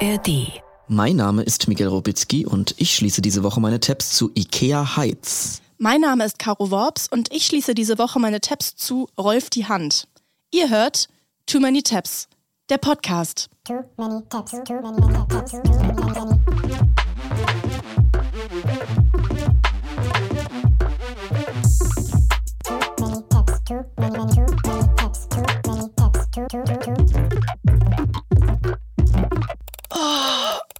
ARD. 0.00 0.62
Mein 0.86 1.16
Name 1.16 1.42
ist 1.42 1.66
Miguel 1.66 1.88
Robitzky 1.88 2.46
und 2.46 2.74
ich 2.78 2.94
schließe 2.94 3.20
diese 3.20 3.42
Woche 3.42 3.60
meine 3.60 3.80
Tabs 3.80 4.10
zu 4.12 4.30
IKEA 4.34 4.96
Heights. 4.96 5.60
Mein 5.78 6.00
Name 6.00 6.24
ist 6.24 6.38
Caro 6.38 6.70
Worps 6.70 7.08
und 7.08 7.32
ich 7.32 7.46
schließe 7.46 7.74
diese 7.74 7.98
Woche 7.98 8.20
meine 8.20 8.40
Tabs 8.40 8.76
zu 8.76 9.08
Rolf 9.18 9.50
die 9.50 9.66
Hand. 9.66 10.06
Ihr 10.52 10.70
hört 10.70 11.08
Too 11.46 11.58
Many 11.58 11.82
Tabs, 11.82 12.28
der 12.68 12.78
Podcast. 12.78 13.50
Too 13.64 13.84
many 13.96 14.22
taps, 14.28 14.52
too 14.52 14.80
many, 14.80 15.00
many 15.00 15.26
taps, 15.28 15.50
too 15.50 15.62
many, 15.64 16.02
many. 16.12 16.87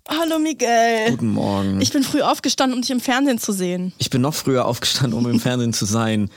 Hallo 0.09 0.39
Miguel. 0.39 1.11
Guten 1.11 1.33
Morgen. 1.35 1.81
Ich 1.83 1.93
bin 1.93 2.03
früh 2.03 2.23
aufgestanden, 2.23 2.75
um 2.77 2.81
dich 2.81 2.91
im 2.91 3.01
Fernsehen 3.01 3.39
zu 3.39 3.53
sehen. 3.53 3.93
Ich 3.99 4.09
bin 4.09 4.23
noch 4.23 4.33
früher 4.35 4.65
aufgestanden, 4.65 5.19
um 5.19 5.29
im 5.31 5.39
Fernsehen 5.39 5.75
zu 5.75 5.85
sein. 5.85 6.31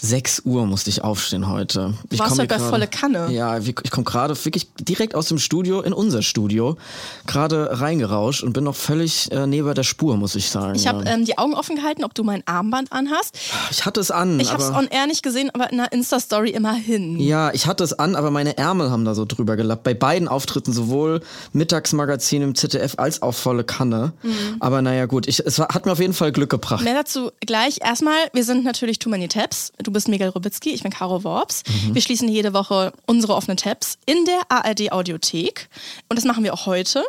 6 0.00 0.42
Uhr 0.44 0.66
musste 0.66 0.90
ich 0.90 1.02
aufstehen 1.02 1.48
heute. 1.48 1.94
Ich 2.10 2.18
Warst 2.18 2.36
bei 2.36 2.46
gerade- 2.46 2.64
volle 2.64 2.86
Kanne? 2.86 3.30
Ja, 3.32 3.58
ich 3.58 3.90
komme 3.90 4.04
gerade 4.04 4.34
wirklich 4.44 4.68
direkt 4.80 5.14
aus 5.14 5.26
dem 5.26 5.38
Studio 5.38 5.80
in 5.80 5.92
unser 5.92 6.22
Studio, 6.22 6.76
gerade 7.26 7.80
reingerauscht 7.80 8.42
und 8.42 8.52
bin 8.52 8.64
noch 8.64 8.76
völlig 8.76 9.30
äh, 9.32 9.46
neben 9.46 9.74
der 9.74 9.82
Spur, 9.82 10.16
muss 10.16 10.34
ich 10.34 10.48
sagen. 10.48 10.74
Ich 10.76 10.86
habe 10.86 11.04
ja. 11.04 11.12
ähm, 11.14 11.24
die 11.24 11.36
Augen 11.36 11.54
offen 11.54 11.76
gehalten, 11.76 12.04
ob 12.04 12.14
du 12.14 12.22
mein 12.24 12.42
Armband 12.46 12.92
anhast. 12.92 13.36
ich 13.70 13.84
hatte 13.86 14.00
es 14.00 14.10
an, 14.10 14.38
Ich 14.40 14.52
habe 14.52 14.62
es 14.62 14.70
on 14.70 14.86
air 14.88 15.06
nicht 15.06 15.22
gesehen, 15.22 15.50
aber 15.52 15.70
in 15.72 15.80
einer 15.80 15.92
Insta-Story 15.92 16.50
immerhin. 16.50 17.18
ja, 17.18 17.52
ich 17.52 17.66
hatte 17.66 17.82
es 17.84 17.92
an, 17.92 18.14
aber 18.16 18.30
meine 18.30 18.56
Ärmel 18.56 18.90
haben 18.90 19.04
da 19.04 19.14
so 19.14 19.24
drüber 19.24 19.56
gelappt. 19.56 19.82
Bei 19.82 19.94
beiden 19.94 20.28
Auftritten, 20.28 20.72
sowohl 20.72 21.20
Mittagsmagazin 21.52 22.42
im 22.42 22.54
ZDF 22.54 22.94
als 22.98 23.20
auch 23.22 23.32
volle 23.34 23.64
Kanne. 23.64 24.12
Mhm. 24.22 24.56
Aber 24.60 24.80
naja, 24.80 25.06
gut, 25.06 25.26
ich, 25.28 25.44
es 25.44 25.58
hat 25.58 25.86
mir 25.86 25.92
auf 25.92 26.00
jeden 26.00 26.14
Fall 26.14 26.32
Glück 26.32 26.50
gebracht. 26.50 26.84
Mehr 26.84 26.94
dazu 26.94 27.30
gleich. 27.40 27.78
Erstmal, 27.82 28.14
wir 28.32 28.44
sind 28.44 28.64
natürlich 28.64 28.98
Too 28.98 29.10
Many 29.10 29.28
Tabs. 29.28 29.72
Du 29.82 29.87
bist 29.90 30.08
Miguel 30.08 30.28
Robitzky, 30.28 30.70
ich 30.70 30.82
bin 30.82 30.92
Caro 30.92 31.24
Worps. 31.24 31.62
Mhm. 31.66 31.94
Wir 31.94 32.02
schließen 32.02 32.28
jede 32.28 32.52
Woche 32.52 32.92
unsere 33.06 33.34
offenen 33.34 33.56
Tabs 33.56 33.98
in 34.06 34.24
der 34.24 34.40
ARD 34.48 34.92
Audiothek. 34.92 35.68
Und 36.08 36.16
das 36.16 36.24
machen 36.24 36.44
wir 36.44 36.54
auch 36.54 36.66
heute. 36.66 37.04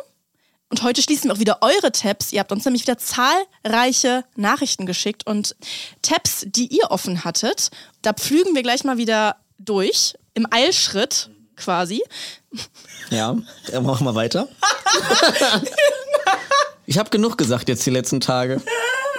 Und 0.70 0.84
heute 0.84 1.02
schließen 1.02 1.28
wir 1.28 1.34
auch 1.34 1.40
wieder 1.40 1.58
eure 1.62 1.90
Tabs. 1.90 2.32
Ihr 2.32 2.38
habt 2.38 2.52
uns 2.52 2.64
nämlich 2.64 2.82
wieder 2.82 2.96
zahlreiche 2.96 4.24
Nachrichten 4.36 4.86
geschickt 4.86 5.26
und 5.26 5.56
Tabs, 6.00 6.46
die 6.46 6.68
ihr 6.68 6.90
offen 6.90 7.24
hattet. 7.24 7.70
Da 8.02 8.12
pflügen 8.12 8.54
wir 8.54 8.62
gleich 8.62 8.84
mal 8.84 8.96
wieder 8.96 9.36
durch. 9.58 10.14
Im 10.34 10.46
Eilschritt 10.50 11.28
quasi. 11.56 12.02
Ja, 13.10 13.36
dann 13.70 13.84
machen 13.84 14.06
wir 14.06 14.14
weiter. 14.14 14.48
ich 16.86 16.98
habe 16.98 17.10
genug 17.10 17.36
gesagt 17.36 17.68
jetzt 17.68 17.84
die 17.84 17.90
letzten 17.90 18.20
Tage. 18.20 18.62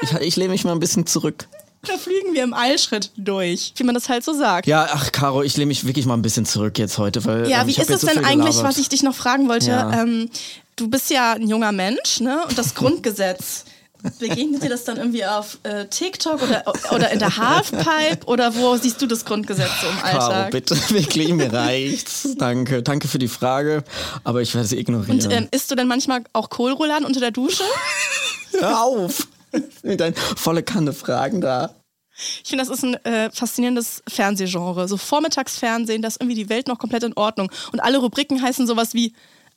Ich, 0.02 0.14
ich 0.14 0.36
lehne 0.38 0.52
mich 0.52 0.64
mal 0.64 0.72
ein 0.72 0.80
bisschen 0.80 1.06
zurück. 1.06 1.48
Da 1.84 1.98
fliegen 1.98 2.34
wir 2.34 2.44
im 2.44 2.54
Eilschritt 2.54 3.12
durch, 3.18 3.74
wie 3.76 3.84
man 3.84 3.96
das 3.96 4.08
halt 4.08 4.24
so 4.24 4.34
sagt. 4.34 4.68
Ja, 4.68 4.88
ach, 4.92 5.12
Caro, 5.12 5.42
ich 5.42 5.58
lehne 5.58 5.68
mich 5.68 5.86
wirklich 5.86 6.06
mal 6.06 6.14
ein 6.14 6.22
bisschen 6.22 6.46
zurück 6.46 6.78
jetzt 6.78 6.98
heute, 7.00 7.26
weil. 7.26 7.50
Ja, 7.50 7.62
ähm, 7.62 7.68
wie 7.68 7.72
ist 7.72 7.90
es 7.90 8.02
so 8.02 8.08
denn 8.08 8.24
eigentlich, 8.24 8.56
gelabert. 8.56 8.64
was 8.64 8.78
ich 8.78 8.90
dich 8.90 9.02
noch 9.02 9.16
fragen 9.16 9.50
wollte? 9.50 9.72
Ja. 9.72 10.02
Ähm, 10.04 10.30
du 10.76 10.88
bist 10.88 11.10
ja 11.10 11.34
ein 11.34 11.48
junger 11.48 11.72
Mensch, 11.72 12.20
ne? 12.20 12.44
Und 12.48 12.58
das 12.58 12.76
Grundgesetz. 12.76 13.66
Begegnet 14.20 14.64
dir 14.64 14.70
das 14.70 14.84
dann 14.84 14.98
irgendwie 14.98 15.24
auf 15.26 15.60
äh, 15.62 15.86
TikTok 15.86 16.42
oder, 16.42 16.64
oder 16.92 17.12
in 17.12 17.20
der 17.20 17.38
Halfpipe 17.38 18.26
oder 18.26 18.56
wo 18.56 18.76
siehst 18.76 19.00
du 19.00 19.06
das 19.06 19.26
Grundgesetz 19.26 19.70
so 19.80 19.88
im 19.88 19.98
Caro, 20.00 20.26
Alltag? 20.26 20.52
bitte, 20.52 20.76
wirklich, 20.90 21.30
mir 21.30 21.54
reicht's. 21.54 22.28
Danke, 22.38 22.82
danke 22.82 23.08
für 23.08 23.20
die 23.20 23.28
Frage, 23.28 23.84
aber 24.24 24.42
ich 24.42 24.56
werde 24.56 24.68
sie 24.68 24.80
ignorieren. 24.80 25.22
Und 25.22 25.32
ähm, 25.32 25.48
isst 25.52 25.70
du 25.70 25.76
denn 25.76 25.88
manchmal 25.88 26.24
auch 26.34 26.50
Kohlrouladen 26.50 27.06
unter 27.06 27.20
der 27.20 27.30
Dusche? 27.30 27.64
Hör 28.60 28.84
auf! 28.84 29.28
Mit 29.84 30.00
deinen 30.00 30.16
volle 30.16 30.64
Kanne 30.64 30.94
Fragen 30.94 31.42
da. 31.42 31.76
Ich 32.44 32.50
finde, 32.50 32.66
das 32.66 32.76
ist 32.76 32.84
ein 32.84 32.96
äh, 33.06 33.32
faszinierendes 33.32 34.04
Fernsehgenre. 34.08 34.88
So 34.88 34.98
Vormittagsfernsehen, 34.98 36.02
da 36.02 36.10
ist 36.10 36.22
irgendwie 36.22 36.36
die 36.36 36.50
Welt 36.50 36.68
noch 36.68 36.78
komplett 36.78 37.04
in 37.04 37.14
Ordnung. 37.16 37.52
Und 37.72 37.80
alle 37.80 37.98
Rubriken 37.98 38.42
heißen 38.42 38.68
sowas 38.68 38.94
wie 38.94 39.14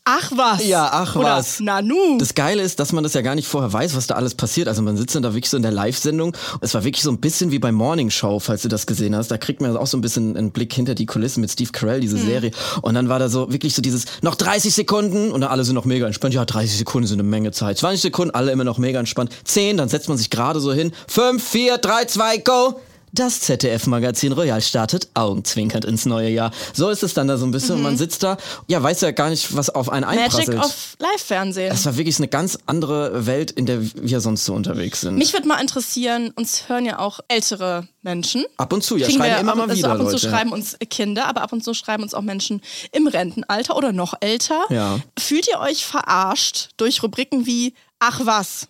Ach 0.07 0.31
was. 0.37 0.67
Ja, 0.67 0.91
ach 0.93 1.17
Oder 1.17 1.37
was. 1.39 1.61
Nanu. 1.61 2.19
Das 2.19 2.35
Geile 2.35 2.63
ist, 2.63 2.79
dass 2.79 2.93
man 2.93 3.03
das 3.03 3.15
ja 3.15 3.23
gar 3.23 3.35
nicht 3.35 3.49
vorher 3.49 3.73
weiß, 3.73 3.97
was 3.97 4.07
da 4.07 4.17
alles 4.17 4.35
passiert. 4.35 4.69
Also 4.69 4.83
man 4.83 4.99
sitzt 4.99 5.15
dann 5.15 5.23
da 5.23 5.33
wirklich 5.33 5.49
so 5.49 5.57
in 5.57 5.63
der 5.63 5.73
Live-Sendung. 5.73 6.37
Es 6.61 6.75
war 6.75 6.85
wirklich 6.85 7.03
so 7.03 7.11
ein 7.11 7.21
bisschen 7.21 7.53
wie 7.53 7.59
bei 7.59 7.73
Morning 7.73 8.11
Show, 8.11 8.39
falls 8.39 8.61
du 8.61 8.69
das 8.69 8.85
gesehen 8.85 9.17
hast. 9.17 9.31
Da 9.31 9.39
kriegt 9.39 9.63
man 9.63 9.75
auch 9.79 9.87
so 9.87 9.97
ein 9.97 10.03
bisschen 10.03 10.37
einen 10.37 10.53
Blick 10.53 10.75
hinter 10.75 10.95
die 10.95 11.07
Kulissen 11.07 11.41
mit 11.41 11.51
Steve 11.51 11.73
Carell, 11.73 12.01
diese 12.01 12.19
Serie. 12.19 12.51
Und 12.83 12.93
dann 12.93 13.09
war 13.09 13.19
da 13.19 13.31
so 13.31 13.51
wirklich 13.51 13.75
so 13.75 13.81
dieses, 13.81 14.05
noch 14.21 14.35
30 14.35 14.75
Sekunden 14.75 15.33
und 15.33 15.41
dann 15.41 15.51
alle 15.51 15.65
sind 15.65 15.75
noch 15.75 15.87
mega 15.87 16.07
entspannt. 16.07 16.35
Ja, 16.35 16.45
30 16.45 16.77
Sekunden 16.77 17.09
sind 17.09 17.19
eine 17.19 17.29
Menge 17.29 17.53
Zeit. 17.53 17.79
20 17.79 18.03
Sekunden, 18.03 18.35
alle 18.35 18.53
immer 18.53 18.65
noch 18.65 18.77
mega 18.77 19.01
entspannt. 19.01 19.31
10, 19.45 19.79
dann 19.79 19.89
setzt 19.89 20.11
man 20.11 20.19
sich 20.19 20.29
gerade 20.29 20.61
so 20.61 20.75
hin. 20.75 20.93
5, 21.09 21.43
4, 21.43 21.79
3, 21.79 22.05
2, 22.05 22.37
go! 22.39 22.81
Das 23.15 23.39
ZDF-Magazin 23.43 24.33
Royal 24.33 24.61
startet 24.61 25.07
augenzwinkernd 25.15 25.85
ins 25.85 26.05
neue 26.05 26.31
Jahr. 26.31 26.51
So 26.73 26.91
ist 26.91 27.05
es 27.05 27.15
dann 27.15 27.29
da 27.29 27.37
so 27.37 27.47
ein 27.47 27.53
bisschen. 27.53 27.77
Und 27.77 27.83
man 27.83 27.97
sitzt 27.97 28.25
da, 28.25 28.39
ja, 28.67 28.83
weiß 28.83 29.03
ja 29.03 29.13
gar 29.13 29.31
nicht, 29.31 29.55
was 29.55 29.71
auf 29.71 29.89
einen 29.89 30.03
einprasselt. 30.05 30.49
Magic 30.49 30.65
of 30.65 30.97
Live-Fernsehen. 30.99 31.73
Es 31.73 31.87
war 31.87 31.97
wirklich 31.97 32.19
eine 32.19 32.27
ganz 32.27 32.59
andere 32.67 33.25
Welt, 33.27 33.53
in 33.53 33.67
der 33.67 33.79
wir 33.83 34.21
sonst 34.21 34.45
so 34.45 34.53
unterwegs 34.53 35.03
sind. 35.03 35.17
Mich 35.17 35.33
würde 35.33 35.47
mal 35.47 35.61
interessieren, 35.61 36.33
uns 36.35 36.69
hören 36.69 36.87
ja 36.87 36.99
auch 36.99 37.21
ältere 37.29 37.87
Menschen. 38.03 38.47
ab 38.57 38.73
und 38.73 38.83
zu, 38.83 38.97
ja, 38.97 39.07
Kriegen 39.07 39.21
schreiben 39.21 39.35
wir 39.35 39.41
immer 39.41 39.53
ab, 39.53 39.59
mal 39.59 39.69
also 39.71 39.79
wieder 39.79 39.93
ab 39.93 40.01
und 40.01 40.07
Leute. 40.07 40.19
zu 40.19 40.29
schreiben 40.29 40.53
uns 40.53 40.77
Kinder, 40.91 41.27
aber 41.27 41.43
ab 41.43 41.53
und 41.53 41.63
zu 41.63 41.73
schreiben 41.73 42.03
uns 42.03 42.15
auch 42.15 42.23
Menschen 42.23 42.63
im 42.91 43.07
Rentenalter 43.07 43.77
oder 43.77 43.93
noch 43.93 44.15
älter. 44.19 44.65
Ja. 44.71 44.99
Fühlt 45.17 45.47
ihr 45.47 45.61
euch 45.61 45.87
verarscht 45.87 46.71
durch 46.79 47.01
Rubriken 47.05 47.47
wie 47.47 47.75
Ach 48.07 48.21
was 48.25 48.69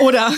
oder 0.00 0.30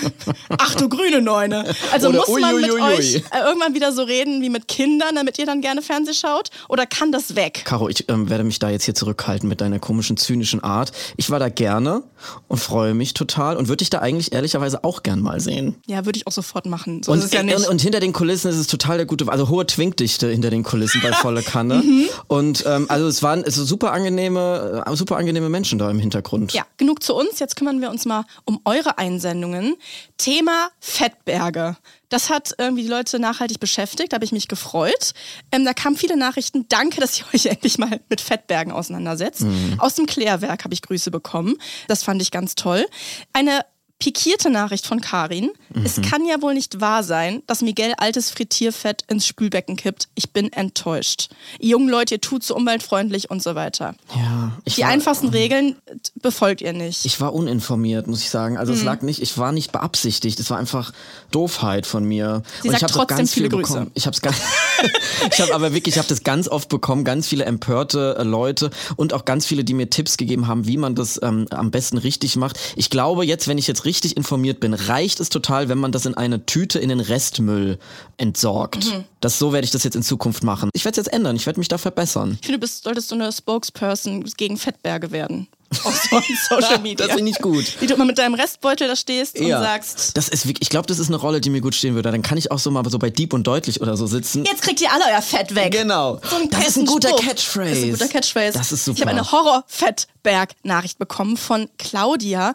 Ach 0.58 0.74
du 0.76 0.88
grüne 0.88 1.20
Neune? 1.20 1.64
Also 1.92 2.08
Oder 2.08 2.18
muss 2.18 2.28
man 2.40 2.54
mit 2.56 2.70
Uiuiui. 2.70 2.82
euch 2.82 3.14
äh, 3.16 3.40
irgendwann 3.44 3.74
wieder 3.74 3.92
so 3.92 4.02
reden 4.02 4.40
wie 4.42 4.48
mit 4.48 4.68
Kindern, 4.68 5.16
damit 5.16 5.38
ihr 5.38 5.46
dann 5.46 5.60
gerne 5.60 5.82
Fernseh 5.82 6.14
schaut? 6.14 6.50
Oder 6.68 6.86
kann 6.86 7.10
das 7.10 7.34
weg? 7.34 7.62
Caro, 7.64 7.88
ich 7.88 8.08
ähm, 8.08 8.30
werde 8.30 8.44
mich 8.44 8.58
da 8.58 8.70
jetzt 8.70 8.84
hier 8.84 8.94
zurückhalten 8.94 9.48
mit 9.48 9.60
deiner 9.60 9.78
komischen, 9.78 10.16
zynischen 10.16 10.62
Art. 10.62 10.92
Ich 11.16 11.30
war 11.30 11.38
da 11.38 11.48
gerne 11.48 12.02
und 12.46 12.58
freue 12.58 12.94
mich 12.94 13.14
total 13.14 13.56
und 13.56 13.66
würde 13.68 13.78
dich 13.78 13.90
da 13.90 13.98
eigentlich 13.98 14.32
ehrlicherweise 14.32 14.84
auch 14.84 15.02
gern 15.02 15.20
mal 15.20 15.40
sehen. 15.40 15.76
Ja, 15.86 16.04
würde 16.04 16.18
ich 16.18 16.26
auch 16.26 16.32
sofort 16.32 16.66
machen. 16.66 17.02
So 17.02 17.12
Und, 17.12 17.18
ist 17.18 17.34
ja 17.34 17.42
nicht. 17.42 17.56
und, 17.56 17.66
und 17.66 17.80
hinter 17.80 18.00
den 18.00 18.12
Kulissen 18.12 18.48
ist 18.50 18.56
es 18.58 18.66
total 18.68 18.98
der 18.98 19.06
gute, 19.06 19.28
also 19.28 19.48
hohe 19.48 19.66
Twinkdichte 19.66 20.28
hinter 20.28 20.50
den 20.50 20.62
Kulissen 20.62 21.00
bei 21.02 21.12
volle 21.12 21.42
Kanne. 21.42 21.82
Mhm. 21.82 22.08
Und 22.28 22.64
ähm, 22.66 22.86
also 22.88 23.08
es 23.08 23.22
waren 23.22 23.42
es 23.44 23.56
super 23.56 23.92
angenehme, 23.92 24.84
äh, 24.86 24.96
super 24.96 25.16
angenehme 25.16 25.48
Menschen 25.48 25.78
da 25.78 25.90
im 25.90 25.98
Hintergrund. 25.98 26.52
Ja, 26.52 26.62
genug 26.76 27.02
zu 27.02 27.14
uns. 27.14 27.38
Jetzt 27.40 27.56
kümmern 27.56 27.80
wir 27.80 27.90
uns 27.90 28.04
mal 28.04 28.24
um 28.44 28.60
eure 28.64 28.98
Einsendungen. 28.98 29.76
Thema 30.16 30.70
Fettberge. 30.80 31.76
Das 32.08 32.30
hat 32.30 32.54
irgendwie 32.58 32.82
die 32.82 32.88
Leute 32.88 33.18
nachhaltig 33.18 33.60
beschäftigt, 33.60 34.12
da 34.12 34.16
habe 34.16 34.24
ich 34.24 34.32
mich 34.32 34.48
gefreut. 34.48 35.12
Ähm, 35.52 35.64
da 35.64 35.74
kamen 35.74 35.96
viele 35.96 36.16
Nachrichten. 36.16 36.66
Danke, 36.68 37.00
dass 37.00 37.18
ihr 37.18 37.26
euch 37.34 37.46
endlich 37.46 37.78
mal 37.78 38.00
mit 38.08 38.20
Fettbergen 38.20 38.72
auseinandersetzt. 38.72 39.44
Aus 39.78 39.94
dem 39.94 40.06
Klärwerk 40.06 40.64
habe 40.64 40.74
ich 40.74 40.82
Grüße 40.82 41.10
bekommen. 41.10 41.56
Das 41.86 42.02
fand 42.02 42.22
ich 42.22 42.30
ganz 42.30 42.54
toll. 42.54 42.86
Eine 43.32 43.64
pikierte 43.98 44.48
Nachricht 44.50 44.86
von 44.86 45.00
Karin. 45.00 45.50
Es 45.84 46.00
kann 46.00 46.24
ja 46.24 46.40
wohl 46.40 46.54
nicht 46.54 46.80
wahr 46.80 47.02
sein, 47.02 47.42
dass 47.48 47.62
Miguel 47.62 47.94
altes 47.98 48.30
Frittierfett 48.30 49.02
ins 49.08 49.26
Spülbecken 49.26 49.76
kippt. 49.76 50.08
Ich 50.14 50.30
bin 50.30 50.52
enttäuscht. 50.52 51.30
Ihr 51.58 51.70
jungen 51.70 51.88
Leute, 51.88 52.14
ihr 52.14 52.20
tut 52.20 52.44
so 52.44 52.54
umweltfreundlich 52.54 53.28
und 53.30 53.42
so 53.42 53.54
weiter. 53.56 53.94
Ja, 54.16 54.52
ich 54.64 54.76
Die 54.76 54.82
war- 54.82 54.88
einfachsten 54.90 55.28
Regeln 55.30 55.76
äh, 55.86 55.96
befolgt 56.22 56.60
ihr 56.60 56.72
nicht. 56.72 57.04
Ich 57.06 57.20
war 57.20 57.34
uninformiert, 57.34 58.06
muss 58.06 58.20
ich 58.22 58.30
sagen. 58.30 58.56
Also 58.56 58.72
es 58.72 58.84
lag 58.84 59.02
nicht, 59.02 59.20
ich 59.20 59.36
war 59.36 59.50
nicht 59.52 59.72
beabsichtigt. 59.72 60.38
Es 60.38 60.48
war 60.50 60.58
einfach 60.58 60.92
Doofheit 61.32 61.84
von 61.84 62.04
mir. 62.04 62.42
Sie 62.62 62.68
und 62.68 62.72
sagt 62.72 62.78
ich 62.78 62.82
habe 62.84 62.92
trotzdem 62.92 63.16
ganz 63.18 63.34
viele 63.34 63.50
viel 63.50 63.58
Grüße. 63.58 63.72
bekommen. 63.72 63.90
Ich 63.94 64.06
habe 64.06 64.14
es 64.14 64.22
ganz, 64.22 64.36
ich 65.32 65.40
habe 65.40 65.54
aber 65.54 65.74
wirklich, 65.74 65.96
ich 65.96 65.98
habe 65.98 66.08
das 66.08 66.22
ganz 66.22 66.48
oft 66.48 66.68
bekommen, 66.68 67.04
ganz 67.04 67.26
viele 67.26 67.44
empörte 67.44 68.16
äh, 68.18 68.22
Leute 68.22 68.70
und 68.96 69.12
auch 69.12 69.24
ganz 69.24 69.44
viele, 69.44 69.64
die 69.64 69.74
mir 69.74 69.90
Tipps 69.90 70.16
gegeben 70.16 70.46
haben, 70.46 70.66
wie 70.68 70.76
man 70.76 70.94
das 70.94 71.18
ähm, 71.22 71.46
am 71.50 71.70
besten 71.72 71.98
richtig 71.98 72.36
macht. 72.36 72.58
Ich 72.76 72.90
glaube 72.90 73.26
jetzt, 73.26 73.48
wenn 73.48 73.58
ich 73.58 73.66
jetzt 73.66 73.84
richtig 73.88 74.18
informiert 74.18 74.60
bin, 74.60 74.74
reicht 74.74 75.18
es 75.18 75.30
total, 75.30 75.70
wenn 75.70 75.78
man 75.78 75.92
das 75.92 76.04
in 76.04 76.14
eine 76.14 76.44
Tüte 76.44 76.78
in 76.78 76.90
den 76.90 77.00
Restmüll 77.00 77.78
entsorgt. 78.18 78.84
Mhm. 78.84 79.04
Das 79.20 79.38
so 79.38 79.54
werde 79.54 79.64
ich 79.64 79.70
das 79.70 79.82
jetzt 79.82 79.96
in 79.96 80.02
Zukunft 80.02 80.44
machen. 80.44 80.68
Ich 80.74 80.84
werde 80.84 81.00
es 81.00 81.06
jetzt 81.06 81.14
ändern. 81.14 81.34
Ich 81.36 81.46
werde 81.46 81.58
mich 81.58 81.68
da 81.68 81.78
verbessern. 81.78 82.36
Ich 82.40 82.46
finde, 82.46 82.58
du 82.58 82.60
bist, 82.60 82.84
solltest 82.84 83.10
du 83.10 83.14
eine 83.14 83.32
Spokesperson 83.32 84.24
gegen 84.36 84.58
Fettberge 84.58 85.10
werden. 85.10 85.48
Auf 85.84 86.08
so 86.10 86.20
Social 86.48 86.78
Media. 86.78 87.06
Das 87.06 87.16
finde 87.16 87.30
ich 87.30 87.38
gut. 87.38 87.80
Wie 87.80 87.86
du 87.86 87.94
immer 87.94 88.06
mit 88.06 88.16
deinem 88.16 88.34
Restbeutel 88.34 88.88
da 88.88 88.96
stehst 88.96 89.38
und 89.38 89.48
sagst, 89.48 90.16
Das 90.16 90.28
ist 90.28 90.46
wirklich, 90.46 90.62
ich 90.62 90.70
glaube, 90.70 90.86
das 90.86 90.98
ist 90.98 91.08
eine 91.08 91.16
Rolle, 91.16 91.40
die 91.40 91.50
mir 91.50 91.60
gut 91.60 91.74
stehen 91.74 91.94
würde. 91.94 92.10
Dann 92.10 92.22
kann 92.22 92.38
ich 92.38 92.50
auch 92.50 92.58
so 92.58 92.70
mal 92.70 92.88
so 92.88 92.98
bei 92.98 93.10
Deep 93.10 93.34
und 93.34 93.46
Deutlich 93.46 93.80
oder 93.82 93.96
so 93.96 94.06
sitzen. 94.06 94.44
jetzt 94.44 94.62
kriegt 94.62 94.80
ihr 94.80 94.90
alle 94.90 95.04
euer 95.12 95.20
Fett 95.20 95.54
weg. 95.54 95.72
Genau. 95.72 96.20
So 96.22 96.36
das 96.50 96.68
ist 96.68 96.76
ein 96.78 96.86
guter. 96.86 97.10
Catchphrase. 97.16 97.68
Das 97.68 97.78
ist 97.78 97.84
ein 97.84 97.90
guter 97.92 98.08
Catchphrase. 98.08 98.58
Das 98.58 98.72
ist 98.72 98.84
super. 98.84 98.96
Ich 98.96 99.02
habe 99.02 99.10
eine 99.10 99.30
Horror-Fettberg-Nachricht 99.30 100.98
bekommen 100.98 101.36
von 101.36 101.68
Claudia. 101.78 102.54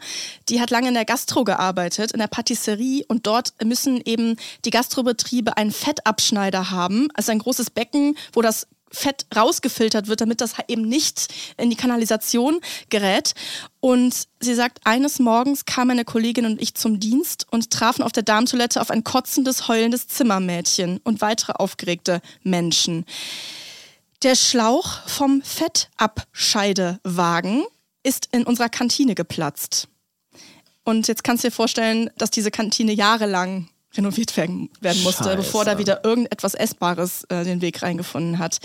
Die 0.49 0.59
hat 0.59 0.71
lange 0.71 0.87
in 0.87 0.93
der 0.93 1.05
Gastro 1.05 1.43
gearbeitet, 1.43 2.11
in 2.11 2.19
der 2.19 2.27
Patisserie. 2.27 3.03
Und 3.07 3.27
dort 3.27 3.53
müssen 3.63 4.01
eben 4.05 4.37
die 4.65 4.69
Gastrobetriebe 4.71 5.55
einen 5.57 5.71
Fettabschneider 5.71 6.71
haben. 6.71 7.09
Also 7.13 7.31
ein 7.31 7.39
großes 7.39 7.69
Becken, 7.69 8.17
wo 8.33 8.41
das 8.41 8.67
Fett 8.93 9.25
rausgefiltert 9.35 10.07
wird, 10.07 10.21
damit 10.21 10.39
das 10.39 10.53
eben 10.67 10.83
nicht 10.83 11.33
in 11.57 11.69
die 11.69 11.75
Kanalisation 11.75 12.61
gerät. 12.89 13.33
Und 13.79 14.27
sie 14.39 14.53
sagt, 14.53 14.85
eines 14.85 15.19
Morgens 15.19 15.65
kamen 15.65 15.91
eine 15.91 16.05
Kollegin 16.05 16.45
und 16.45 16.61
ich 16.61 16.75
zum 16.75 16.99
Dienst 16.99 17.47
und 17.51 17.71
trafen 17.71 18.03
auf 18.03 18.11
der 18.11 18.23
Darmtoilette 18.23 18.79
auf 18.79 18.91
ein 18.91 19.03
kotzendes, 19.03 19.67
heulendes 19.67 20.07
Zimmermädchen 20.07 21.01
und 21.03 21.21
weitere 21.21 21.53
aufgeregte 21.53 22.21
Menschen. 22.43 23.05
Der 24.21 24.35
Schlauch 24.35 24.99
vom 25.07 25.41
Fettabscheidewagen 25.41 27.63
ist 28.03 28.29
in 28.31 28.43
unserer 28.43 28.69
Kantine 28.69 29.15
geplatzt. 29.15 29.87
Und 30.85 31.07
jetzt 31.07 31.23
kannst 31.23 31.43
du 31.43 31.47
dir 31.47 31.53
vorstellen, 31.53 32.09
dass 32.17 32.29
diese 32.29 32.51
Kantine 32.51 32.93
jahrelang 32.93 33.69
renoviert 33.95 34.35
werden, 34.37 34.69
werden 34.81 35.03
musste, 35.03 35.25
Scheiße. 35.25 35.37
bevor 35.37 35.65
da 35.65 35.77
wieder 35.77 36.03
irgendetwas 36.03 36.53
Essbares 36.53 37.25
äh, 37.25 37.43
den 37.43 37.61
Weg 37.61 37.81
reingefunden 37.81 38.39
hat. 38.39 38.59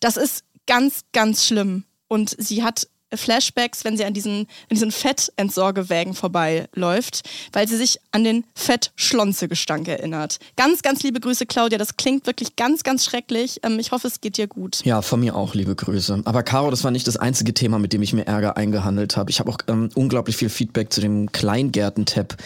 Das 0.00 0.16
ist 0.16 0.44
ganz, 0.66 1.02
ganz 1.12 1.46
schlimm. 1.46 1.84
Und 2.06 2.34
sie 2.38 2.62
hat 2.62 2.88
Flashbacks, 3.14 3.84
wenn 3.84 3.96
sie 3.96 4.04
an 4.04 4.14
diesen, 4.14 4.40
an 4.40 4.46
diesen 4.70 4.92
Fettentsorgewägen 4.92 6.14
vorbeiläuft, 6.14 7.28
weil 7.52 7.66
sie 7.66 7.76
sich 7.76 7.98
an 8.12 8.24
den 8.24 8.44
Fettschlonzegestank 8.54 9.88
erinnert. 9.88 10.38
Ganz, 10.56 10.82
ganz 10.82 11.02
liebe 11.02 11.20
Grüße, 11.20 11.46
Claudia. 11.46 11.78
Das 11.78 11.96
klingt 11.96 12.26
wirklich 12.26 12.56
ganz, 12.56 12.82
ganz 12.82 13.04
schrecklich. 13.04 13.60
Ähm, 13.62 13.78
ich 13.78 13.92
hoffe, 13.92 14.08
es 14.08 14.20
geht 14.20 14.36
dir 14.36 14.46
gut. 14.46 14.84
Ja, 14.84 15.02
von 15.02 15.20
mir 15.20 15.36
auch, 15.36 15.54
liebe 15.54 15.74
Grüße. 15.74 16.22
Aber 16.24 16.42
Caro, 16.42 16.70
das 16.70 16.84
war 16.84 16.90
nicht 16.90 17.06
das 17.06 17.16
einzige 17.16 17.54
Thema, 17.54 17.78
mit 17.78 17.92
dem 17.92 18.02
ich 18.02 18.12
mir 18.12 18.26
Ärger 18.26 18.56
eingehandelt 18.56 19.16
habe. 19.16 19.30
Ich 19.30 19.40
habe 19.40 19.50
auch 19.50 19.58
ähm, 19.68 19.88
unglaublich 19.94 20.36
viel 20.36 20.48
Feedback 20.48 20.92
zu 20.92 21.00
dem 21.00 21.32
Kleingärten-Tab 21.32 22.36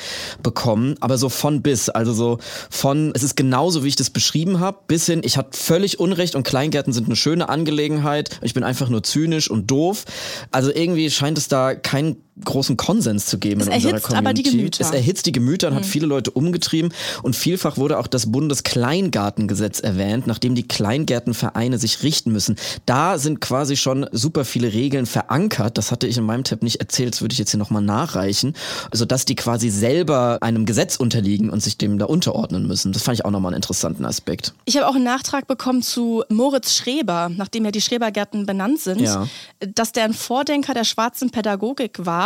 bekommen, 0.42 0.94
aber 1.00 1.18
so 1.18 1.28
von 1.28 1.62
bis. 1.62 1.88
Also 1.88 2.12
so 2.12 2.38
von, 2.70 3.12
es 3.14 3.22
ist 3.22 3.36
genauso, 3.36 3.84
wie 3.84 3.88
ich 3.88 3.96
das 3.96 4.10
beschrieben 4.10 4.60
habe, 4.60 4.78
bis 4.86 5.06
hin, 5.06 5.22
ich 5.24 5.36
hatte 5.36 5.56
völlig 5.56 5.98
Unrecht 5.98 6.34
und 6.34 6.44
Kleingärten 6.44 6.92
sind 6.92 7.06
eine 7.06 7.16
schöne 7.16 7.48
Angelegenheit. 7.48 8.38
Ich 8.42 8.54
bin 8.54 8.62
einfach 8.62 8.88
nur 8.88 9.02
zynisch 9.02 9.50
und 9.50 9.70
doof. 9.70 10.04
Also 10.52 10.70
irgendwie 10.72 11.10
scheint 11.10 11.38
es 11.38 11.48
da 11.48 11.74
keinen 11.74 12.22
großen 12.44 12.76
Konsens 12.78 13.26
zu 13.26 13.38
geben 13.38 13.60
Es 13.60 13.66
in 13.66 13.72
unserer 13.74 13.90
erhitzt 13.92 14.06
Community. 14.06 14.26
aber 14.28 14.34
die 14.34 14.42
Gemüter. 14.42 14.80
Es 14.80 14.90
erhitzt 14.90 15.26
die 15.26 15.32
Gemüter 15.32 15.68
und 15.68 15.74
hat 15.74 15.84
viele 15.86 16.06
Leute 16.06 16.30
umgetrieben 16.30 16.92
und 17.22 17.36
vielfach 17.36 17.76
wurde 17.76 17.98
auch 17.98 18.06
das 18.06 18.30
Bundeskleingartengesetz 18.32 19.80
erwähnt, 19.80 20.26
nachdem 20.26 20.54
die 20.54 20.66
Kleingärtenvereine 20.66 21.78
sich 21.78 22.02
richten 22.02 22.32
müssen. 22.32 22.56
Da 22.86 23.18
sind 23.18 23.40
quasi 23.40 23.76
schon 23.76 24.06
super 24.12 24.44
viele 24.44 24.72
Regeln 24.72 25.06
verankert. 25.06 25.78
Das 25.78 25.90
hatte 25.90 26.06
ich 26.06 26.16
in 26.16 26.24
meinem 26.24 26.44
Tipp 26.44 26.62
nicht 26.62 26.76
erzählt, 26.80 27.14
das 27.14 27.20
würde 27.20 27.32
ich 27.34 27.38
jetzt 27.38 27.50
hier 27.50 27.58
nochmal 27.58 27.82
nachreichen, 27.82 28.54
sodass 28.92 29.24
die 29.24 29.34
quasi 29.36 29.68
selber 29.70 30.38
einem 30.40 30.64
Gesetz 30.66 30.96
unterliegen 30.96 31.50
und 31.50 31.62
sich 31.62 31.76
dem 31.78 31.98
da 31.98 32.06
unterordnen 32.06 32.66
müssen. 32.66 32.92
Das 32.92 33.02
fand 33.02 33.18
ich 33.18 33.24
auch 33.24 33.30
nochmal 33.30 33.50
einen 33.52 33.56
interessanten 33.62 34.04
Aspekt. 34.04 34.54
Ich 34.64 34.76
habe 34.76 34.88
auch 34.88 34.94
einen 34.94 35.04
Nachtrag 35.04 35.46
bekommen 35.46 35.82
zu 35.82 36.24
Moritz 36.30 36.74
Schreber, 36.74 37.30
nachdem 37.34 37.64
ja 37.64 37.70
die 37.70 37.80
Schrebergärten 37.80 38.46
benannt 38.46 38.80
sind, 38.80 39.00
Ja. 39.02 39.28
dass 39.74 39.92
der 39.92 40.04
ein 40.04 40.14
Vordenker 40.14 40.74
der 40.74 40.84
schwarzen 40.84 41.30
Pädagogik 41.30 42.04
war 42.06 42.21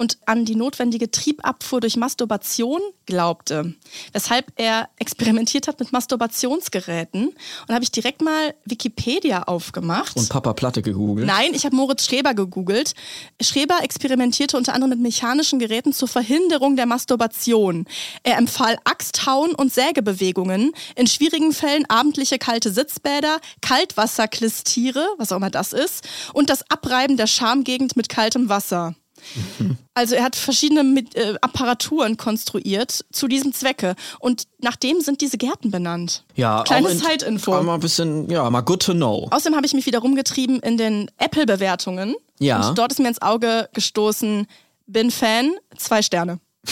und 0.00 0.16
an 0.24 0.46
die 0.46 0.54
notwendige 0.54 1.10
Triebabfuhr 1.10 1.82
durch 1.82 1.98
Masturbation 1.98 2.80
glaubte, 3.04 3.74
weshalb 4.12 4.50
er 4.56 4.88
experimentiert 4.98 5.68
hat 5.68 5.78
mit 5.78 5.92
Masturbationsgeräten. 5.92 7.34
Und 7.68 7.74
habe 7.74 7.84
ich 7.84 7.92
direkt 7.92 8.22
mal 8.22 8.54
Wikipedia 8.64 9.42
aufgemacht. 9.42 10.16
Und 10.16 10.30
Papa 10.30 10.54
Platte 10.54 10.80
gegoogelt. 10.80 11.26
Nein, 11.26 11.52
ich 11.52 11.66
habe 11.66 11.76
Moritz 11.76 12.06
Schreber 12.06 12.32
gegoogelt. 12.32 12.94
Schreber 13.42 13.80
experimentierte 13.82 14.56
unter 14.56 14.72
anderem 14.72 14.90
mit 14.90 15.00
mechanischen 15.00 15.58
Geräten 15.58 15.92
zur 15.92 16.08
Verhinderung 16.08 16.76
der 16.76 16.86
Masturbation. 16.86 17.86
Er 18.22 18.38
empfahl 18.38 18.78
Axthauen 18.84 19.54
und 19.54 19.70
Sägebewegungen, 19.70 20.72
in 20.96 21.08
schwierigen 21.08 21.52
Fällen 21.52 21.84
abendliche 21.90 22.38
kalte 22.38 22.72
Sitzbäder, 22.72 23.38
Kaltwasserklistiere, 23.60 25.06
was 25.18 25.30
auch 25.30 25.36
immer 25.36 25.50
das 25.50 25.74
ist, 25.74 26.08
und 26.32 26.48
das 26.48 26.70
Abreiben 26.70 27.18
der 27.18 27.26
Schamgegend 27.26 27.96
mit 27.96 28.08
kaltem 28.08 28.48
Wasser. 28.48 28.94
Also 29.94 30.14
er 30.14 30.24
hat 30.24 30.34
verschiedene 30.34 30.82
mit, 30.82 31.14
äh, 31.14 31.34
Apparaturen 31.42 32.16
konstruiert 32.16 33.04
zu 33.12 33.28
diesem 33.28 33.52
Zwecke 33.52 33.96
und 34.18 34.44
nach 34.58 34.76
dem 34.76 35.02
sind 35.02 35.20
diese 35.20 35.36
Gärten 35.36 35.70
benannt. 35.70 36.24
Ja, 36.36 36.62
Kleine. 36.62 36.88
Aber 36.88 37.62
mal 37.62 37.74
ein 37.74 37.80
bisschen, 37.80 38.30
ja, 38.30 38.48
mal 38.48 38.62
good 38.62 38.82
to 38.82 38.92
know. 38.92 39.28
Außerdem 39.30 39.56
habe 39.56 39.66
ich 39.66 39.74
mich 39.74 39.84
wieder 39.84 39.98
rumgetrieben 39.98 40.60
in 40.60 40.78
den 40.78 41.10
Apple-Bewertungen. 41.18 42.14
Ja. 42.38 42.68
Und 42.68 42.78
dort 42.78 42.92
ist 42.92 42.98
mir 42.98 43.08
ins 43.08 43.20
Auge 43.20 43.68
gestoßen, 43.74 44.46
bin 44.86 45.10
Fan, 45.10 45.52
zwei 45.76 46.00
Sterne. 46.00 46.40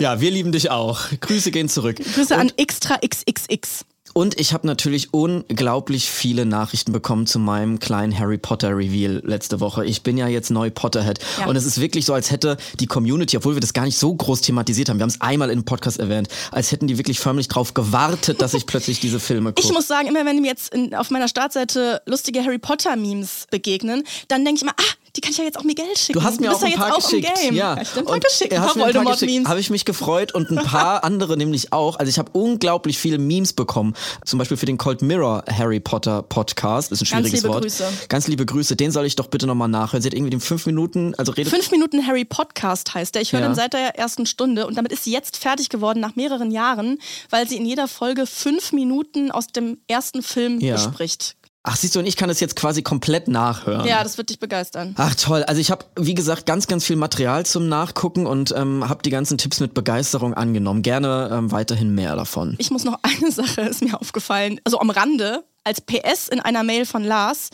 Ja, 0.00 0.20
wir 0.20 0.30
lieben 0.30 0.52
dich 0.52 0.70
auch. 0.70 1.00
Grüße 1.20 1.50
gehen 1.50 1.68
zurück. 1.68 1.96
Grüße 1.96 2.36
an 2.36 2.52
Extra 2.56 2.98
XXX. 2.98 3.84
Und 4.16 4.40
ich 4.40 4.54
habe 4.54 4.66
natürlich 4.66 5.12
unglaublich 5.12 6.10
viele 6.10 6.46
Nachrichten 6.46 6.90
bekommen 6.90 7.26
zu 7.26 7.38
meinem 7.38 7.78
kleinen 7.78 8.18
Harry 8.18 8.38
Potter 8.38 8.74
Reveal 8.74 9.20
letzte 9.22 9.60
Woche. 9.60 9.84
Ich 9.84 10.04
bin 10.04 10.16
ja 10.16 10.26
jetzt 10.26 10.50
neu 10.50 10.70
Potterhead. 10.70 11.18
Ja. 11.38 11.48
Und 11.48 11.54
es 11.54 11.66
ist 11.66 11.82
wirklich 11.82 12.06
so, 12.06 12.14
als 12.14 12.30
hätte 12.30 12.56
die 12.80 12.86
Community, 12.86 13.36
obwohl 13.36 13.56
wir 13.56 13.60
das 13.60 13.74
gar 13.74 13.84
nicht 13.84 13.98
so 13.98 14.14
groß 14.14 14.40
thematisiert 14.40 14.88
haben, 14.88 14.96
wir 14.96 15.02
haben 15.02 15.10
es 15.10 15.20
einmal 15.20 15.48
in 15.50 15.58
einem 15.58 15.64
Podcast 15.66 15.98
erwähnt, 15.98 16.28
als 16.50 16.72
hätten 16.72 16.86
die 16.86 16.96
wirklich 16.96 17.20
förmlich 17.20 17.48
drauf 17.48 17.74
gewartet, 17.74 18.40
dass 18.40 18.54
ich 18.54 18.64
plötzlich 18.66 19.00
diese 19.00 19.20
Filme 19.20 19.52
gucke. 19.52 19.68
Ich 19.68 19.74
muss 19.74 19.86
sagen, 19.86 20.08
immer 20.08 20.24
wenn 20.24 20.40
mir 20.40 20.48
jetzt 20.48 20.72
in, 20.72 20.94
auf 20.94 21.10
meiner 21.10 21.28
Startseite 21.28 22.00
lustige 22.06 22.42
Harry 22.42 22.58
Potter-Memes 22.58 23.48
begegnen, 23.50 24.02
dann 24.28 24.46
denke 24.46 24.56
ich 24.56 24.62
immer, 24.62 24.76
ah, 24.78 24.94
die 25.16 25.20
kann 25.20 25.32
ich 25.32 25.38
ja 25.38 25.44
jetzt 25.44 25.58
auch 25.58 25.64
Miguel 25.64 25.86
schicken. 25.96 26.18
Du 26.18 26.22
hast 26.22 26.40
mir 26.40 26.48
bist 26.50 26.62
auch 26.62 26.62
ja 26.62 26.66
ein 26.66 26.72
jetzt 26.72 26.80
paar 26.80 26.92
auch 26.96 27.02
geschickt. 27.10 27.28
im 27.28 27.34
Game. 27.48 27.54
Ja, 27.56 27.80
ich 27.80 27.96
ein 27.96 28.04
paar 28.04 28.14
Und 28.14 28.24
geschickt. 28.24 28.52
Ein 28.52 28.58
paar 28.62 28.76
mir 28.76 28.84
geschickt. 28.84 28.94
Voldemort-Memes. 28.94 29.48
Habe 29.48 29.60
ich 29.60 29.70
mich 29.70 29.84
gefreut 29.84 30.34
und 30.34 30.50
ein 30.50 30.56
paar 30.64 31.02
andere 31.04 31.36
nämlich 31.36 31.72
auch. 31.72 31.98
Also 31.98 32.10
ich 32.10 32.18
habe 32.18 32.30
unglaublich 32.32 32.98
viele 32.98 33.18
Memes 33.18 33.52
bekommen. 33.52 33.94
Zum 34.24 34.38
Beispiel 34.38 34.56
für 34.56 34.66
den 34.66 34.78
Cold 34.78 35.02
Mirror 35.02 35.44
Harry 35.50 35.80
Potter 35.80 36.22
Podcast. 36.22 36.92
Ist 36.92 37.00
ein 37.02 37.06
Ganz 37.06 37.08
schwieriges 37.08 37.42
liebe 37.42 37.48
Wort. 37.54 37.62
Grüße. 37.62 37.84
Ganz 38.08 38.28
liebe 38.28 38.46
Grüße. 38.46 38.76
Den 38.76 38.90
soll 38.92 39.06
ich 39.06 39.16
doch 39.16 39.28
bitte 39.28 39.46
nochmal 39.46 39.68
nachhören. 39.68 40.02
Sie 40.02 40.08
hat 40.08 40.14
irgendwie 40.14 40.30
den 40.30 40.40
fünf 40.40 40.66
Minuten, 40.66 41.14
also 41.16 41.32
redet 41.32 41.52
Fünf 41.52 41.70
Minuten 41.70 42.06
Harry 42.06 42.24
Podcast 42.24 42.94
heißt 42.94 43.14
der. 43.14 43.22
Ich 43.22 43.32
höre 43.32 43.40
Ja. 43.40 43.48
den 43.48 43.54
seit 43.54 43.72
der 43.72 43.98
ersten 43.98 44.26
Stunde 44.26 44.66
und 44.66 44.76
damit 44.76 44.92
ist 44.92 45.04
sie 45.04 45.12
jetzt 45.12 45.36
fertig 45.36 45.68
geworden 45.68 46.00
nach 46.00 46.16
mehreren 46.16 46.50
Jahren, 46.50 46.98
weil 47.30 47.48
sie 47.48 47.56
in 47.56 47.64
jeder 47.66 47.88
Folge 47.88 48.26
fünf 48.26 48.72
Minuten 48.72 49.30
aus 49.30 49.46
dem 49.48 49.78
ersten 49.88 50.22
Film 50.22 50.60
Ja. 50.60 50.74
bespricht. 50.74 51.35
Ach, 51.68 51.74
siehst 51.74 51.96
du, 51.96 51.98
und 51.98 52.06
ich 52.06 52.16
kann 52.16 52.30
es 52.30 52.38
jetzt 52.38 52.54
quasi 52.54 52.82
komplett 52.82 53.26
nachhören. 53.26 53.86
Ja, 53.86 54.04
das 54.04 54.18
wird 54.18 54.30
dich 54.30 54.38
begeistern. 54.38 54.94
Ach 54.98 55.14
toll, 55.16 55.42
also 55.42 55.60
ich 55.60 55.72
habe, 55.72 55.84
wie 55.96 56.14
gesagt, 56.14 56.46
ganz, 56.46 56.68
ganz 56.68 56.84
viel 56.84 56.94
Material 56.94 57.44
zum 57.44 57.68
Nachgucken 57.68 58.26
und 58.26 58.52
ähm, 58.56 58.88
habe 58.88 59.02
die 59.02 59.10
ganzen 59.10 59.36
Tipps 59.36 59.58
mit 59.58 59.74
Begeisterung 59.74 60.32
angenommen. 60.32 60.82
Gerne 60.82 61.28
ähm, 61.32 61.50
weiterhin 61.50 61.92
mehr 61.92 62.14
davon. 62.14 62.54
Ich 62.58 62.70
muss 62.70 62.84
noch 62.84 63.00
eine 63.02 63.32
Sache, 63.32 63.62
ist 63.62 63.82
mir 63.82 64.00
aufgefallen, 64.00 64.60
also 64.62 64.78
am 64.78 64.90
Rande, 64.90 65.42
als 65.64 65.80
PS 65.80 66.28
in 66.28 66.38
einer 66.38 66.62
Mail 66.62 66.86
von 66.86 67.02
Lars. 67.02 67.50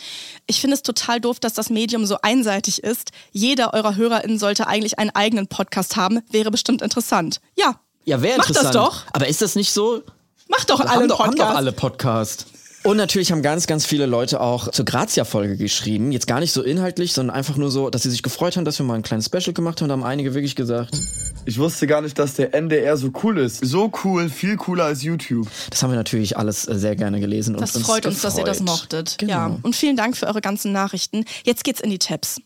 Ich 0.46 0.60
finde 0.60 0.74
es 0.76 0.82
total 0.82 1.18
doof, 1.18 1.40
dass 1.40 1.54
das 1.54 1.70
Medium 1.70 2.04
so 2.04 2.18
einseitig 2.20 2.84
ist. 2.84 3.12
Jeder 3.30 3.72
eurer 3.72 3.96
HörerInnen 3.96 4.38
sollte 4.38 4.66
eigentlich 4.66 4.98
einen 4.98 5.10
eigenen 5.10 5.46
Podcast 5.46 5.96
haben. 5.96 6.20
Wäre 6.30 6.50
bestimmt 6.50 6.82
interessant. 6.82 7.40
Ja, 7.56 7.80
Ja, 8.04 8.20
wäre 8.20 8.36
Mach 8.36 8.46
das 8.48 8.56
interessant. 8.58 8.74
doch. 8.86 9.04
Aber 9.14 9.26
ist 9.28 9.40
das 9.40 9.54
nicht 9.54 9.72
so? 9.72 10.02
macht 10.48 10.68
doch 10.68 10.80
alle 10.80 10.90
haben, 10.90 10.98
einen 11.00 11.08
doch, 11.08 11.18
haben 11.20 11.36
doch 11.36 11.54
alle 11.54 11.72
Podcast. 11.72 12.46
Und 12.84 12.96
natürlich 12.96 13.30
haben 13.30 13.42
ganz, 13.42 13.68
ganz 13.68 13.86
viele 13.86 14.06
Leute 14.06 14.40
auch 14.40 14.68
zur 14.68 14.84
Grazia-Folge 14.84 15.56
geschrieben. 15.56 16.10
Jetzt 16.10 16.26
gar 16.26 16.40
nicht 16.40 16.50
so 16.52 16.62
inhaltlich, 16.62 17.12
sondern 17.12 17.36
einfach 17.36 17.56
nur 17.56 17.70
so, 17.70 17.90
dass 17.90 18.02
sie 18.02 18.10
sich 18.10 18.24
gefreut 18.24 18.56
haben, 18.56 18.64
dass 18.64 18.78
wir 18.78 18.84
mal 18.84 18.94
ein 18.94 19.02
kleines 19.02 19.26
Special 19.26 19.52
gemacht 19.52 19.80
haben. 19.80 19.88
Da 19.88 19.92
haben 19.92 20.02
einige 20.02 20.34
wirklich 20.34 20.56
gesagt, 20.56 20.96
Ich 21.44 21.58
wusste 21.58 21.86
gar 21.86 22.00
nicht, 22.00 22.18
dass 22.18 22.34
der 22.34 22.54
NDR 22.54 22.96
so 22.96 23.10
cool 23.22 23.38
ist. 23.38 23.64
So 23.64 23.92
cool, 24.04 24.28
viel 24.28 24.56
cooler 24.56 24.84
als 24.86 25.02
YouTube. 25.02 25.46
das 25.70 25.82
haben 25.82 25.90
wir 25.90 25.96
natürlich 25.96 26.36
alles 26.36 26.66
äh, 26.66 26.76
sehr 26.76 26.96
gerne 26.96 27.20
gelesen. 27.20 27.56
Das 27.56 27.70
und 27.70 27.78
uns 27.78 27.86
freut 27.86 28.06
uns, 28.06 28.20
dass 28.20 28.36
ihr 28.36 28.44
das 28.44 28.58
gefreut. 28.58 28.76
mochtet. 28.76 29.18
Genau. 29.18 29.32
Ja. 29.32 29.58
Und 29.62 29.76
vielen 29.76 29.96
Dank 29.96 30.16
für 30.16 30.26
eure 30.26 30.40
ganzen 30.40 30.72
Nachrichten. 30.72 31.24
Jetzt 31.44 31.62
geht's 31.62 31.80
in 31.80 31.90
die 31.90 31.98
Tabs. 31.98 32.40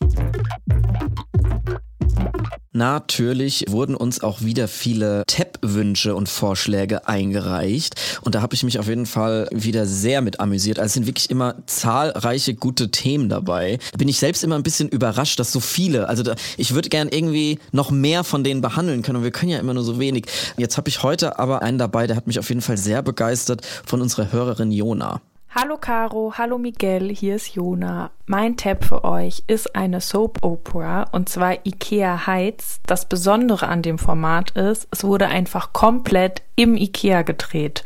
Natürlich 2.77 3.65
wurden 3.69 3.95
uns 3.95 4.21
auch 4.21 4.41
wieder 4.41 4.67
viele 4.67 5.23
Tab-Wünsche 5.25 6.13
und 6.13 6.29
Vorschläge 6.29 7.07
eingereicht. 7.07 7.95
Und 8.21 8.35
da 8.35 8.43
habe 8.43 8.53
ich 8.53 8.61
mich 8.61 8.77
auf 8.77 8.87
jeden 8.87 9.07
Fall 9.07 9.47
wieder 9.51 9.87
sehr 9.87 10.21
mit 10.21 10.39
amüsiert. 10.39 10.77
Also 10.77 10.85
es 10.85 10.93
sind 10.93 11.07
wirklich 11.07 11.31
immer 11.31 11.55
zahlreiche 11.65 12.53
gute 12.53 12.91
Themen 12.91 13.29
dabei. 13.29 13.79
Da 13.93 13.97
bin 13.97 14.07
ich 14.07 14.19
selbst 14.19 14.43
immer 14.43 14.57
ein 14.57 14.61
bisschen 14.61 14.89
überrascht, 14.89 15.39
dass 15.39 15.51
so 15.51 15.59
viele, 15.59 16.07
also 16.07 16.21
da, 16.21 16.35
ich 16.55 16.75
würde 16.75 16.89
gern 16.89 17.09
irgendwie 17.09 17.57
noch 17.71 17.89
mehr 17.89 18.23
von 18.23 18.43
denen 18.43 18.61
behandeln 18.61 19.01
können. 19.01 19.17
Und 19.17 19.23
wir 19.23 19.31
können 19.31 19.53
ja 19.53 19.57
immer 19.57 19.73
nur 19.73 19.83
so 19.83 19.97
wenig. 19.97 20.25
Jetzt 20.57 20.77
habe 20.77 20.87
ich 20.87 21.01
heute 21.01 21.39
aber 21.39 21.63
einen 21.63 21.79
dabei, 21.79 22.05
der 22.05 22.15
hat 22.15 22.27
mich 22.27 22.37
auf 22.37 22.49
jeden 22.49 22.61
Fall 22.61 22.77
sehr 22.77 23.01
begeistert 23.01 23.65
von 23.87 24.03
unserer 24.03 24.31
Hörerin 24.31 24.71
Jona. 24.71 25.19
Hallo 25.59 25.77
Caro, 25.77 26.35
hallo 26.37 26.59
Miguel, 26.59 27.09
hier 27.09 27.35
ist 27.35 27.55
Jona. 27.55 28.11
Mein 28.27 28.57
Tab 28.57 28.85
für 28.85 29.03
euch 29.03 29.41
ist 29.47 29.75
eine 29.75 30.01
Soap 30.01 30.43
Opera 30.43 31.07
und 31.13 31.29
zwar 31.29 31.65
Ikea 31.65 32.27
Heights. 32.27 32.79
Das 32.85 33.09
Besondere 33.09 33.67
an 33.67 33.81
dem 33.81 33.97
Format 33.97 34.51
ist, 34.51 34.87
es 34.91 35.03
wurde 35.03 35.25
einfach 35.25 35.73
komplett 35.73 36.43
im 36.55 36.77
Ikea 36.77 37.23
gedreht 37.23 37.83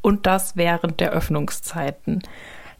und 0.00 0.26
das 0.26 0.56
während 0.56 0.98
der 0.98 1.12
Öffnungszeiten. 1.12 2.24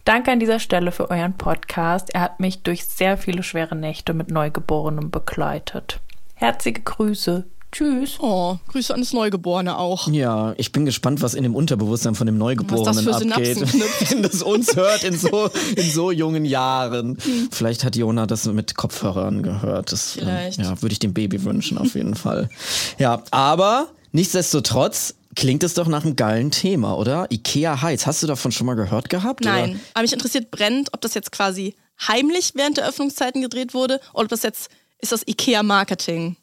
Danke 0.04 0.32
an 0.32 0.40
dieser 0.40 0.58
Stelle 0.58 0.90
für 0.90 1.08
euren 1.08 1.34
Podcast. 1.34 2.12
Er 2.12 2.22
hat 2.22 2.40
mich 2.40 2.64
durch 2.64 2.84
sehr 2.84 3.18
viele 3.18 3.44
schwere 3.44 3.76
Nächte 3.76 4.12
mit 4.12 4.32
Neugeborenem 4.32 5.12
begleitet. 5.12 6.00
Herzliche 6.34 6.80
Grüße, 6.80 7.44
Tschüss. 7.72 8.18
Oh, 8.20 8.58
Grüße 8.68 8.92
an 8.92 9.00
das 9.00 9.14
Neugeborene 9.14 9.78
auch. 9.78 10.06
Ja, 10.08 10.54
ich 10.58 10.72
bin 10.72 10.84
gespannt, 10.84 11.22
was 11.22 11.32
in 11.32 11.42
dem 11.42 11.54
Unterbewusstsein 11.54 12.14
von 12.14 12.26
dem 12.26 12.36
Neugeborenen 12.36 12.86
Was 12.86 12.96
das 13.04 13.22
für 13.22 13.34
abgeht, 13.34 14.10
wenn 14.10 14.22
das 14.22 14.42
uns 14.42 14.76
hört 14.76 15.04
in 15.04 15.16
so, 15.16 15.48
in 15.74 15.90
so 15.90 16.10
jungen 16.10 16.44
Jahren. 16.44 17.16
Hm. 17.22 17.48
Vielleicht 17.50 17.82
hat 17.84 17.96
Jona 17.96 18.26
das 18.26 18.44
mit 18.44 18.76
Kopfhörern 18.76 19.42
gehört. 19.42 19.90
Das, 19.90 20.16
ähm, 20.16 20.24
Vielleicht. 20.24 20.58
Ja, 20.60 20.82
würde 20.82 20.92
ich 20.92 20.98
dem 20.98 21.14
Baby 21.14 21.42
wünschen, 21.44 21.78
auf 21.78 21.94
jeden 21.94 22.14
Fall. 22.14 22.50
Ja, 22.98 23.22
aber 23.30 23.88
nichtsdestotrotz 24.12 25.14
klingt 25.34 25.62
es 25.62 25.72
doch 25.72 25.88
nach 25.88 26.04
einem 26.04 26.14
geilen 26.14 26.50
Thema, 26.50 26.98
oder? 26.98 27.26
Ikea 27.30 27.80
Heights, 27.80 28.06
hast 28.06 28.22
du 28.22 28.26
davon 28.26 28.52
schon 28.52 28.66
mal 28.66 28.74
gehört 28.74 29.08
gehabt? 29.08 29.44
Nein, 29.44 29.80
aber 29.94 30.02
mich 30.02 30.12
interessiert 30.12 30.50
brennend, 30.50 30.90
ob 30.92 31.00
das 31.00 31.14
jetzt 31.14 31.32
quasi 31.32 31.74
heimlich 32.06 32.52
während 32.54 32.76
der 32.76 32.86
Öffnungszeiten 32.86 33.40
gedreht 33.40 33.72
wurde 33.72 33.98
oder 34.12 34.24
ob 34.24 34.28
das 34.28 34.42
jetzt 34.42 34.68
ist 34.98 35.10
das 35.10 35.26
Ikea-Marketing. 35.26 36.36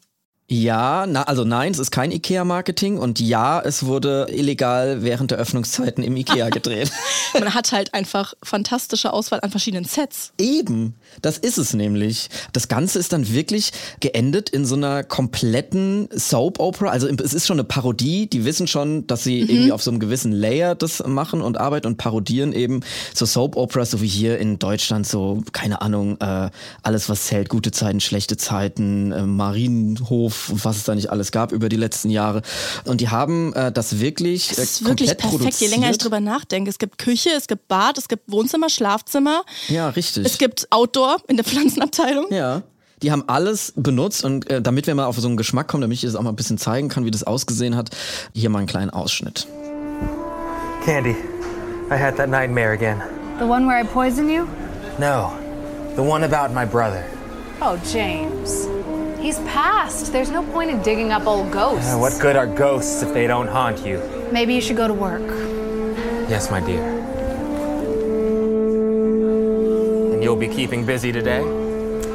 Ja, 0.52 1.06
na, 1.06 1.22
also 1.22 1.44
nein, 1.44 1.70
es 1.70 1.78
ist 1.78 1.92
kein 1.92 2.10
Ikea-Marketing 2.10 2.98
und 2.98 3.20
ja, 3.20 3.60
es 3.60 3.86
wurde 3.86 4.26
illegal 4.30 5.04
während 5.04 5.30
der 5.30 5.38
Öffnungszeiten 5.38 6.02
im 6.02 6.16
Ikea 6.16 6.48
gedreht. 6.50 6.90
Man 7.34 7.54
hat 7.54 7.70
halt 7.70 7.94
einfach 7.94 8.34
fantastische 8.42 9.12
Auswahl 9.12 9.38
an 9.42 9.52
verschiedenen 9.52 9.84
Sets. 9.84 10.32
Eben, 10.38 10.94
das 11.22 11.38
ist 11.38 11.56
es 11.56 11.72
nämlich. 11.72 12.30
Das 12.52 12.66
Ganze 12.66 12.98
ist 12.98 13.12
dann 13.12 13.32
wirklich 13.32 13.70
geendet 14.00 14.50
in 14.50 14.64
so 14.64 14.74
einer 14.74 15.04
kompletten 15.04 16.08
Soap-Opera. 16.12 16.88
Also 16.88 17.06
es 17.06 17.32
ist 17.32 17.46
schon 17.46 17.60
eine 17.60 17.64
Parodie. 17.64 18.26
Die 18.26 18.44
wissen 18.44 18.66
schon, 18.66 19.06
dass 19.06 19.22
sie 19.22 19.38
irgendwie 19.42 19.70
auf 19.70 19.84
so 19.84 19.92
einem 19.92 20.00
gewissen 20.00 20.32
Layer 20.32 20.74
das 20.74 21.00
machen 21.06 21.42
und 21.42 21.58
arbeiten 21.58 21.86
und 21.86 21.96
parodieren 21.96 22.52
eben 22.52 22.80
so 23.14 23.24
Soap-Operas, 23.24 23.92
so 23.92 24.00
wie 24.00 24.08
hier 24.08 24.40
in 24.40 24.58
Deutschland, 24.58 25.06
so, 25.06 25.44
keine 25.52 25.80
Ahnung, 25.80 26.16
äh, 26.20 26.50
alles 26.82 27.08
was 27.08 27.26
zählt, 27.26 27.48
gute 27.48 27.70
Zeiten, 27.70 28.00
schlechte 28.00 28.36
Zeiten, 28.36 29.12
äh, 29.12 29.22
Marienhof, 29.22 30.39
was 30.48 30.76
es 30.76 30.84
da 30.84 30.94
nicht 30.94 31.10
alles 31.10 31.32
gab 31.32 31.52
über 31.52 31.68
die 31.68 31.76
letzten 31.76 32.10
Jahre. 32.10 32.42
Und 32.84 33.00
die 33.00 33.08
haben 33.08 33.52
äh, 33.54 33.70
das 33.72 34.00
wirklich 34.00 34.48
Das 34.48 34.58
äh, 34.58 34.62
ist 34.62 34.84
wirklich 34.84 35.08
komplett 35.10 35.18
perfekt, 35.18 35.32
je 35.32 35.38
produziert. 35.38 35.70
länger 35.72 35.90
ich 35.90 35.98
drüber 35.98 36.20
nachdenke. 36.20 36.70
Es 36.70 36.78
gibt 36.78 36.98
Küche, 36.98 37.30
es 37.36 37.46
gibt 37.46 37.68
Bad, 37.68 37.98
es 37.98 38.08
gibt 38.08 38.30
Wohnzimmer, 38.30 38.68
Schlafzimmer, 38.70 39.44
Ja, 39.68 39.88
richtig. 39.90 40.24
es 40.26 40.38
gibt 40.38 40.66
Outdoor 40.70 41.16
in 41.28 41.36
der 41.36 41.44
Pflanzenabteilung. 41.50 42.32
Ja. 42.32 42.62
Die 43.02 43.10
haben 43.10 43.24
alles 43.28 43.72
benutzt 43.76 44.24
und 44.24 44.50
äh, 44.50 44.60
damit 44.60 44.86
wir 44.86 44.94
mal 44.94 45.06
auf 45.06 45.16
so 45.18 45.26
einen 45.26 45.38
Geschmack 45.38 45.68
kommen, 45.68 45.80
damit 45.80 45.96
ich 45.96 46.02
das 46.02 46.14
auch 46.16 46.22
mal 46.22 46.30
ein 46.30 46.36
bisschen 46.36 46.58
zeigen 46.58 46.88
kann, 46.90 47.06
wie 47.06 47.10
das 47.10 47.22
ausgesehen 47.24 47.74
hat, 47.74 47.88
hier 48.34 48.50
mal 48.50 48.58
einen 48.58 48.66
kleinen 48.68 48.90
Ausschnitt. 48.90 49.46
Candy, 50.84 51.16
I 51.90 51.94
had 51.98 52.16
that 52.16 52.28
nightmare 52.28 52.72
again. 52.72 53.00
The 53.38 53.44
one 53.46 53.66
where 53.66 53.80
I 53.82 53.84
poison 53.86 54.28
you? 54.28 54.46
No, 54.98 55.32
the 55.96 56.02
one 56.02 56.24
about 56.24 56.54
my 56.54 56.66
brother. 56.66 57.04
Oh, 57.62 57.76
James. 57.90 58.66
He's 59.20 59.38
passed. 59.40 60.12
There's 60.12 60.30
no 60.30 60.42
point 60.42 60.70
in 60.70 60.80
digging 60.82 61.12
up 61.12 61.26
old 61.26 61.50
ghosts. 61.52 61.92
Uh, 61.92 61.98
what 61.98 62.18
good 62.20 62.36
are 62.36 62.46
ghosts 62.46 63.02
if 63.02 63.12
they 63.12 63.26
don't 63.26 63.48
haunt 63.48 63.84
you? 63.86 64.00
Maybe 64.32 64.54
you 64.54 64.60
should 64.62 64.76
go 64.78 64.88
to 64.88 64.94
work. 64.94 65.22
Yes, 66.30 66.50
my 66.50 66.60
dear. 66.60 66.80
And 70.14 70.22
you'll 70.22 70.36
be 70.36 70.48
keeping 70.48 70.86
busy 70.86 71.12
today? 71.12 71.42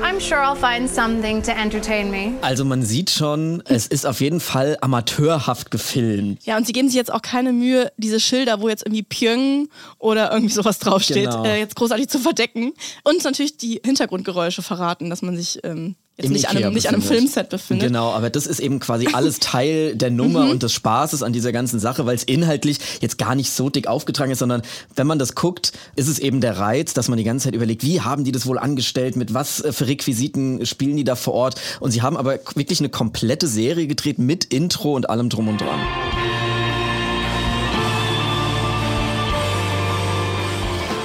I'm 0.01 0.19
sure 0.19 0.37
I'll 0.39 0.55
find 0.55 0.89
something 0.89 1.41
to 1.43 1.51
entertain 1.51 2.09
me. 2.09 2.37
Also 2.41 2.63
man 2.63 2.83
sieht 2.83 3.09
schon, 3.09 3.61
es 3.65 3.85
ist 3.87 4.05
auf 4.05 4.21
jeden 4.21 4.39
Fall 4.39 4.77
amateurhaft 4.81 5.71
gefilmt. 5.71 6.43
Ja, 6.45 6.57
und 6.57 6.65
sie 6.65 6.73
geben 6.73 6.87
sich 6.87 6.95
jetzt 6.95 7.11
auch 7.11 7.21
keine 7.21 7.51
Mühe, 7.53 7.91
diese 7.97 8.19
Schilder, 8.19 8.61
wo 8.61 8.69
jetzt 8.69 8.83
irgendwie 8.85 9.03
Pyong 9.03 9.67
oder 9.99 10.31
irgendwie 10.31 10.53
sowas 10.53 10.79
draufsteht, 10.79 11.29
Genau. 11.31 11.43
äh, 11.45 11.59
jetzt 11.59 11.75
großartig 11.75 12.07
zu 12.07 12.19
verdecken. 12.19 12.73
Und 13.03 13.23
natürlich 13.23 13.57
die 13.57 13.81
Hintergrundgeräusche 13.83 14.61
verraten, 14.61 15.09
dass 15.09 15.21
man 15.21 15.35
sich 15.35 15.59
ähm, 15.63 15.95
jetzt 16.17 16.29
nicht 16.29 16.49
an, 16.49 16.57
einem, 16.57 16.73
nicht 16.73 16.87
an 16.87 16.95
einem. 16.95 17.03
Filmset 17.03 17.49
befindet. 17.49 17.87
Genau, 17.87 18.11
aber 18.11 18.29
das 18.29 18.47
ist 18.47 18.59
eben 18.59 18.79
quasi 18.79 19.07
alles 19.11 19.39
Teil 19.39 19.95
der 19.95 20.09
Nummer 20.09 20.49
und 20.49 20.63
des 20.63 20.71
Spaßes 20.73 21.23
an 21.23 21.33
dieser 21.33 21.51
ganzen 21.51 21.79
Sache, 21.79 22.05
weil 22.05 22.15
es 22.15 22.23
inhaltlich 22.23 22.79
jetzt 23.01 23.17
gar 23.17 23.35
nicht 23.35 23.51
so 23.51 23.69
dick 23.69 23.87
aufgetragen 23.87 24.31
ist, 24.31 24.39
sondern 24.39 24.61
wenn 24.95 25.07
man 25.07 25.19
das 25.19 25.35
guckt, 25.35 25.73
ist 25.95 26.07
es 26.07 26.19
eben 26.19 26.41
der 26.41 26.57
Reiz, 26.57 26.93
dass 26.93 27.09
man 27.09 27.17
die 27.17 27.23
ganze 27.23 27.45
Zeit 27.45 27.55
überlegt, 27.55 27.83
wie 27.83 28.01
haben 28.01 28.23
die 28.23 28.31
das 28.31 28.45
wohl 28.45 28.57
angestellt, 28.57 29.15
mit 29.15 29.33
was 29.33 29.61
äh, 29.61 29.73
für 29.73 29.87
Requisiten 29.87 30.65
spielen 30.65 30.95
die 30.97 31.03
da 31.03 31.15
vor 31.15 31.33
Ort. 31.33 31.59
Und 31.79 31.91
sie 31.91 32.01
haben 32.01 32.17
aber 32.17 32.39
wirklich 32.55 32.79
eine 32.79 32.89
komplette 32.89 33.47
Serie 33.47 33.87
gedreht 33.87 34.19
mit 34.19 34.45
Intro 34.45 34.95
und 34.95 35.09
allem 35.09 35.29
drum 35.29 35.47
und 35.47 35.59
dran. 35.59 35.79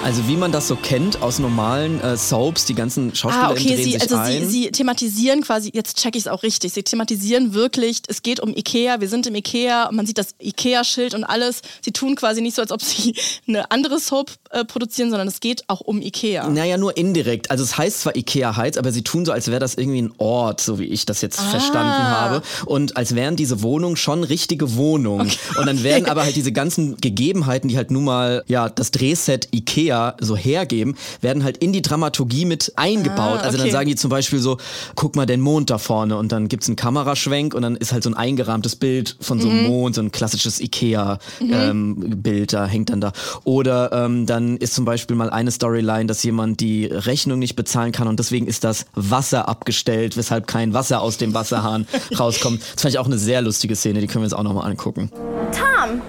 Also 0.03 0.27
wie 0.27 0.37
man 0.37 0.51
das 0.51 0.67
so 0.67 0.77
kennt 0.77 1.21
aus 1.21 1.39
normalen 1.39 2.01
äh, 2.01 2.17
Soaps, 2.17 2.65
die 2.65 2.75
ganzen 2.75 3.15
Schauspieler 3.15 3.49
Ah, 3.49 3.51
okay, 3.51 3.67
drehen 3.69 3.77
sie, 3.77 3.93
sich 3.93 4.01
also 4.01 4.17
ein. 4.17 4.49
sie, 4.49 4.63
sie 4.65 4.71
thematisieren 4.71 5.43
quasi, 5.43 5.71
jetzt 5.75 5.99
check 5.99 6.17
ich 6.17 6.23
es 6.23 6.29
auch 6.29 6.43
richtig, 6.43 6.73
sie 6.73 6.83
thematisieren 6.83 7.53
wirklich, 7.53 8.01
es 8.09 8.23
geht 8.23 8.41
um 8.41 8.57
Ikea, 8.57 9.03
wir 9.03 9.09
sind 9.11 9.27
im 9.27 9.35
Ikea, 9.35 9.89
und 9.91 9.97
man 9.97 10.07
sieht 10.07 10.17
das 10.17 10.35
Ikea-Schild 10.41 11.15
und 11.15 11.25
alles. 11.25 11.61
Sie 11.83 11.93
tun 11.93 12.15
quasi 12.17 12.41
nicht 12.41 12.57
so, 12.57 12.63
als 12.63 12.73
ob 12.73 12.81
sie 12.83 13.15
eine 13.47 13.71
andere 13.71 14.01
Soap 14.01 14.33
äh, 14.51 14.65
produzieren, 14.65 15.11
sondern 15.11 15.29
es 15.29 15.39
geht 15.39 15.65
auch 15.69 15.83
um 15.83 16.01
Ikea. 16.01 16.49
Naja, 16.49 16.79
nur 16.79 16.97
indirekt. 16.97 17.51
Also 17.51 17.63
es 17.63 17.77
heißt 17.77 18.01
zwar 18.01 18.17
Ikea 18.17 18.57
Heights, 18.57 18.79
aber 18.79 18.93
sie 18.93 19.03
tun 19.03 19.27
so, 19.27 19.33
als 19.33 19.49
wäre 19.49 19.61
das 19.61 19.75
irgendwie 19.75 20.01
ein 20.01 20.13
Ort, 20.17 20.63
so 20.63 20.79
wie 20.79 20.87
ich 20.87 21.05
das 21.05 21.21
jetzt 21.21 21.39
verstanden 21.41 21.93
habe. 21.93 22.43
Und 22.65 22.97
als 22.97 23.15
wären 23.15 23.37
diese 23.37 23.63
Wohnungen 23.63 23.97
schon 23.97 24.25
richtige 24.25 24.77
Wohnungen. 24.77 25.31
Und 25.59 25.67
dann 25.67 25.83
werden 25.83 26.07
aber 26.07 26.23
halt 26.25 26.37
diese 26.37 26.53
ganzen 26.53 26.97
Gegebenheiten, 26.97 27.69
die 27.69 27.77
halt 27.77 27.91
nun 27.91 28.05
mal 28.05 28.45
ja 28.47 28.71
das 28.71 28.93
Drehset 28.93 29.49
Ikea 29.53 29.90
so 30.21 30.37
hergeben, 30.37 30.97
werden 31.21 31.45
halt 31.45 31.57
in 31.59 31.73
die 31.73 31.83
Dramaturgie 31.83 32.45
mit 32.45 32.73
eingebaut. 32.77 33.41
Ah, 33.41 33.45
Also 33.45 33.57
dann 33.59 33.67
okay. 33.67 33.71
sagen 33.73 33.89
die 33.89 33.97
zum 33.97 34.11
Beispiel 34.11 34.39
so, 34.39 34.57
guck 34.95 35.17
mal 35.17 35.27
den 35.27 35.41
Mond 35.41 35.71
da 35.71 35.79
vorne 35.79 36.17
und 36.17 36.33
dann 36.33 36.49
gibt's 36.49 36.69
einen 36.69 36.77
Kameraschwenk 36.77 37.55
und 37.55 37.63
dann 37.63 37.77
ist 37.77 37.93
halt 37.93 38.03
so 38.05 38.11
ein 38.11 38.15
eingerahmtes 38.17 38.77
Bild 38.77 39.17
von 39.21 39.41
so 39.41 39.49
Mhm. 39.49 39.59
einem 39.59 39.67
Mond, 39.69 39.95
so 39.97 40.03
ein 40.03 40.13
klassisches 40.13 40.61
Ikea-Bild 40.61 42.53
da 42.53 42.67
hängt 42.67 42.91
dann 42.91 43.01
da. 43.01 43.13
Oder 43.45 43.93
ähm, 43.93 44.27
dann 44.27 44.57
ist 44.57 44.75
zum 44.75 44.85
Beispiel 44.85 45.17
mal 45.17 45.31
eine 45.31 45.51
Storyline, 45.51 46.07
dass 46.07 46.23
jemand 46.23 46.61
die 46.61 46.87
Rechnung 46.87 47.39
nicht 47.39 47.57
bezahlen 47.57 47.93
kann 47.93 48.09
und 48.09 48.19
deswegen 48.19 48.47
ist 48.47 48.65
das 48.65 48.87
Wasser 48.95 49.49
abgestellt, 49.49 50.17
weshalb 50.17 50.47
kein 50.47 50.73
Wasser 50.75 51.01
aus 51.01 51.17
dem 51.19 51.35
Wasserhahn 51.35 51.87
rauskommt. 52.19 52.61
Das 52.75 52.83
fand 52.83 52.95
ich 52.95 52.99
auch 52.99 53.07
eine 53.07 53.19
sehr 53.19 53.43
lustige 53.43 53.77
Szene, 53.77 54.01
die 54.01 54.07
können 54.07 54.23
wir 54.23 54.27
uns 54.27 54.35
auch 54.35 54.43
nochmal 54.43 54.71
angucken. 54.71 55.11
Tom, 55.53 56.01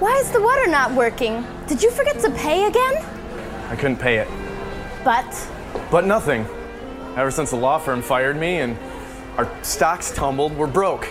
why 0.00 0.12
is 0.20 0.28
the 0.32 0.38
water 0.42 0.68
not 0.70 0.96
working? 0.96 1.44
Did 1.68 1.82
you 1.82 1.90
forget 1.90 2.20
to 2.22 2.30
pay 2.30 2.64
again? 2.66 3.02
I 3.72 3.76
couldn't 3.76 3.98
pay 3.98 4.18
it. 4.18 4.28
But 5.04 5.24
But 5.90 6.04
nothing. 6.06 6.44
Ever 7.16 7.30
since 7.30 7.50
the 7.50 7.56
law 7.56 7.78
firm 7.78 8.02
fired 8.02 8.36
me 8.36 8.60
and 8.60 8.76
our 9.38 9.48
stocks 9.62 10.12
tumbled, 10.14 10.56
we're 10.56 10.66
broke. 10.70 11.06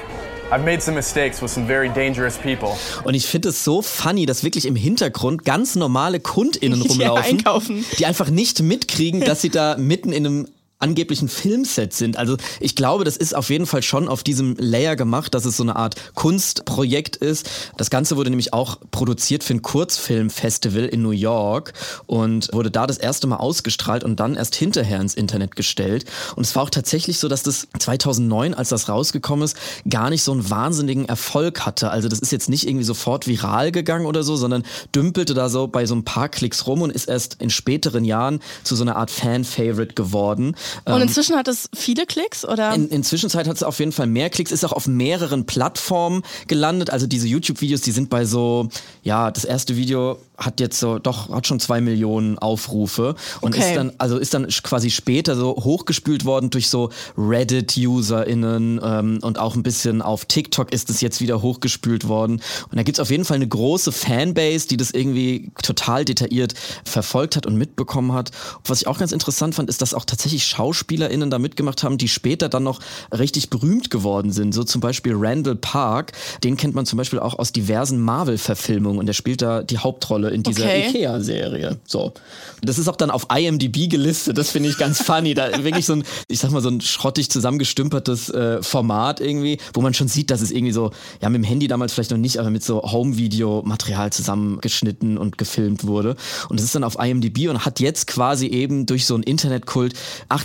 I've 0.51 0.63
made 0.65 0.81
some 0.81 0.95
mistakes 0.95 1.41
with 1.41 1.49
some 1.49 1.65
very 1.65 1.89
dangerous 1.89 2.37
people. 2.37 2.77
Und 3.05 3.15
ich 3.15 3.25
finde 3.25 3.49
es 3.49 3.63
so 3.63 3.81
funny, 3.81 4.25
dass 4.25 4.43
wirklich 4.43 4.65
im 4.65 4.75
Hintergrund 4.75 5.45
ganz 5.45 5.75
normale 5.75 6.19
KundInnen 6.19 6.81
Die 6.83 6.87
rumlaufen, 6.89 7.23
einkaufen. 7.37 7.85
die 7.97 8.05
einfach 8.05 8.29
nicht 8.29 8.61
mitkriegen, 8.61 9.21
dass 9.21 9.41
sie 9.41 9.49
da 9.49 9.77
mitten 9.77 10.11
in 10.11 10.25
einem 10.25 10.47
angeblichen 10.81 11.29
Filmset 11.29 11.93
sind. 11.93 12.17
Also 12.17 12.37
ich 12.59 12.75
glaube, 12.75 13.03
das 13.03 13.17
ist 13.17 13.35
auf 13.35 13.49
jeden 13.49 13.65
Fall 13.65 13.83
schon 13.83 14.07
auf 14.07 14.23
diesem 14.23 14.55
Layer 14.57 14.95
gemacht, 14.95 15.33
dass 15.33 15.45
es 15.45 15.57
so 15.57 15.63
eine 15.63 15.75
Art 15.75 15.95
Kunstprojekt 16.15 17.15
ist. 17.15 17.49
Das 17.77 17.89
Ganze 17.89 18.17
wurde 18.17 18.29
nämlich 18.29 18.53
auch 18.53 18.77
produziert 18.91 19.43
für 19.43 19.53
ein 19.53 19.61
Kurzfilmfestival 19.61 20.85
in 20.85 21.01
New 21.01 21.11
York 21.11 21.73
und 22.05 22.49
wurde 22.53 22.71
da 22.71 22.87
das 22.87 22.97
erste 22.97 23.27
Mal 23.27 23.37
ausgestrahlt 23.37 24.03
und 24.03 24.19
dann 24.19 24.35
erst 24.35 24.55
hinterher 24.55 24.99
ins 24.99 25.13
Internet 25.13 25.55
gestellt. 25.55 26.05
Und 26.35 26.45
es 26.45 26.55
war 26.55 26.63
auch 26.63 26.69
tatsächlich 26.69 27.19
so, 27.19 27.27
dass 27.27 27.43
das 27.43 27.67
2009, 27.77 28.53
als 28.53 28.69
das 28.69 28.89
rausgekommen 28.89 29.45
ist, 29.45 29.57
gar 29.89 30.09
nicht 30.09 30.23
so 30.23 30.31
einen 30.31 30.49
wahnsinnigen 30.49 31.05
Erfolg 31.05 31.65
hatte. 31.65 31.89
Also 31.91 32.07
das 32.07 32.19
ist 32.19 32.31
jetzt 32.31 32.49
nicht 32.49 32.67
irgendwie 32.67 32.85
sofort 32.85 33.27
viral 33.27 33.71
gegangen 33.71 34.05
oder 34.05 34.23
so, 34.23 34.35
sondern 34.35 34.63
dümpelte 34.95 35.33
da 35.33 35.49
so 35.49 35.67
bei 35.67 35.85
so 35.85 35.95
ein 35.95 36.03
paar 36.03 36.29
Klicks 36.29 36.67
rum 36.67 36.81
und 36.81 36.91
ist 36.91 37.07
erst 37.07 37.37
in 37.41 37.49
späteren 37.49 38.05
Jahren 38.05 38.39
zu 38.63 38.75
so 38.75 38.83
einer 38.83 38.95
Art 38.95 39.11
Fan-Favorite 39.11 39.93
geworden. 39.93 40.55
Und 40.85 41.01
inzwischen 41.01 41.35
hat 41.35 41.47
es 41.47 41.69
viele 41.73 42.05
Klicks, 42.05 42.45
oder? 42.45 42.73
In, 42.73 42.89
in 42.89 43.03
Zwischenzeit 43.03 43.47
hat 43.47 43.55
es 43.55 43.63
auf 43.63 43.79
jeden 43.79 43.91
Fall 43.91 44.07
mehr 44.07 44.29
Klicks, 44.29 44.51
ist 44.51 44.65
auch 44.65 44.71
auf 44.73 44.87
mehreren 44.87 45.45
Plattformen 45.45 46.23
gelandet. 46.47 46.89
Also 46.89 47.07
diese 47.07 47.27
YouTube-Videos, 47.27 47.81
die 47.81 47.91
sind 47.91 48.09
bei 48.09 48.25
so, 48.25 48.69
ja, 49.03 49.31
das 49.31 49.45
erste 49.45 49.75
Video 49.75 50.17
hat 50.37 50.59
jetzt 50.59 50.79
so, 50.79 50.97
doch, 50.97 51.29
hat 51.29 51.45
schon 51.45 51.59
zwei 51.59 51.81
Millionen 51.81 52.39
Aufrufe 52.39 53.15
und 53.41 53.51
Okay. 53.55 53.69
ist 53.69 53.75
dann, 53.75 53.91
also 53.97 54.17
ist 54.17 54.33
dann 54.33 54.47
quasi 54.63 54.89
später 54.89 55.35
so 55.35 55.55
hochgespült 55.55 56.25
worden 56.25 56.49
durch 56.49 56.69
so 56.69 56.89
Reddit-UserInnen 57.17 58.79
ähm, 58.83 59.19
und 59.21 59.37
auch 59.37 59.55
ein 59.55 59.63
bisschen 59.63 60.01
auf 60.01 60.25
TikTok 60.25 60.71
ist 60.71 60.89
es 60.89 61.01
jetzt 61.01 61.21
wieder 61.21 61.41
hochgespült 61.41 62.07
worden. 62.07 62.41
Und 62.69 62.77
da 62.77 62.83
gibt's 62.83 62.99
auf 62.99 63.11
jeden 63.11 63.25
Fall 63.25 63.35
eine 63.35 63.47
große 63.47 63.91
Fanbase, 63.91 64.67
die 64.67 64.77
das 64.77 64.91
irgendwie 64.91 65.51
total 65.61 66.05
detailliert 66.05 66.53
verfolgt 66.85 67.35
hat 67.35 67.45
und 67.45 67.55
mitbekommen 67.55 68.13
hat. 68.13 68.31
Was 68.65 68.81
ich 68.81 68.87
auch 68.87 68.99
ganz 68.99 69.11
interessant 69.11 69.55
fand, 69.55 69.69
ist, 69.69 69.81
dass 69.81 69.93
auch 69.93 70.05
tatsächlich 70.05 70.45
SchauspielerInnen 70.61 71.31
da 71.31 71.39
mitgemacht 71.39 71.83
haben, 71.83 71.97
die 71.97 72.07
später 72.07 72.47
dann 72.47 72.63
noch 72.63 72.79
richtig 73.11 73.49
berühmt 73.49 73.89
geworden 73.89 74.31
sind. 74.31 74.53
So 74.53 74.63
zum 74.63 74.79
Beispiel 74.79 75.13
Randall 75.15 75.55
Park, 75.55 76.11
den 76.43 76.55
kennt 76.55 76.75
man 76.75 76.85
zum 76.85 76.97
Beispiel 76.97 77.19
auch 77.19 77.39
aus 77.39 77.51
diversen 77.51 77.99
Marvel-Verfilmungen 77.99 78.99
und 78.99 79.07
der 79.07 79.13
spielt 79.13 79.41
da 79.41 79.63
die 79.63 79.79
Hauptrolle 79.79 80.29
in 80.29 80.43
dieser 80.43 80.65
Okay. 80.65 80.89
Ikea-Serie. 80.89 81.77
So. 81.85 82.13
Das 82.61 82.77
ist 82.77 82.87
auch 82.87 82.95
dann 82.95 83.09
auf 83.09 83.27
IMDb 83.35 83.89
gelistet, 83.89 84.37
das 84.37 84.51
finde 84.51 84.69
ich 84.69 84.77
ganz 84.77 85.01
funny. 85.01 85.33
Da 85.33 85.63
wirklich 85.63 85.85
so 85.85 85.93
ein, 85.93 86.03
ich 86.27 86.39
sag 86.39 86.51
mal, 86.51 86.61
so 86.61 86.69
ein 86.69 86.81
schrottig 86.81 87.31
zusammengestümpertes 87.31 88.29
äh, 88.29 88.61
Format 88.61 89.19
irgendwie, 89.19 89.57
wo 89.73 89.81
man 89.81 89.95
schon 89.95 90.07
sieht, 90.07 90.29
dass 90.29 90.41
es 90.41 90.51
irgendwie 90.51 90.73
so, 90.73 90.91
ja, 91.21 91.29
mit 91.29 91.41
dem 91.41 91.43
Handy 91.43 91.67
damals 91.67 91.93
vielleicht 91.93 92.11
noch 92.11 92.17
nicht, 92.19 92.37
aber 92.37 92.51
mit 92.51 92.63
so 92.63 92.83
Home-Video-Material 92.83 94.11
zusammengeschnitten 94.11 95.17
und 95.17 95.39
gefilmt 95.39 95.87
wurde. 95.87 96.15
Und 96.49 96.59
es 96.59 96.65
ist 96.65 96.75
dann 96.75 96.83
auf 96.83 96.97
IMDb 96.99 97.49
und 97.49 97.65
hat 97.65 97.79
jetzt 97.79 98.05
quasi 98.05 98.45
eben 98.45 98.85
durch 98.85 99.07
so 99.07 99.15
einen 99.15 99.23
Internetkult 99.23 99.93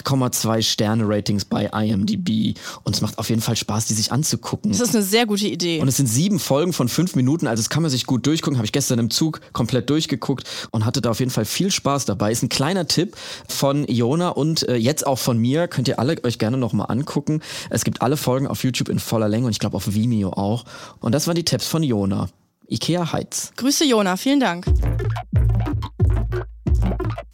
8,2 0.06 0.62
Sterne-Ratings 0.62 1.44
bei 1.46 1.66
IMDb. 1.66 2.56
Und 2.84 2.94
es 2.94 3.00
macht 3.02 3.18
auf 3.18 3.28
jeden 3.28 3.42
Fall 3.42 3.56
Spaß, 3.56 3.86
die 3.86 3.94
sich 3.94 4.12
anzugucken. 4.12 4.70
Das 4.70 4.80
ist 4.80 4.94
eine 4.94 5.04
sehr 5.04 5.26
gute 5.26 5.48
Idee. 5.48 5.80
Und 5.80 5.88
es 5.88 5.96
sind 5.96 6.06
sieben 6.06 6.38
Folgen 6.38 6.72
von 6.72 6.88
fünf 6.88 7.16
Minuten, 7.16 7.46
also 7.46 7.60
das 7.62 7.70
kann 7.70 7.82
man 7.82 7.90
sich 7.90 8.06
gut 8.06 8.26
durchgucken. 8.26 8.58
Habe 8.58 8.66
ich 8.66 8.72
gestern 8.72 8.98
im 8.98 9.10
Zug 9.10 9.40
komplett 9.52 9.90
durchgeguckt 9.90 10.44
und 10.70 10.84
hatte 10.84 11.00
da 11.00 11.10
auf 11.10 11.18
jeden 11.18 11.30
Fall 11.30 11.44
viel 11.44 11.70
Spaß 11.70 12.04
dabei. 12.04 12.30
Ist 12.30 12.42
ein 12.42 12.48
kleiner 12.48 12.86
Tipp 12.86 13.16
von 13.48 13.86
Iona 13.88 14.28
und 14.28 14.68
äh, 14.68 14.76
jetzt 14.76 15.06
auch 15.06 15.18
von 15.18 15.38
mir. 15.38 15.68
Könnt 15.68 15.88
ihr 15.88 15.98
alle 15.98 16.16
euch 16.24 16.38
gerne 16.38 16.56
nochmal 16.56 16.90
angucken. 16.90 17.40
Es 17.70 17.84
gibt 17.84 18.02
alle 18.02 18.16
Folgen 18.16 18.46
auf 18.46 18.64
YouTube 18.64 18.88
in 18.88 18.98
voller 18.98 19.28
Länge 19.28 19.46
und 19.46 19.52
ich 19.52 19.58
glaube 19.58 19.76
auf 19.76 19.92
Vimeo 19.92 20.30
auch. 20.30 20.64
Und 21.00 21.14
das 21.14 21.26
waren 21.26 21.34
die 21.34 21.44
Tipps 21.44 21.66
von 21.66 21.82
Iona. 21.82 22.28
Ikea 22.68 23.12
Heights. 23.12 23.52
Grüße 23.56 23.84
Jona, 23.84 24.16
vielen 24.16 24.40
Dank. 24.40 24.66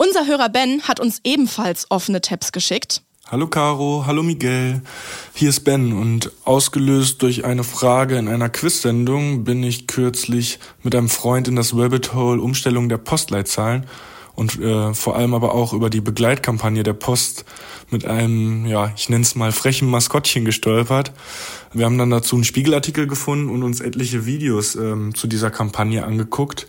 Unser 0.05 0.27
Hörer 0.27 0.49
Ben 0.49 0.83
hat 0.83 0.99
uns 0.99 1.21
ebenfalls 1.23 1.89
offene 1.89 2.21
Tabs 2.21 2.51
geschickt. 2.51 3.03
Hallo 3.31 3.47
Caro, 3.47 4.03
hallo 4.05 4.25
Miguel. 4.25 4.83
Hier 5.33 5.51
ist 5.51 5.61
Ben 5.61 5.93
und 5.93 6.33
ausgelöst 6.45 7.23
durch 7.23 7.45
eine 7.45 7.63
Frage 7.63 8.17
in 8.17 8.27
einer 8.27 8.49
Quiz-Sendung 8.49 9.45
bin 9.45 9.63
ich 9.63 9.87
kürzlich 9.87 10.59
mit 10.83 10.97
einem 10.97 11.09
Freund 11.09 11.47
in 11.47 11.55
das 11.55 11.73
Rabbit 11.73 12.15
Hole 12.15 12.43
Umstellung 12.43 12.89
der 12.89 12.99
Postleitzahlen 12.99 13.87
und 14.35 14.61
äh, 14.61 14.93
vor 14.93 15.15
allem 15.15 15.35
aber 15.35 15.55
auch 15.55 15.73
über 15.73 15.89
die 15.89 16.01
Begleitkampagne 16.01 16.83
der 16.83 16.95
Post 16.95 17.45
mit 17.91 18.05
einem, 18.05 18.67
ja, 18.67 18.93
ich 18.97 19.09
nenne 19.09 19.23
es 19.23 19.37
mal 19.37 19.53
frechen 19.53 19.89
Maskottchen 19.89 20.45
gestolpert. 20.45 21.13
Wir 21.73 21.85
haben 21.85 21.99
dann 21.99 22.11
dazu 22.11 22.35
einen 22.35 22.45
Spiegelartikel 22.45 23.07
gefunden 23.07 23.51
und 23.51 23.63
uns 23.63 23.81
etliche 23.81 24.27
Videos 24.27 24.75
ähm, 24.75 25.15
zu 25.15 25.29
dieser 25.29 25.53
Kampagne 25.53 26.05
angeguckt. 26.05 26.67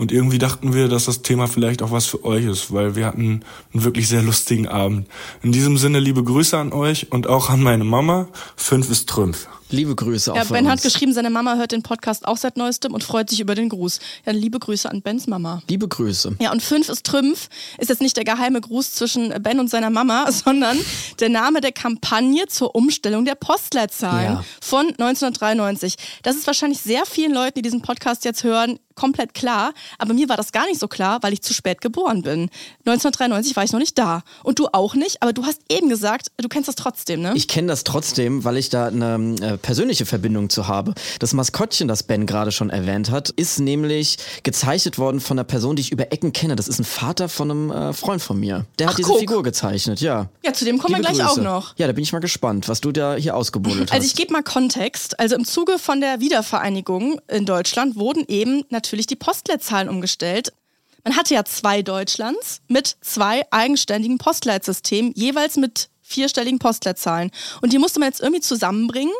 Und 0.00 0.12
irgendwie 0.12 0.38
dachten 0.38 0.72
wir, 0.72 0.88
dass 0.88 1.04
das 1.04 1.20
Thema 1.20 1.46
vielleicht 1.46 1.82
auch 1.82 1.90
was 1.90 2.06
für 2.06 2.24
euch 2.24 2.46
ist, 2.46 2.72
weil 2.72 2.96
wir 2.96 3.04
hatten 3.04 3.42
einen 3.74 3.84
wirklich 3.84 4.08
sehr 4.08 4.22
lustigen 4.22 4.66
Abend. 4.66 5.06
In 5.42 5.52
diesem 5.52 5.76
Sinne 5.76 6.00
liebe 6.00 6.24
Grüße 6.24 6.56
an 6.56 6.72
euch 6.72 7.12
und 7.12 7.26
auch 7.26 7.50
an 7.50 7.62
meine 7.62 7.84
Mama. 7.84 8.28
Fünf 8.56 8.90
ist 8.90 9.10
Trümpf. 9.10 9.46
Liebe 9.70 9.94
Grüße 9.94 10.32
auch 10.32 10.36
Ja, 10.36 10.44
Ben 10.44 10.68
hat 10.68 10.82
geschrieben, 10.82 11.12
seine 11.12 11.30
Mama 11.30 11.54
hört 11.56 11.72
den 11.72 11.82
Podcast 11.82 12.26
auch 12.26 12.36
seit 12.36 12.56
neuestem 12.56 12.92
und 12.92 13.04
freut 13.04 13.30
sich 13.30 13.40
über 13.40 13.54
den 13.54 13.68
Gruß. 13.68 14.00
Ja, 14.26 14.32
liebe 14.32 14.58
Grüße 14.58 14.90
an 14.90 15.00
Bens 15.02 15.26
Mama. 15.26 15.62
Liebe 15.68 15.86
Grüße. 15.86 16.36
Ja, 16.40 16.50
und 16.52 16.62
fünf 16.62 16.88
ist 16.88 17.04
Trümpf 17.04 17.48
ist 17.78 17.88
jetzt 17.88 18.00
nicht 18.02 18.16
der 18.16 18.24
geheime 18.24 18.60
Gruß 18.60 18.92
zwischen 18.94 19.30
Ben 19.42 19.60
und 19.60 19.70
seiner 19.70 19.90
Mama, 19.90 20.30
sondern 20.32 20.76
der 21.20 21.28
Name 21.28 21.60
der 21.60 21.72
Kampagne 21.72 22.46
zur 22.48 22.74
Umstellung 22.74 23.24
der 23.24 23.34
Postleitzahlen 23.36 24.32
Ja. 24.34 24.44
von 24.60 24.86
1993. 24.88 25.94
Das 26.22 26.36
ist 26.36 26.46
wahrscheinlich 26.46 26.80
sehr 26.80 27.06
vielen 27.06 27.32
Leuten, 27.32 27.54
die 27.56 27.62
diesen 27.62 27.82
Podcast 27.82 28.24
jetzt 28.24 28.42
hören, 28.44 28.78
komplett 28.96 29.32
klar. 29.34 29.72
Aber 29.98 30.12
mir 30.14 30.28
war 30.28 30.36
das 30.36 30.52
gar 30.52 30.66
nicht 30.66 30.78
so 30.80 30.86
klar, 30.88 31.18
weil 31.22 31.32
ich 31.32 31.40
zu 31.42 31.54
spät 31.54 31.80
geboren 31.80 32.22
bin. 32.22 32.50
1993 32.84 33.56
war 33.56 33.64
ich 33.64 33.72
noch 33.72 33.78
nicht 33.78 33.96
da. 33.96 34.22
Und 34.42 34.58
du 34.58 34.66
auch 34.72 34.94
nicht, 34.94 35.22
aber 35.22 35.32
du 35.32 35.46
hast 35.46 35.60
eben 35.70 35.88
gesagt, 35.88 36.30
du 36.36 36.48
kennst 36.48 36.68
das 36.68 36.74
trotzdem, 36.74 37.22
ne? 37.22 37.32
Ich 37.34 37.48
kenne 37.48 37.68
das 37.68 37.84
trotzdem, 37.84 38.44
weil 38.44 38.56
ich 38.58 38.68
da 38.68 38.88
eine 38.88 39.36
äh, 39.40 39.56
persönliche 39.62 40.06
Verbindung 40.06 40.50
zu 40.50 40.66
habe. 40.68 40.94
Das 41.18 41.32
Maskottchen, 41.32 41.88
das 41.88 42.02
Ben 42.02 42.26
gerade 42.26 42.52
schon 42.52 42.70
erwähnt 42.70 43.10
hat, 43.10 43.30
ist 43.30 43.60
nämlich 43.60 44.16
gezeichnet 44.42 44.98
worden 44.98 45.20
von 45.20 45.38
einer 45.38 45.44
Person, 45.44 45.76
die 45.76 45.82
ich 45.82 45.92
über 45.92 46.12
Ecken 46.12 46.32
kenne. 46.32 46.56
Das 46.56 46.68
ist 46.68 46.78
ein 46.78 46.84
Vater 46.84 47.28
von 47.28 47.50
einem 47.50 47.70
äh, 47.70 47.92
Freund 47.92 48.22
von 48.22 48.38
mir. 48.38 48.66
Der 48.78 48.86
hat 48.88 48.94
Ach, 48.94 48.96
diese 48.96 49.08
guck. 49.08 49.20
Figur 49.20 49.42
gezeichnet, 49.42 50.00
ja. 50.00 50.28
ja, 50.44 50.52
zu 50.52 50.64
dem 50.64 50.78
kommen 50.78 50.94
wir 50.94 51.00
Liebe 51.02 51.12
gleich 51.14 51.26
auch 51.26 51.34
Grüße. 51.34 51.42
noch. 51.42 51.74
Ja, 51.76 51.86
da 51.86 51.92
bin 51.92 52.02
ich 52.02 52.12
mal 52.12 52.18
gespannt, 52.20 52.68
was 52.68 52.80
du 52.80 52.92
da 52.92 53.14
hier 53.16 53.36
ausgebuddelt 53.36 53.92
Also 53.92 54.02
hast. 54.02 54.10
ich 54.10 54.16
gebe 54.16 54.32
mal 54.32 54.42
Kontext. 54.42 55.18
Also 55.20 55.36
im 55.36 55.44
Zuge 55.44 55.78
von 55.78 56.00
der 56.00 56.20
Wiedervereinigung 56.20 57.20
in 57.28 57.46
Deutschland 57.46 57.96
wurden 57.96 58.24
eben 58.28 58.64
natürlich 58.70 59.06
die 59.06 59.16
Postleitzahlen 59.16 59.88
umgestellt. 59.88 60.52
Man 61.04 61.16
hatte 61.16 61.32
ja 61.34 61.44
zwei 61.44 61.80
Deutschlands 61.82 62.60
mit 62.68 62.96
zwei 63.00 63.42
eigenständigen 63.50 64.18
Postleitsystemen, 64.18 65.12
jeweils 65.16 65.56
mit 65.56 65.88
vierstelligen 66.02 66.58
Postleitzahlen. 66.58 67.30
Und 67.62 67.72
die 67.72 67.78
musste 67.78 68.00
man 68.00 68.08
jetzt 68.08 68.20
irgendwie 68.20 68.42
zusammenbringen, 68.42 69.12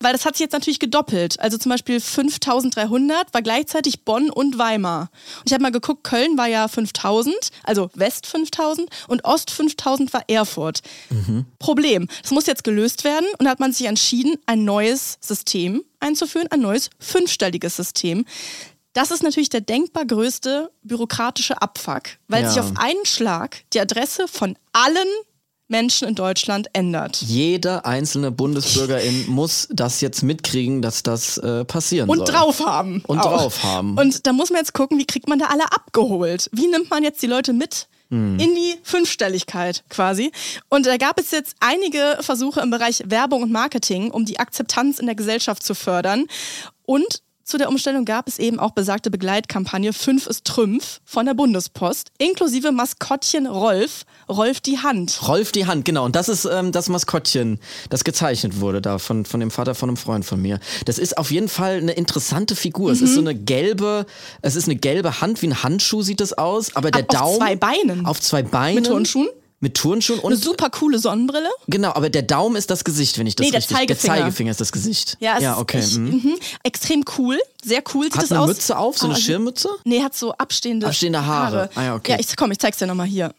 weil 0.00 0.12
das 0.12 0.24
hat 0.24 0.36
sich 0.36 0.42
jetzt 0.44 0.52
natürlich 0.52 0.78
gedoppelt. 0.78 1.40
Also 1.40 1.56
zum 1.58 1.70
Beispiel 1.70 2.00
5300 2.00 3.32
war 3.32 3.42
gleichzeitig 3.42 4.04
Bonn 4.04 4.30
und 4.30 4.58
Weimar. 4.58 5.10
Und 5.40 5.46
ich 5.46 5.52
habe 5.52 5.62
mal 5.62 5.72
geguckt, 5.72 6.04
Köln 6.04 6.36
war 6.36 6.46
ja 6.48 6.68
5000, 6.68 7.34
also 7.62 7.90
West 7.94 8.26
5000 8.26 8.88
und 9.08 9.24
Ost 9.24 9.50
5000 9.50 10.12
war 10.12 10.28
Erfurt. 10.28 10.82
Problem. 11.58 12.08
Das 12.22 12.30
muss 12.30 12.46
jetzt 12.46 12.64
gelöst 12.64 13.04
werden 13.04 13.26
und 13.38 13.44
da 13.44 13.50
hat 13.50 13.60
man 13.60 13.72
sich 13.72 13.86
entschieden, 13.86 14.36
ein 14.46 14.64
neues 14.64 15.18
System 15.20 15.82
einzuführen, 16.00 16.48
ein 16.50 16.60
neues 16.60 16.90
fünfstelliges 16.98 17.76
System. 17.76 18.24
Das 18.92 19.10
ist 19.10 19.22
natürlich 19.22 19.50
der 19.50 19.60
denkbar 19.60 20.06
größte 20.06 20.70
bürokratische 20.82 21.60
Abfuck, 21.60 22.02
weil 22.28 22.44
Ja. 22.44 22.50
sich 22.50 22.60
auf 22.60 22.72
einen 22.76 23.04
Schlag 23.04 23.58
die 23.74 23.80
Adresse 23.80 24.26
von 24.28 24.56
allen 24.72 25.08
Menschen 25.68 26.08
in 26.08 26.14
Deutschland 26.14 26.68
ändert. 26.72 27.22
Jeder 27.22 27.86
einzelne 27.86 28.30
Bundesbürgerin 28.30 29.26
muss 29.28 29.68
das 29.70 30.00
jetzt 30.00 30.22
mitkriegen, 30.22 30.82
dass 30.82 31.02
das 31.02 31.38
äh, 31.38 31.64
passieren 31.64 32.08
Und 32.08 32.18
soll. 32.18 32.26
drauf 32.26 32.64
haben. 32.64 33.02
Und 33.06 33.18
auch. 33.18 33.40
drauf 33.40 33.62
haben. 33.64 33.98
Und 33.98 34.26
da 34.26 34.32
muss 34.32 34.50
man 34.50 34.58
jetzt 34.58 34.74
gucken, 34.74 34.98
wie 34.98 35.06
kriegt 35.06 35.28
man 35.28 35.38
da 35.38 35.46
alle 35.46 35.64
abgeholt? 35.72 36.48
Wie 36.52 36.68
nimmt 36.68 36.90
man 36.90 37.02
jetzt 37.02 37.22
die 37.22 37.26
Leute 37.26 37.52
mit? 37.52 37.88
Hm. 38.10 38.38
In 38.38 38.54
die 38.54 38.76
Fünfstelligkeit 38.84 39.82
quasi. 39.88 40.30
Und 40.68 40.86
da 40.86 40.96
gab 40.96 41.18
es 41.18 41.32
jetzt 41.32 41.56
einige 41.58 42.18
Versuche 42.20 42.60
im 42.60 42.70
Bereich 42.70 43.02
Werbung 43.06 43.42
und 43.42 43.50
Marketing, 43.50 44.12
um 44.12 44.24
die 44.24 44.38
Akzeptanz 44.38 45.00
in 45.00 45.06
der 45.06 45.16
Gesellschaft 45.16 45.64
zu 45.64 45.74
fördern. 45.74 46.26
Und 46.84 47.22
zu 47.46 47.58
der 47.58 47.68
Umstellung 47.68 48.04
gab 48.04 48.26
es 48.26 48.38
eben 48.40 48.58
auch 48.58 48.72
besagte 48.72 49.08
Begleitkampagne 49.10 49.92
5 49.92 50.26
ist 50.26 50.44
Trümpf 50.44 51.00
von 51.04 51.26
der 51.26 51.34
Bundespost, 51.34 52.10
inklusive 52.18 52.72
Maskottchen 52.72 53.46
Rolf, 53.46 54.04
Rolf 54.28 54.60
die 54.60 54.78
Hand. 54.78 55.20
Rolf 55.28 55.52
die 55.52 55.64
Hand, 55.66 55.84
genau. 55.84 56.04
Und 56.04 56.16
das 56.16 56.28
ist 56.28 56.44
ähm, 56.44 56.72
das 56.72 56.88
Maskottchen, 56.88 57.60
das 57.88 58.02
gezeichnet 58.02 58.60
wurde 58.60 58.82
da 58.82 58.98
von, 58.98 59.24
von 59.24 59.38
dem 59.38 59.52
Vater 59.52 59.76
von 59.76 59.88
einem 59.88 59.96
Freund 59.96 60.24
von 60.24 60.42
mir. 60.42 60.58
Das 60.86 60.98
ist 60.98 61.16
auf 61.18 61.30
jeden 61.30 61.48
Fall 61.48 61.76
eine 61.76 61.92
interessante 61.92 62.56
Figur. 62.56 62.90
Es 62.90 63.00
ist 63.00 63.10
Mhm. 63.10 63.14
so 63.14 63.20
eine 63.20 63.34
gelbe, 63.36 64.06
es 64.42 64.56
ist 64.56 64.66
eine 64.66 64.74
gelbe 64.76 65.20
Hand, 65.20 65.40
wie 65.42 65.46
ein 65.46 65.62
Handschuh 65.62 66.02
sieht 66.02 66.20
es 66.20 66.32
aus, 66.32 66.74
aber 66.74 66.90
der 66.90 67.02
Ab- 67.04 67.14
auf 67.14 67.20
Daumen. 67.20 67.36
zwei 67.38 67.54
Beinen. 67.56 68.06
Auf 68.06 68.20
zwei 68.20 68.42
Beinen. 68.42 68.74
Mit 68.74 68.86
Turnschuhen? 68.86 69.28
Mit 69.66 69.74
Turnschuhen 69.74 70.20
Eine 70.20 70.28
und. 70.28 70.36
super 70.36 70.70
coole 70.70 71.00
Sonnenbrille. 71.00 71.48
Genau, 71.66 71.90
aber 71.92 72.08
der 72.08 72.22
Daumen 72.22 72.54
ist 72.54 72.70
das 72.70 72.84
Gesicht, 72.84 73.18
wenn 73.18 73.26
ich 73.26 73.34
das 73.34 73.46
Nee, 73.46 73.50
der 73.50 73.58
richtig. 73.58 73.76
Zeigefinger. 73.76 74.14
Der 74.14 74.22
Zeigefinger 74.22 74.50
ist 74.52 74.60
das 74.60 74.70
Gesicht. 74.70 75.16
Ja, 75.18 75.40
ja 75.40 75.58
okay. 75.58 75.78
echt, 75.78 75.96
mhm. 75.96 76.10
mhm. 76.10 76.38
extrem 76.62 77.02
cool, 77.18 77.36
sehr 77.64 77.82
cool 77.92 78.04
sieht 78.04 78.14
Hat 78.14 78.24
es 78.26 78.30
eine 78.30 78.42
aus. 78.42 78.46
Mütze 78.46 78.78
auf, 78.78 78.96
so 78.96 79.06
eine 79.06 79.16
Ah, 79.16 79.18
Schirmmütze? 79.18 79.68
Nee, 79.82 80.04
hat 80.04 80.14
so 80.14 80.32
abstehende, 80.34 80.86
Abstehende 80.86 81.26
Haare. 81.26 81.68
Ah, 81.74 81.82
ja, 81.82 81.94
okay. 81.96 82.12
Ja, 82.12 82.18
ich, 82.20 82.36
komm, 82.36 82.52
ich 82.52 82.60
zeig's 82.60 82.78
dir 82.78 82.86
nochmal 82.86 83.08
hier. 83.08 83.34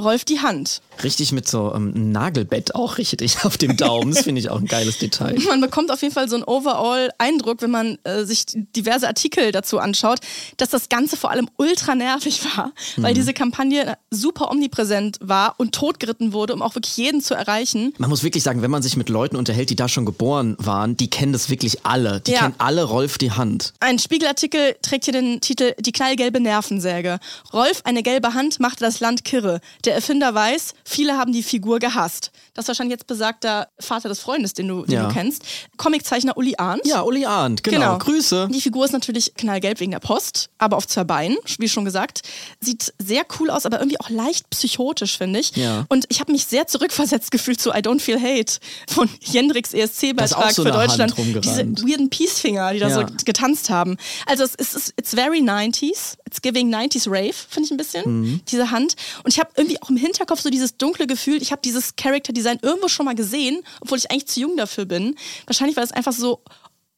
Rolf 0.00 0.24
die 0.24 0.40
Hand. 0.40 0.80
Richtig 1.04 1.32
mit 1.32 1.48
so 1.48 1.72
ähm, 1.74 1.92
einem 1.94 2.12
Nagelbett 2.12 2.74
auch 2.74 2.98
richtig 2.98 3.44
auf 3.44 3.56
dem 3.56 3.76
Daumen. 3.76 4.12
Das 4.14 4.24
finde 4.24 4.40
ich 4.40 4.50
auch 4.50 4.58
ein 4.58 4.66
geiles 4.66 4.98
Detail. 4.98 5.38
Man 5.48 5.60
bekommt 5.60 5.90
auf 5.90 6.02
jeden 6.02 6.12
Fall 6.14 6.28
so 6.28 6.36
einen 6.36 6.44
Overall-Eindruck, 6.44 7.62
wenn 7.62 7.70
man 7.70 7.98
äh, 8.04 8.24
sich 8.24 8.44
diverse 8.76 9.06
Artikel 9.06 9.52
dazu 9.52 9.78
anschaut, 9.78 10.18
dass 10.56 10.68
das 10.70 10.88
Ganze 10.88 11.16
vor 11.16 11.30
allem 11.30 11.48
ultra 11.56 11.94
nervig 11.94 12.40
war, 12.56 12.72
weil 12.96 13.12
Mhm. 13.12 13.14
diese 13.14 13.34
Kampagne 13.34 13.96
super 14.10 14.50
omnipräsent 14.50 15.18
war 15.20 15.54
und 15.58 15.74
totgeritten 15.74 16.32
wurde, 16.32 16.54
um 16.54 16.62
auch 16.62 16.74
wirklich 16.74 16.96
jeden 16.96 17.20
zu 17.20 17.34
erreichen. 17.34 17.94
Man 17.98 18.10
muss 18.10 18.22
wirklich 18.22 18.42
sagen, 18.42 18.62
wenn 18.62 18.70
man 18.70 18.82
sich 18.82 18.96
mit 18.96 19.08
Leuten 19.08 19.36
unterhält, 19.36 19.70
die 19.70 19.76
da 19.76 19.88
schon 19.88 20.04
geboren 20.06 20.56
waren, 20.58 20.96
die 20.96 21.08
kennen 21.10 21.32
das 21.32 21.50
wirklich 21.50 21.84
alle. 21.86 22.20
Die 22.20 22.32
Ja. 22.32 22.40
kennen 22.40 22.54
alle 22.58 22.84
Rolf 22.84 23.18
die 23.18 23.32
Hand. 23.32 23.72
Ein 23.80 23.98
Spiegelartikel 23.98 24.76
trägt 24.82 25.04
hier 25.04 25.12
den 25.14 25.40
Titel 25.40 25.74
Die 25.78 25.92
knallgelbe 25.92 26.40
Nervensäge. 26.40 27.18
Rolf, 27.52 27.82
eine 27.84 28.02
gelbe 28.02 28.34
Hand, 28.34 28.60
machte 28.60 28.80
das 28.84 29.00
Land 29.00 29.24
kirre. 29.24 29.60
Der 29.84 29.89
Erfinder 29.92 30.34
weiß, 30.34 30.74
viele 30.84 31.16
haben 31.16 31.32
die 31.32 31.42
Figur 31.42 31.78
gehasst. 31.78 32.30
Das 32.54 32.64
ist 32.64 32.68
wahrscheinlich 32.68 32.92
jetzt 32.98 33.06
besagter 33.06 33.68
Vater 33.78 34.08
des 34.08 34.20
Freundes, 34.20 34.52
den 34.54 34.68
du, 34.68 34.84
den 34.84 34.94
Ja. 34.94 35.08
du 35.08 35.14
kennst. 35.14 35.42
Comiczeichner 35.76 36.36
Uli 36.36 36.54
Arndt. 36.58 36.86
Ja, 36.86 37.02
Uli 37.02 37.24
Arndt, 37.26 37.62
genau. 37.62 37.98
Grüße. 37.98 38.48
Die 38.52 38.60
Figur 38.60 38.84
ist 38.84 38.92
natürlich 38.92 39.34
knallgelb 39.34 39.80
wegen 39.80 39.92
der 39.92 40.00
Post, 40.00 40.50
aber 40.58 40.76
auf 40.76 40.86
zwei 40.86 41.04
Beinen, 41.04 41.36
wie 41.58 41.68
schon 41.68 41.84
gesagt. 41.84 42.22
Sieht 42.60 42.92
sehr 42.98 43.22
cool 43.38 43.50
aus, 43.50 43.66
aber 43.66 43.78
irgendwie 43.78 43.98
auch 44.00 44.10
leicht 44.10 44.48
psychotisch, 44.50 45.16
finde 45.18 45.40
ich. 45.40 45.56
Ja. 45.56 45.84
Und 45.88 46.06
ich 46.08 46.20
habe 46.20 46.32
mich 46.32 46.46
sehr 46.46 46.66
zurückversetzt 46.66 47.30
gefühlt 47.30 47.60
zu 47.60 47.70
I 47.70 47.74
Don't 47.76 48.00
Feel 48.00 48.20
Hate 48.20 48.54
von 48.88 49.08
Jendricks 49.20 49.72
ist 49.72 50.02
ESC-Beitrag 50.02 50.52
so 50.52 50.64
für 50.64 50.70
Deutschland. 50.72 51.14
Diese 51.18 51.64
weirden 51.86 52.10
Peacefinger, 52.10 52.72
die 52.72 52.80
da 52.80 52.88
Ja. 52.88 52.94
so 52.94 53.06
getanzt 53.24 53.70
haben. 53.70 53.96
Also 54.26 54.44
es 54.44 54.54
ist 54.54 54.92
it's 54.98 55.14
very 55.14 55.40
90s, 55.40 56.16
It's 56.30 56.40
giving 56.42 56.72
90s 56.72 57.08
Rave, 57.10 57.32
finde 57.32 57.66
ich 57.66 57.70
ein 57.72 57.76
bisschen, 57.76 58.04
Mhm. 58.22 58.40
diese 58.48 58.70
Hand. 58.70 58.94
Und 59.24 59.32
ich 59.32 59.40
habe 59.40 59.50
irgendwie 59.56 59.82
auch 59.82 59.90
im 59.90 59.96
Hinterkopf 59.96 60.40
so 60.40 60.48
dieses 60.48 60.76
dunkle 60.76 61.08
Gefühl, 61.08 61.42
ich 61.42 61.50
habe 61.50 61.60
dieses 61.64 61.96
Character 61.96 62.32
Design 62.32 62.58
irgendwo 62.62 62.86
schon 62.88 63.04
mal 63.04 63.16
gesehen, 63.16 63.62
obwohl 63.80 63.98
ich 63.98 64.10
eigentlich 64.12 64.28
zu 64.28 64.38
jung 64.40 64.56
dafür 64.56 64.84
bin. 64.84 65.16
Wahrscheinlich, 65.46 65.76
weil 65.76 65.82
es 65.84 65.90
einfach 65.92 66.12
so 66.12 66.40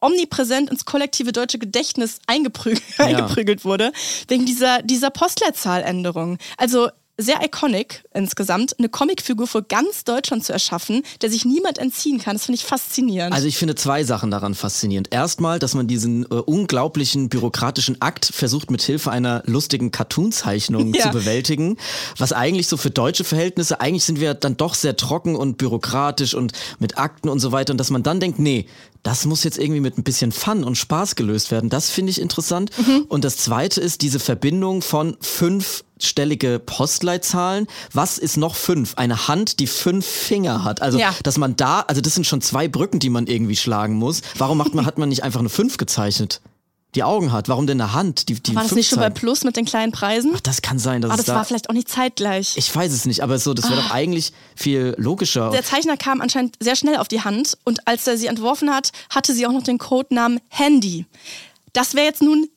omnipräsent 0.00 0.68
ins 0.68 0.84
kollektive 0.84 1.32
deutsche 1.32 1.58
Gedächtnis 1.58 2.18
eingeprügelt, 2.26 2.82
eingeprügelt 2.98 3.64
wurde, 3.64 3.92
wegen 4.28 4.44
dieser, 4.44 4.82
dieser 4.82 5.10
Postleitzahländerung. 5.10 6.38
Also 6.56 6.88
sehr 7.18 7.44
iconic 7.44 8.04
insgesamt, 8.14 8.78
eine 8.78 8.88
Comicfigur 8.88 9.46
für 9.46 9.62
ganz 9.62 10.04
Deutschland 10.04 10.44
zu 10.44 10.52
erschaffen, 10.52 11.02
der 11.20 11.30
sich 11.30 11.44
niemand 11.44 11.78
entziehen 11.78 12.18
kann. 12.18 12.36
Das 12.36 12.46
finde 12.46 12.56
ich 12.56 12.64
faszinierend. 12.64 13.34
Also 13.34 13.46
ich 13.46 13.58
finde 13.58 13.74
zwei 13.74 14.02
Sachen 14.02 14.30
daran 14.30 14.54
faszinierend. 14.54 15.08
Erstmal, 15.12 15.58
dass 15.58 15.74
man 15.74 15.86
diesen 15.86 16.24
äh, 16.24 16.28
unglaublichen 16.34 17.28
bürokratischen 17.28 18.00
Akt 18.00 18.24
versucht 18.24 18.70
mit 18.70 18.82
Hilfe 18.82 19.10
einer 19.10 19.42
lustigen 19.46 19.90
Cartoonzeichnung 19.90 20.94
Ja. 21.02 21.04
zu 21.04 21.10
bewältigen, 21.10 21.76
was 22.18 22.32
eigentlich 22.32 22.66
so 22.66 22.76
für 22.76 22.90
deutsche 22.90 23.24
Verhältnisse, 23.24 23.80
eigentlich 23.80 24.04
sind 24.04 24.18
wir 24.20 24.34
dann 24.34 24.56
doch 24.56 24.74
sehr 24.74 24.96
trocken 24.96 25.36
und 25.36 25.58
bürokratisch 25.58 26.34
und 26.34 26.52
mit 26.78 26.98
Akten 26.98 27.28
und 27.28 27.38
so 27.40 27.52
weiter 27.52 27.72
und 27.72 27.78
dass 27.78 27.90
man 27.90 28.02
dann 28.02 28.20
denkt, 28.20 28.38
nee, 28.38 28.66
das 29.02 29.26
muss 29.26 29.42
jetzt 29.44 29.58
irgendwie 29.58 29.80
mit 29.80 29.98
ein 29.98 30.04
bisschen 30.04 30.32
Fun 30.32 30.64
und 30.64 30.76
Spaß 30.76 31.16
gelöst 31.16 31.50
werden. 31.50 31.68
Das 31.70 31.90
finde 31.90 32.10
ich 32.10 32.20
interessant. 32.20 32.70
Und 33.08 33.24
das 33.24 33.36
zweite 33.36 33.80
ist 33.80 34.00
diese 34.00 34.20
Verbindung 34.20 34.80
von 34.80 35.16
fünfstellige 36.02 36.58
Postleitzahlen. 36.58 37.68
Was 37.92 38.18
ist 38.18 38.36
noch 38.36 38.56
fünf? 38.56 38.94
Eine 38.96 39.28
Hand, 39.28 39.60
die 39.60 39.68
fünf 39.68 40.04
Finger 40.04 40.64
hat. 40.64 40.82
Also, 40.82 40.98
Ja. 40.98 41.14
dass 41.22 41.38
man 41.38 41.54
da, 41.54 41.80
also 41.80 42.00
das 42.00 42.14
sind 42.14 42.26
schon 42.26 42.40
zwei 42.40 42.66
Brücken, 42.66 42.98
die 42.98 43.08
man 43.08 43.26
irgendwie 43.28 43.54
schlagen 43.56 43.94
muss. 43.94 44.20
Warum 44.36 44.58
macht 44.58 44.74
man, 44.74 44.84
hat 44.84 44.98
man 44.98 45.08
nicht 45.08 45.22
einfach 45.22 45.38
eine 45.40 45.48
fünf 45.48 45.76
gezeichnet? 45.76 46.40
Die 46.96 47.04
Augen 47.04 47.32
hat. 47.32 47.48
Warum 47.48 47.66
denn 47.68 47.80
eine 47.80 47.92
Hand? 47.94 48.28
Die, 48.28 48.34
die 48.34 48.54
war 48.54 48.64
das 48.64 48.72
nicht 48.72 48.88
schon 48.90 48.98
bei? 48.98 49.08
Plus 49.10 49.44
mit 49.44 49.56
den 49.56 49.64
kleinen 49.64 49.92
Preisen? 49.92 50.32
Ach, 50.34 50.40
das 50.40 50.60
kann 50.60 50.78
sein, 50.78 51.00
dass 51.02 51.10
Aber 51.12 51.20
es 51.20 51.24
das 51.26 51.32
da. 51.32 51.38
war 51.38 51.44
vielleicht 51.46 51.70
auch 51.70 51.74
nicht 51.74 51.88
zeitgleich. 51.88 52.54
ich 52.56 52.74
weiß 52.74 52.92
es 52.92 53.06
nicht, 53.06 53.20
aber 53.22 53.38
so, 53.38 53.54
das 53.54 53.70
wäre 53.70 53.80
doch 53.80 53.90
eigentlich 53.92 54.32
viel 54.56 54.94
logischer. 54.98 55.50
Der 55.50 55.64
Zeichner 55.64 55.96
kam 55.96 56.20
anscheinend 56.20 56.56
sehr 56.60 56.76
schnell 56.76 56.96
auf 56.96 57.08
die 57.08 57.22
Hand 57.22 57.56
und 57.64 57.86
als 57.86 58.06
er 58.08 58.18
sie 58.18 58.26
entworfen 58.26 58.70
hat, 58.70 58.90
hatte 59.08 59.32
sie 59.32 59.46
auch 59.46 59.52
noch 59.52 59.62
den 59.62 59.78
Codenamen 59.78 60.40
Handy. 60.48 61.06
Das 61.72 61.94
wäre 61.94 62.04
jetzt 62.04 62.20
nun 62.20 62.48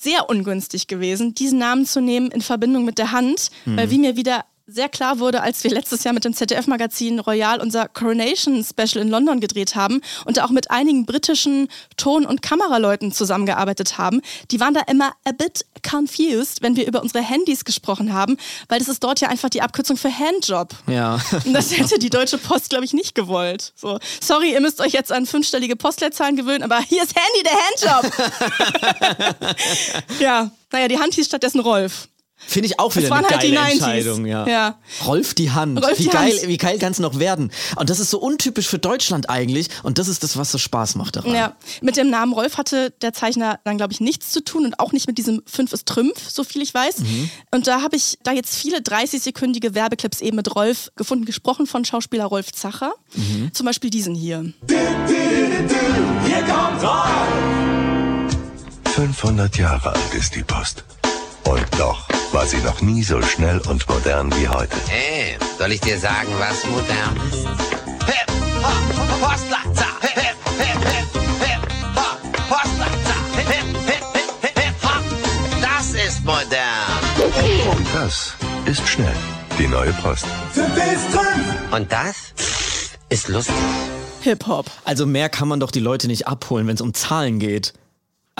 sehr 0.00 0.30
ungünstig 0.30 0.86
gewesen, 0.86 1.34
diesen 1.34 1.58
Namen 1.58 1.84
zu 1.84 2.00
nehmen 2.00 2.30
in 2.30 2.40
Verbindung 2.40 2.86
mit 2.86 2.96
der 2.96 3.12
Hand, 3.12 3.50
weil 3.66 3.90
wie 3.90 3.98
mir 3.98 4.16
wieder 4.16 4.46
sehr 4.72 4.88
klar 4.88 5.18
wurde, 5.18 5.42
als 5.42 5.64
wir 5.64 5.70
letztes 5.70 6.04
Jahr 6.04 6.14
mit 6.14 6.24
dem 6.24 6.32
ZDF-Magazin 6.32 7.18
Royal 7.18 7.60
unser 7.60 7.88
Coronation 7.88 8.64
Special 8.64 9.02
in 9.02 9.08
London 9.08 9.40
gedreht 9.40 9.74
haben 9.74 10.00
und 10.24 10.36
da 10.36 10.44
auch 10.44 10.50
mit 10.50 10.70
einigen 10.70 11.06
britischen 11.06 11.68
Ton- 11.96 12.24
und 12.24 12.40
Kameraleuten 12.42 13.12
zusammengearbeitet 13.12 13.98
haben, 13.98 14.20
die 14.50 14.60
waren 14.60 14.74
da 14.74 14.82
immer 14.82 15.12
a 15.24 15.32
bit 15.32 15.66
confused, 15.88 16.62
wenn 16.62 16.76
wir 16.76 16.86
über 16.86 17.02
unsere 17.02 17.22
Handys 17.22 17.64
gesprochen 17.64 18.12
haben, 18.12 18.36
weil 18.68 18.78
das 18.78 18.88
ist 18.88 19.02
dort 19.02 19.20
ja 19.20 19.28
einfach 19.28 19.50
die 19.50 19.62
Abkürzung 19.62 19.96
für 19.96 20.10
Handjob. 20.16 20.74
ja. 20.86 21.18
Und 21.44 21.52
das 21.54 21.76
hätte 21.76 21.98
die 21.98 22.10
Deutsche 22.10 22.38
Post, 22.38 22.70
glaube 22.70 22.84
ich, 22.84 22.92
nicht 22.92 23.14
gewollt. 23.14 23.72
So, 23.74 23.98
sorry, 24.20 24.52
ihr 24.52 24.60
müsst 24.60 24.80
euch 24.80 24.92
jetzt 24.92 25.10
an 25.10 25.26
fünfstellige 25.26 25.74
Postleitzahlen 25.74 26.36
gewöhnen, 26.36 26.62
aber 26.62 26.80
hier 26.80 27.02
ist 27.02 27.14
Handy, 27.16 27.42
der 27.42 27.92
Handjob. 27.98 29.56
ja, 30.20 30.50
naja, 30.70 30.88
die 30.88 30.98
Hand 30.98 31.14
hieß 31.14 31.26
stattdessen 31.26 31.60
Rolf. 31.60 32.08
Finde 32.46 32.66
ich 32.66 32.80
auch 32.80 32.94
wieder 32.96 33.10
waren 33.10 33.24
eine 33.24 33.36
halt 33.36 33.42
die 33.42 33.52
geile 33.52 33.68
90s. 33.68 33.72
Entscheidung, 33.72 34.26
ja. 34.26 34.46
Ja. 34.46 34.78
Rolf 35.06 35.34
die 35.34 35.50
Hand. 35.50 35.84
Rolf 35.84 35.98
wie 35.98 36.04
die 36.04 36.08
geil, 36.08 36.32
Hand. 36.32 36.48
wie 36.48 36.56
geil 36.56 36.78
kann 36.78 36.92
es 36.92 36.98
noch 36.98 37.18
werden? 37.18 37.52
Und 37.76 37.90
das 37.90 38.00
ist 38.00 38.10
so 38.10 38.18
untypisch 38.18 38.66
für 38.66 38.78
Deutschland 38.78 39.30
eigentlich. 39.30 39.68
Und 39.82 39.98
das 39.98 40.08
ist 40.08 40.22
das, 40.22 40.36
was 40.36 40.50
so 40.50 40.58
Spaß 40.58 40.96
macht 40.96 41.16
daran. 41.16 41.34
Ja, 41.34 41.54
mit 41.80 41.96
dem 41.96 42.10
Namen 42.10 42.32
Rolf 42.32 42.56
hatte 42.56 42.90
der 43.02 43.12
Zeichner 43.12 43.60
dann, 43.64 43.76
glaube 43.76 43.92
ich, 43.92 44.00
nichts 44.00 44.30
zu 44.30 44.42
tun 44.42 44.64
und 44.64 44.80
auch 44.80 44.92
nicht 44.92 45.06
mit 45.06 45.18
diesem 45.18 45.42
Fünf 45.46 45.72
ist 45.72 45.86
Trümpf, 45.86 46.28
so 46.28 46.42
viel 46.44 46.62
ich 46.62 46.72
weiß. 46.74 46.98
Mhm. 47.00 47.30
Und 47.50 47.66
da 47.66 47.82
habe 47.82 47.96
ich 47.96 48.18
da 48.22 48.32
jetzt 48.32 48.56
viele 48.56 48.78
30-sekündige 48.78 49.74
Werbeclips 49.74 50.20
eben 50.20 50.36
mit 50.36 50.54
Rolf 50.54 50.90
gefunden, 50.96 51.24
gesprochen 51.24 51.66
von 51.66 51.84
Schauspieler 51.84 52.24
Rolf 52.24 52.52
Zacher. 52.52 52.92
Mhm. 53.14 53.52
Zum 53.52 53.66
Beispiel 53.66 53.90
diesen 53.90 54.14
hier. 54.14 54.52
Hier 54.66 56.42
kommt 56.42 56.82
Rolf! 56.82 57.80
500 58.94 59.56
Jahre 59.56 59.90
alt 59.90 60.14
ist 60.14 60.34
die 60.34 60.42
Post. 60.42 60.84
Und 61.44 61.66
doch 61.78 62.08
war 62.32 62.46
sie 62.46 62.58
noch 62.58 62.80
nie 62.80 63.02
so 63.02 63.20
schnell 63.22 63.60
und 63.68 63.88
modern 63.88 64.32
wie 64.36 64.48
heute. 64.48 64.76
Hey, 64.88 65.36
soll 65.58 65.72
ich 65.72 65.80
dir 65.80 65.98
sagen, 65.98 66.28
was 66.38 66.64
modern 66.66 67.16
ist? 67.28 67.46
Hip, 68.06 68.30
hop, 68.62 69.20
Postleitzahl. 69.20 70.00
Hip, 70.02 70.14
hip, 70.14 70.36
hip, 70.58 70.84
hip, 70.84 71.22
hip, 71.40 71.96
hop, 71.96 72.18
Postleitzahl. 72.48 73.24
Hip, 73.36 73.48
hip, 73.48 73.64
hip, 73.86 74.32
hip, 74.42 74.58
hip, 74.58 74.74
hop. 74.82 75.04
Das 75.60 75.90
ist 75.94 76.24
modern. 76.24 77.70
Und 77.70 77.86
das 77.94 78.34
ist 78.66 78.86
schnell. 78.88 79.16
Die 79.58 79.66
neue 79.66 79.92
Post. 79.94 80.26
Und 81.70 81.92
das 81.92 82.16
ist 83.10 83.28
lustig. 83.28 83.54
Hip-Hop. 84.22 84.70
Also 84.84 85.06
mehr 85.06 85.28
kann 85.28 85.48
man 85.48 85.60
doch 85.60 85.70
die 85.70 85.80
Leute 85.80 86.06
nicht 86.06 86.26
abholen, 86.28 86.66
wenn 86.66 86.74
es 86.74 86.80
um 86.80 86.94
Zahlen 86.94 87.38
geht. 87.38 87.72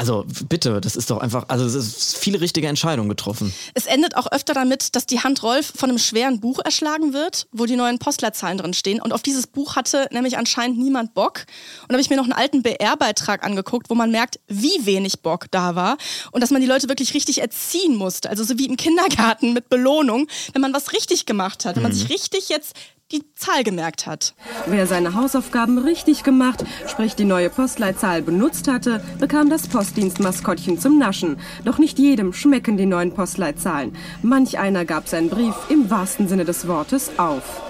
Also 0.01 0.25
bitte, 0.49 0.81
das 0.81 0.97
ist 0.97 1.11
doch 1.11 1.19
einfach, 1.19 1.45
also 1.49 1.67
es 1.67 1.75
ist 1.75 2.17
viele 2.17 2.41
richtige 2.41 2.67
Entscheidungen 2.67 3.11
getroffen. 3.11 3.53
Es 3.75 3.85
endet 3.85 4.17
auch 4.17 4.33
öfter 4.33 4.55
damit, 4.55 4.97
dass 4.97 5.05
die 5.05 5.21
Hand 5.21 5.43
Rolf 5.43 5.75
von 5.77 5.91
einem 5.91 5.99
schweren 5.99 6.41
Buch 6.41 6.59
erschlagen 6.65 7.13
wird, 7.13 7.49
wo 7.53 7.67
die 7.67 7.77
neuen 7.77 7.99
Postleitzahlen 7.99 8.57
drin 8.57 8.73
stehen. 8.73 9.03
Und 9.03 9.13
auf 9.13 9.21
dieses 9.21 9.47
Buch 9.47 9.77
hatte 9.77 10.09
nämlich 10.11 10.39
anscheinend 10.39 10.79
niemand 10.79 11.13
Bock. 11.13 11.45
Und 11.83 11.91
da 11.91 11.95
habe 11.97 12.01
ich 12.01 12.09
mir 12.09 12.17
noch 12.17 12.25
einen 12.25 12.33
alten 12.33 12.63
BR-Beitrag 12.63 13.45
angeguckt, 13.45 13.91
wo 13.91 13.95
man 13.95 14.11
merkt, 14.11 14.41
wie 14.49 14.87
wenig 14.87 15.21
Bock 15.21 15.51
da 15.51 15.75
war. 15.75 15.99
Und 16.33 16.41
dass 16.41 16.51
man 16.51 16.63
die 16.63 16.67
Leute 16.67 16.89
wirklich 16.89 17.13
richtig 17.13 17.43
erziehen 17.43 17.95
musste. 17.95 18.31
Also 18.31 18.43
so 18.43 18.59
wie 18.59 18.65
im 18.65 18.79
Kindergarten 18.79 19.53
mit 19.53 19.69
Belohnung, 19.69 20.29
wenn 20.55 20.63
man 20.63 20.73
was 20.73 20.93
richtig 20.95 21.27
gemacht 21.27 21.67
hat. 21.67 21.77
Wenn 21.77 21.83
man 21.83 21.93
Mhm. 21.93 21.97
sich 21.97 22.09
richtig 22.09 22.49
jetzt 22.49 22.73
die 23.12 23.25
Zahl 23.35 23.64
gemerkt 23.64 24.07
hat. 24.07 24.35
Wer 24.66 24.87
seine 24.87 25.14
Hausaufgaben 25.14 25.79
richtig 25.79 26.23
gemacht, 26.23 26.64
sprich 26.87 27.16
die 27.16 27.25
neue 27.25 27.51
Postleitzahl 27.51 28.23
benutzt 28.23 28.68
hatte, 28.68 29.03
bekam 29.18 29.51
das 29.51 29.68
Postdienstmaskottchen 29.68 30.79
zum 30.79 30.99
Naschen. 30.99 31.38
Doch 31.64 31.79
nicht 31.79 31.99
jedem 31.99 32.33
schmecken 32.33 32.77
die 32.77 32.87
neuen 32.87 33.12
Postleitzahlen. 33.12 33.96
Manch 34.23 34.59
einer 34.59 34.85
gab 34.85 35.09
seinen 35.09 35.31
Brief 35.31 35.55
im 35.68 35.90
wahrsten 35.90 36.29
Sinne 36.29 36.44
des 36.44 36.68
Wortes 36.68 37.11
auf. 37.18 37.69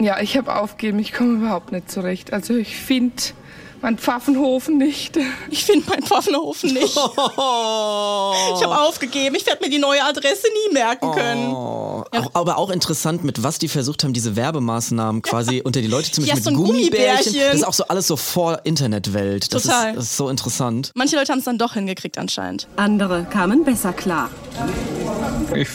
Ja, 0.00 0.20
ich 0.20 0.36
habe 0.36 0.56
aufgegeben. 0.56 0.98
Ich 0.98 1.12
komme 1.12 1.38
überhaupt 1.38 1.72
nicht 1.72 1.90
zurecht. 1.90 2.32
Also 2.32 2.54
ich 2.54 2.76
finde 2.76 3.22
mein 3.82 3.98
Pfaffenhofen 3.98 4.78
nicht. 4.78 5.18
Ich 5.50 5.64
finde 5.64 5.84
mein 5.90 6.02
Pfaffenhofen 6.02 6.72
nicht. 6.72 6.96
Ich 6.96 8.64
habe 8.64 8.78
aufgegeben. 8.80 9.34
Ich 9.36 9.46
werde 9.46 9.62
mir 9.64 9.70
die 9.70 9.78
neue 9.78 10.02
Adresse 10.04 10.46
nie 10.68 10.74
merken 10.74 11.10
können. 11.12 11.48
Oh, 11.52 12.04
auch, 12.10 12.30
aber 12.34 12.58
auch 12.58 12.70
interessant, 12.70 13.24
mit 13.24 13.42
was 13.42 13.58
die 13.58 13.68
versucht 13.68 14.04
haben, 14.04 14.12
diese 14.12 14.36
Werbemaßnahmen 14.36 15.22
quasi 15.22 15.60
unter 15.62 15.80
die 15.80 15.86
Leute 15.88 16.10
zu 16.10 16.20
mischen. 16.20 16.28
Ja, 16.28 16.34
mit 16.36 16.44
so 16.44 16.50
ein 16.50 16.56
Gummibärchen. 16.56 17.32
Gummibärchen. 17.32 17.40
Das 17.50 17.54
ist 17.56 17.64
auch 17.64 17.72
so 17.72 17.84
alles 17.88 18.06
so 18.06 18.16
vor 18.16 18.60
Internetwelt. 18.64 19.52
Das, 19.52 19.64
Total. 19.64 19.90
Ist, 19.90 19.96
das 19.96 20.04
ist 20.04 20.16
so 20.16 20.28
interessant. 20.28 20.92
Manche 20.94 21.16
Leute 21.16 21.32
haben 21.32 21.38
es 21.40 21.44
dann 21.44 21.58
doch 21.58 21.74
hingekriegt 21.74 22.18
anscheinend. 22.18 22.68
Andere 22.76 23.24
kamen 23.24 23.64
besser 23.64 23.92
klar. 23.92 24.30
Ich 25.54 25.68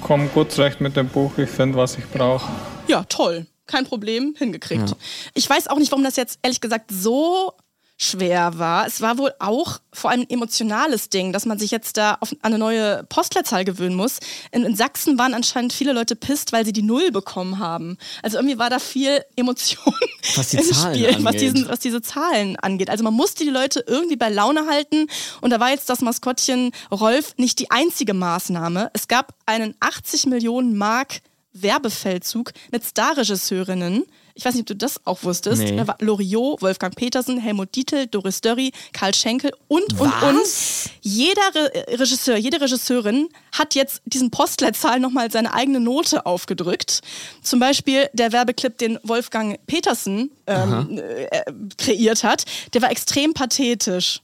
komme 0.00 0.26
gut 0.28 0.52
zurecht 0.52 0.80
mit 0.80 0.96
dem 0.96 1.08
Buch. 1.08 1.32
Ich 1.38 1.50
finde, 1.50 1.78
was 1.78 1.96
ich 1.96 2.06
brauche. 2.10 2.46
Ja, 2.86 3.04
toll. 3.04 3.46
Kein 3.66 3.86
Problem, 3.86 4.34
hingekriegt. 4.36 4.90
Ja. 4.90 4.96
Ich 5.34 5.48
weiß 5.48 5.68
auch 5.68 5.78
nicht, 5.78 5.90
warum 5.90 6.04
das 6.04 6.16
jetzt 6.16 6.38
ehrlich 6.42 6.60
gesagt 6.60 6.90
so 6.92 7.54
schwer 7.96 8.58
war. 8.58 8.86
Es 8.86 9.00
war 9.00 9.18
wohl 9.18 9.32
auch 9.38 9.78
vor 9.92 10.10
allem 10.10 10.22
ein 10.22 10.30
emotionales 10.30 11.10
Ding, 11.10 11.32
dass 11.32 11.46
man 11.46 11.58
sich 11.58 11.70
jetzt 11.70 11.96
da 11.96 12.18
auf 12.20 12.34
eine 12.42 12.58
neue 12.58 13.04
Postleitzahl 13.04 13.64
gewöhnen 13.64 13.94
muss. 13.94 14.18
In, 14.50 14.64
in 14.64 14.74
Sachsen 14.74 15.16
waren 15.18 15.32
anscheinend 15.32 15.72
viele 15.72 15.92
Leute 15.92 16.16
pisst, 16.16 16.52
weil 16.52 16.64
sie 16.64 16.72
die 16.72 16.82
Null 16.82 17.12
bekommen 17.12 17.58
haben. 17.60 17.96
Also 18.22 18.38
irgendwie 18.38 18.58
war 18.58 18.68
da 18.68 18.80
viel 18.80 19.22
Emotion 19.36 19.94
Was 20.34 20.48
die 20.48 20.56
im 20.56 20.64
Zahlen 20.64 20.94
Spiel, 20.94 21.24
was, 21.24 21.36
diesen, 21.36 21.68
was 21.68 21.78
diese 21.78 22.02
Zahlen 22.02 22.56
angeht. 22.56 22.90
Also 22.90 23.04
man 23.04 23.14
musste 23.14 23.44
die 23.44 23.50
Leute 23.50 23.84
irgendwie 23.86 24.16
bei 24.16 24.28
Laune 24.28 24.66
halten 24.66 25.06
und 25.40 25.50
da 25.50 25.60
war 25.60 25.70
jetzt 25.70 25.88
das 25.88 26.00
Maskottchen 26.00 26.72
Rolf 26.90 27.34
nicht 27.36 27.58
die 27.60 27.70
einzige 27.70 28.14
Maßnahme. 28.14 28.90
Es 28.92 29.06
gab 29.06 29.34
einen 29.46 29.76
80 29.80 30.26
Millionen 30.26 30.76
Mark 30.76 31.20
Werbefeldzug 31.54 32.52
mit 32.70 32.84
Starregisseurinnen. 32.84 34.04
Ich 34.36 34.44
weiß 34.44 34.54
nicht, 34.54 34.62
ob 34.62 34.66
du 34.66 34.76
das 34.76 35.00
auch 35.06 35.22
wusstest. 35.22 35.62
Nee. 35.62 35.76
Da 35.76 35.86
war 35.86 35.96
Loriot, 36.00 36.60
Wolfgang 36.60 36.94
Petersen, 36.96 37.38
Helmut 37.38 37.74
Dietl, 37.76 38.08
Doris 38.08 38.40
Dörri, 38.40 38.72
Karl 38.92 39.14
Schenkel 39.14 39.52
und, 39.68 40.00
und, 40.00 40.10
Was? 40.10 40.22
und. 40.24 40.92
Jeder 41.02 41.54
Re 41.54 41.98
Regisseur, 42.00 42.36
jede 42.36 42.60
Regisseurin 42.60 43.28
hat 43.52 43.76
jetzt 43.76 44.02
diesen 44.06 44.32
Postleitzahl 44.32 44.98
nochmal 44.98 45.30
seine 45.30 45.54
eigene 45.54 45.78
Note 45.78 46.26
aufgedrückt. 46.26 47.00
Zum 47.42 47.60
Beispiel 47.60 48.08
der 48.12 48.32
Werbeclip, 48.32 48.76
den 48.78 48.98
Wolfgang 49.04 49.64
Petersen 49.68 50.32
ähm, 50.48 50.98
äh, 50.98 51.44
kreiert 51.78 52.24
hat, 52.24 52.44
der 52.72 52.82
war 52.82 52.90
extrem 52.90 53.34
pathetisch. 53.34 54.20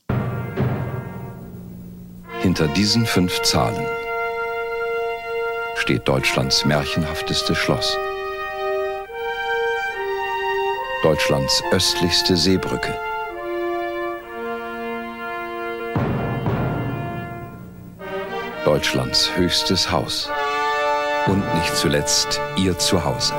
Hinter 2.43 2.67
diesen 2.69 3.07
fünf 3.07 3.43
Zahlen 3.43 3.87
steht 5.81 6.07
Deutschlands 6.07 6.67
märchenhafteste 6.67 7.55
Schloss. 7.55 7.97
Deutschlands 11.03 11.63
östlichste 11.73 12.37
Seebrücke. 12.37 12.95
Deutschlands 18.67 19.31
höchstes 19.35 19.91
Haus. 19.91 20.29
Und 21.27 21.43
nicht 21.55 21.75
zuletzt 21.75 22.41
ihr 22.59 22.79
Zuhause. 22.79 23.35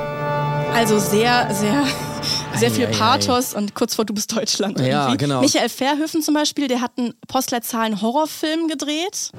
Also 0.74 0.98
sehr, 0.98 1.54
sehr, 1.54 1.86
sehr 2.56 2.72
viel. 2.72 2.88
Pathos 2.88 3.54
und 3.54 3.76
kurz 3.76 3.94
vor 3.94 4.06
Du 4.06 4.16
bist 4.16 4.36
Deutschland. 4.36 4.80
Ja, 4.80 5.14
genau. 5.16 5.42
Michael 5.42 5.70
Verhöfen 5.70 6.24
zum 6.24 6.34
Beispiel, 6.34 6.68
der 6.68 6.82
hat 6.82 6.92
einen 6.98 7.14
Postleitzahlen-Horrorfilm 7.28 8.68
gedreht. 8.68 9.32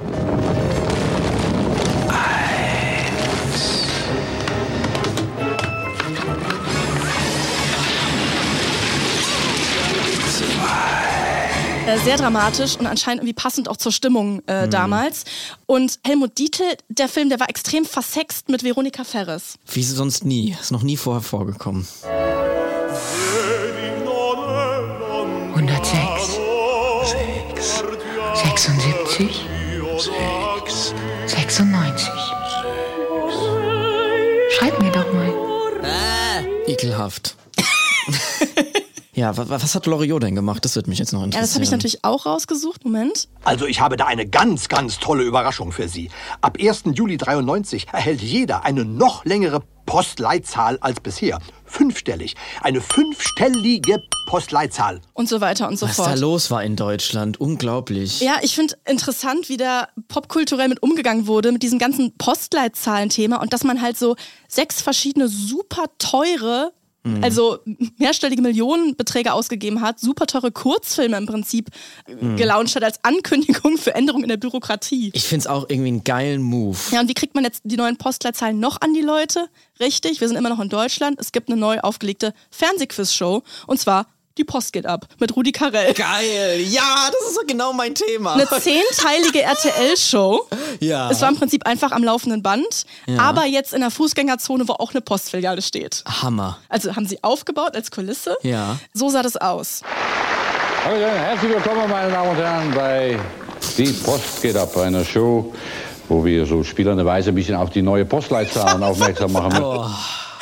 Äh, 11.87 11.99
sehr 11.99 12.16
dramatisch 12.16 12.77
und 12.77 12.87
anscheinend 12.87 13.23
irgendwie 13.23 13.33
passend 13.33 13.68
auch 13.68 13.77
zur 13.77 13.90
Stimmung 13.90 14.40
äh, 14.47 14.68
damals. 14.68 15.25
Und 15.66 15.99
Helmut 16.07 16.38
Dietl, 16.38 16.77
der 16.88 17.09
Film, 17.09 17.29
der 17.29 17.40
war 17.40 17.49
extrem 17.49 17.85
versext 17.85 18.49
mit 18.49 18.62
Veronika 18.62 19.03
Ferres. 19.03 19.57
Wie 19.66 19.83
sonst 19.83 20.25
nie. 20.25 20.57
Ist 20.61 20.71
noch 20.71 20.83
nie 20.83 20.97
vorher 20.97 21.23
vorgekommen. 21.23 21.88
106. 25.55 26.38
76. 28.35 29.47
96. 31.27 32.09
Schreib 34.51 34.81
mir 34.81 34.92
doch 34.92 35.12
mal. 35.12 35.33
Ekelhaft. 36.66 37.35
Ja, 39.14 39.37
wa- 39.37 39.48
wa- 39.48 39.62
was 39.62 39.75
hat 39.75 39.87
Loriot 39.87 40.22
denn 40.22 40.35
gemacht? 40.35 40.64
Das 40.64 40.75
wird 40.77 40.87
mich 40.88 40.98
jetzt 40.98 41.12
noch 41.12 41.20
Ja, 41.20 41.27
interessieren. 41.27 41.44
das 41.46 41.55
habe 41.55 41.64
ich 41.64 41.70
natürlich 41.70 42.05
auch 42.05 42.25
rausgesucht. 42.27 42.85
Moment. 42.85 43.29
Also 43.44 43.66
ich 43.66 43.81
habe 43.81 43.96
da 43.96 44.07
eine 44.07 44.27
ganz, 44.27 44.68
ganz 44.68 44.98
tolle 44.98 45.22
Überraschung 45.25 45.70
für 45.72 45.88
Sie. 45.88 46.11
Ab 46.40 46.57
1. 46.61 46.85
Juli 46.94 47.16
93 47.18 47.88
erhält 47.92 48.22
jeder 48.22 48.64
eine 48.64 48.85
noch 48.85 49.25
längere 49.25 49.62
Postleitzahl 49.85 50.79
als 50.81 51.01
bisher. 51.01 51.40
Fünfstellig. 51.66 52.37
Eine 52.62 52.81
fünfstellige 52.81 53.98
Postleitzahl. 54.29 55.01
Und 55.12 55.29
so 55.29 55.40
weiter 55.40 55.68
und 55.68 55.79
so 55.79 55.87
Was 55.87 55.96
fort. 55.96 56.09
da 56.09 56.14
los 56.14 56.51
war 56.51 56.62
in 56.62 56.77
Deutschland. 56.77 57.40
Unglaublich. 57.40 58.20
Ja, 58.20 58.37
ich 58.42 58.55
finde 58.55 58.77
interessant, 58.87 59.48
wie 59.48 59.57
da 59.57 59.88
popkulturell 60.09 60.68
mit 60.68 60.83
umgegangen 60.83 61.27
wurde, 61.27 61.53
mit 61.53 61.62
diesem 61.62 61.79
ganzen 61.79 62.16
Postleitzahlen-Thema 62.16 63.42
und 63.42 63.53
dass 63.53 63.64
man 63.64 63.83
halt 63.83 63.98
so 63.98 64.16
sechs 64.48 64.81
verschiedene 64.81 65.29
super 65.29 65.85
teure, 65.98 66.72
Mhm. 67.05 67.25
also 67.25 67.59
mehrstellige 67.99 68.43
Millionenbeträge 68.43 69.33
ausgegeben 69.33 69.81
hat, 69.81 69.99
super 69.99 70.27
teure 70.27 70.53
Kurzfilme 70.53 71.17
im 71.17 71.27
Prinzip 71.27 71.69
Mhm. 72.09 72.37
gelauncht 72.37 72.77
hat 72.77 72.85
als 72.85 73.03
Ankündigung 73.03 73.77
für 73.77 73.95
Änderungen 73.95 74.25
in 74.25 74.29
der 74.29 74.37
Bürokratie. 74.37 75.11
Ich 75.15 75.25
finde 75.25 75.41
es 75.41 75.47
auch 75.49 75.69
irgendwie 75.69 75.88
einen 75.88 76.05
geilen 76.05 76.43
Move. 76.43 76.79
Ja, 76.93 77.01
und 77.01 77.09
wie 77.09 77.15
kriegt 77.15 77.35
man 77.35 77.43
jetzt 77.45 77.62
die 77.65 77.77
neuen 77.77 77.97
Postleitzahlen 77.97 78.61
noch 78.61 78.81
an 78.81 78.95
die 78.95 79.01
Leute? 79.01 79.49
Richtig, 79.81 80.21
wir 80.21 80.29
sind 80.29 80.37
immer 80.37 80.49
noch 80.51 80.61
in 80.61 80.69
Deutschland. 80.69 81.19
Es 81.19 81.33
gibt 81.33 81.49
eine 81.51 81.59
neu 81.59 81.81
aufgelegte 81.81 82.35
Fernsehquiz-Show 82.51 83.43
und 83.67 83.81
zwar 83.81 84.07
Die 84.38 84.45
Post 84.45 84.73
geht 84.73 84.87
ab 84.87 85.07
mit 85.18 85.37
Rudi 85.37 85.53
Carell. 85.53 85.92
Geil, 85.92 86.61
ja, 86.71 87.11
das 87.11 87.29
ist 87.29 87.35
so 87.35 87.42
genau 87.47 87.73
mein 87.75 87.95
Thema. 87.95 88.33
Eine 88.35 88.47
zehnteilige 88.49 89.42
RTL-Show. 89.42 90.49
Ja. 90.81 91.11
Es 91.11 91.21
war 91.21 91.29
im 91.29 91.37
Prinzip 91.37 91.66
einfach 91.66 91.92
am 91.92 92.03
laufenden 92.03 92.42
Band, 92.42 92.85
Ja. 93.07 93.18
aber 93.21 93.45
jetzt 93.45 93.75
in 93.75 93.83
der 93.83 93.90
Fußgängerzone, 93.90 94.66
wo 94.66 94.73
auch 94.73 94.90
eine 94.92 95.01
Postfiliale 95.03 95.61
steht. 95.62 96.03
Hammer. 96.23 96.59
Also 96.71 96.97
haben 96.97 97.07
sie 97.07 97.23
aufgebaut 97.23 97.77
als 97.77 97.90
Kulisse. 97.90 98.37
Ja. 98.42 98.79
So 98.95 99.11
sah 99.11 99.23
das 99.23 99.37
aus. 99.37 99.83
Hallo, 100.85 100.97
herzlich 101.07 101.53
willkommen, 101.53 101.88
meine 101.90 102.11
Damen 102.11 102.31
und 102.31 102.37
Herren, 102.37 102.71
bei 102.75 103.18
Die 103.77 103.92
Post 103.92 104.40
geht 104.42 104.57
ab, 104.57 104.75
einer 104.79 105.05
Show, 105.05 105.55
wo 106.09 106.25
wir 106.25 106.47
so 106.47 106.64
spielenderweise 106.64 107.29
ein 107.29 107.35
bisschen 107.35 107.55
auf 107.55 107.71
die 107.71 107.83
neue 107.83 108.05
Postleitzahlen 108.07 108.83
aufmerksam 108.83 109.31
machen. 109.33 109.62
Oh. 109.62 109.85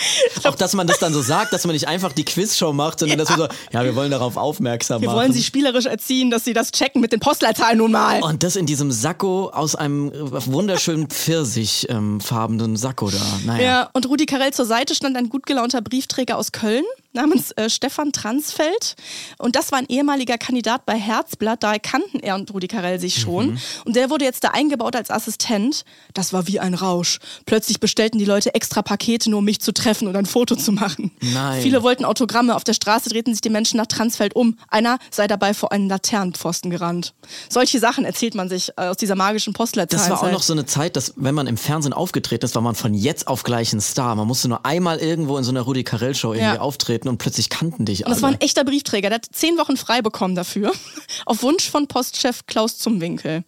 Auch, 0.44 0.54
dass 0.54 0.74
man 0.74 0.86
das 0.86 0.98
dann 0.98 1.12
so 1.12 1.22
sagt, 1.22 1.52
dass 1.52 1.64
man 1.64 1.74
nicht 1.74 1.88
einfach 1.88 2.12
die 2.12 2.24
Quizshow 2.24 2.72
macht, 2.72 3.00
sondern 3.00 3.18
dass 3.18 3.28
man 3.28 3.38
so, 3.38 3.48
ja, 3.72 3.84
wir 3.84 3.94
wollen 3.96 4.10
darauf 4.10 4.36
aufmerksam 4.36 5.00
Wir 5.00 5.08
machen. 5.08 5.18
wollen 5.18 5.32
sie 5.32 5.42
spielerisch 5.42 5.86
erziehen, 5.86 6.30
dass 6.30 6.44
sie 6.44 6.52
das 6.52 6.72
checken 6.72 7.00
mit 7.00 7.12
den 7.12 7.20
Postleitzahlen 7.20 7.78
nun 7.78 7.92
mal. 7.92 8.22
Und 8.22 8.42
das 8.42 8.56
in 8.56 8.66
diesem 8.66 8.90
Sakko 8.90 9.50
aus 9.50 9.74
einem 9.74 10.10
wunderschönen 10.14 11.08
Pfirsichfarbenen 11.08 12.76
Sakko 12.76 13.10
da. 13.10 13.18
Naja. 13.44 13.62
Ja, 13.62 13.90
und 13.92 14.08
Rudi 14.08 14.26
Carell 14.26 14.52
zur 14.52 14.66
Seite 14.66 14.94
stand 14.94 15.16
ein 15.16 15.28
gut 15.28 15.46
gelaunter 15.46 15.80
Briefträger 15.82 16.36
aus 16.36 16.52
Köln 16.52 16.84
namens 17.12 17.50
äh, 17.52 17.68
Stefan 17.68 18.12
Transfeld. 18.12 18.96
Und 19.38 19.56
das 19.56 19.72
war 19.72 19.78
ein 19.78 19.86
ehemaliger 19.88 20.38
Kandidat 20.38 20.86
bei 20.86 20.94
Herzblatt, 20.94 21.62
daher 21.62 21.80
kannten 21.80 22.20
er 22.20 22.34
und 22.36 22.52
Rudi 22.52 22.68
Carell 22.68 23.00
sich 23.00 23.20
schon. 23.20 23.52
Mhm. 23.52 23.58
Und 23.84 23.96
der 23.96 24.10
wurde 24.10 24.24
jetzt 24.24 24.44
da 24.44 24.48
eingebaut 24.48 24.96
als 24.96 25.10
Assistent. 25.10 25.84
Das 26.14 26.32
war 26.32 26.46
wie 26.46 26.60
ein 26.60 26.74
Rausch. 26.74 27.18
Plötzlich 27.46 27.80
bestellten 27.80 28.18
die 28.18 28.24
Leute 28.24 28.54
extra 28.54 28.82
Pakete, 28.82 29.30
nur 29.30 29.38
um 29.40 29.44
mich 29.44 29.60
zu 29.60 29.72
treffen 29.72 30.08
und 30.08 30.16
ein 30.16 30.26
Foto 30.26 30.56
zu 30.56 30.72
machen. 30.72 31.10
Nein. 31.20 31.62
Viele 31.62 31.82
wollten 31.82 32.04
Autogramme. 32.04 32.54
Auf 32.54 32.64
der 32.64 32.74
Straße 32.74 33.08
drehten 33.10 33.32
sich 33.34 33.40
die 33.40 33.50
Menschen 33.50 33.76
nach 33.76 33.86
Transfeld 33.86 34.36
um. 34.36 34.56
Einer 34.68 34.98
sei 35.10 35.26
dabei 35.26 35.54
vor 35.54 35.72
einen 35.72 35.88
Laternenpfosten 35.88 36.70
gerannt. 36.70 37.14
Solche 37.48 37.78
Sachen 37.80 38.04
erzählt 38.04 38.34
man 38.34 38.48
sich 38.48 38.70
äh, 38.76 38.82
aus 38.82 38.96
dieser 38.96 39.16
magischen 39.16 39.52
Postleitzahl. 39.52 39.98
Das 40.00 40.10
war 40.10 40.22
auch 40.22 40.32
noch 40.32 40.42
so 40.42 40.52
eine 40.52 40.66
Zeit, 40.66 40.96
dass 40.96 41.14
wenn 41.16 41.34
man 41.34 41.46
im 41.46 41.56
Fernsehen 41.56 41.92
aufgetreten 41.92 42.44
ist, 42.44 42.54
war 42.54 42.62
man 42.62 42.74
von 42.74 42.94
jetzt 42.94 43.26
auf 43.26 43.42
gleich 43.42 43.72
ein 43.72 43.80
Star. 43.80 44.14
Man 44.14 44.26
musste 44.26 44.48
nur 44.48 44.64
einmal 44.64 44.98
irgendwo 44.98 45.36
in 45.38 45.44
so 45.44 45.50
einer 45.50 45.62
Rudi 45.62 45.82
Carell 45.84 46.14
Show 46.14 46.32
irgendwie 46.32 46.54
Ja. 46.54 46.60
auftreten 46.60 46.99
und 47.08 47.18
plötzlich 47.18 47.48
kannten 47.48 47.84
dich 47.84 48.06
alle. 48.06 48.14
das 48.14 48.22
war 48.22 48.30
ein 48.30 48.40
echter 48.40 48.64
Briefträger. 48.64 49.08
Der 49.08 49.16
hat 49.16 49.26
zehn 49.32 49.56
Wochen 49.58 49.76
frei 49.76 50.02
bekommen 50.02 50.34
dafür. 50.34 50.72
Auf 51.26 51.42
Wunsch 51.42 51.68
von 51.68 51.86
Postchef 51.86 52.46
Klaus 52.46 52.78
Zumwinkel. 52.78 53.44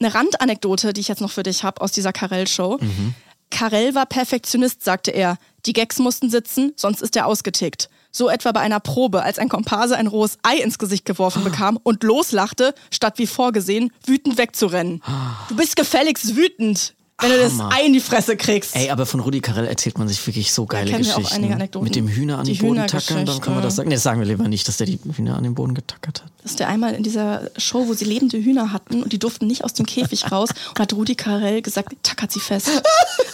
Eine 0.00 0.14
Randanekdote, 0.14 0.92
die 0.92 1.00
ich 1.00 1.08
jetzt 1.08 1.20
noch 1.20 1.30
für 1.30 1.42
dich 1.42 1.64
habe 1.64 1.80
aus 1.80 1.92
dieser 1.92 2.12
Carell-Show. 2.12 2.78
Mhm. 2.80 3.14
Carell 3.50 3.94
war 3.94 4.06
Perfektionist, 4.06 4.82
sagte 4.82 5.12
er. 5.12 5.38
Die 5.66 5.72
Gags 5.72 5.98
mussten 5.98 6.30
sitzen, 6.30 6.72
sonst 6.76 7.02
ist 7.02 7.16
er 7.16 7.26
ausgetickt. 7.26 7.88
So 8.10 8.28
etwa 8.28 8.52
bei 8.52 8.60
einer 8.60 8.80
Probe, 8.80 9.22
als 9.22 9.38
ein 9.38 9.48
Komparse 9.48 9.96
ein 9.96 10.06
rohes 10.06 10.38
Ei 10.42 10.56
ins 10.56 10.78
Gesicht 10.78 11.04
geworfen 11.04 11.44
bekam 11.44 11.78
und 11.82 12.02
loslachte, 12.02 12.74
statt 12.90 13.18
wie 13.18 13.26
vorgesehen, 13.26 13.92
wütend 14.04 14.38
wegzurennen. 14.38 15.02
Du 15.48 15.54
bist 15.56 15.76
gefälligst 15.76 16.34
wütend, 16.34 16.95
wenn 17.20 17.30
du 17.30 17.38
das 17.38 17.52
Hammer. 17.52 17.72
Ei 17.72 17.86
in 17.86 17.92
die 17.94 18.00
Fresse 18.00 18.36
kriegst. 18.36 18.76
Ey, 18.76 18.90
aber 18.90 19.06
von 19.06 19.20
Rudi 19.20 19.40
Carell 19.40 19.66
erzählt 19.66 19.98
man 19.98 20.06
sich 20.08 20.24
wirklich 20.26 20.52
so 20.52 20.66
geile 20.66 20.90
kennen 20.90 21.04
wir 21.04 21.12
auch 21.12 21.16
Geschichten. 21.16 21.36
einige 21.36 21.54
Anekdoten. 21.54 21.84
Mit 21.84 21.96
dem 21.96 22.08
Hühner 22.08 22.38
an 22.38 22.44
Die 22.44 22.52
den 22.52 22.66
Boden 22.68 22.86
tackern, 22.86 23.24
dann 23.24 23.40
kann 23.40 23.54
man 23.54 23.62
das 23.62 23.76
sagen. 23.76 23.88
Nee, 23.88 23.94
das 23.94 24.02
sagen 24.02 24.20
wir 24.20 24.26
lieber 24.26 24.48
nicht, 24.48 24.68
dass 24.68 24.76
der 24.76 24.86
die 24.86 24.98
Hühner 25.16 25.36
an 25.36 25.42
den 25.44 25.54
Boden 25.54 25.74
getackert 25.74 26.22
hat. 26.22 26.30
dass 26.42 26.56
der 26.56 26.68
einmal 26.68 26.94
in 26.94 27.02
dieser 27.02 27.50
Show, 27.56 27.88
wo 27.88 27.94
sie 27.94 28.04
lebende 28.04 28.36
Hühner 28.38 28.72
hatten 28.72 29.02
und 29.02 29.12
die 29.12 29.18
durften 29.18 29.46
nicht 29.46 29.64
aus 29.64 29.72
dem 29.72 29.86
Käfig 29.86 30.30
raus 30.30 30.50
und 30.70 30.78
hat 30.80 30.92
Rudi 30.92 31.14
Carell 31.14 31.62
gesagt, 31.62 31.94
tackert 32.02 32.32
sie 32.32 32.40
fest. 32.40 32.70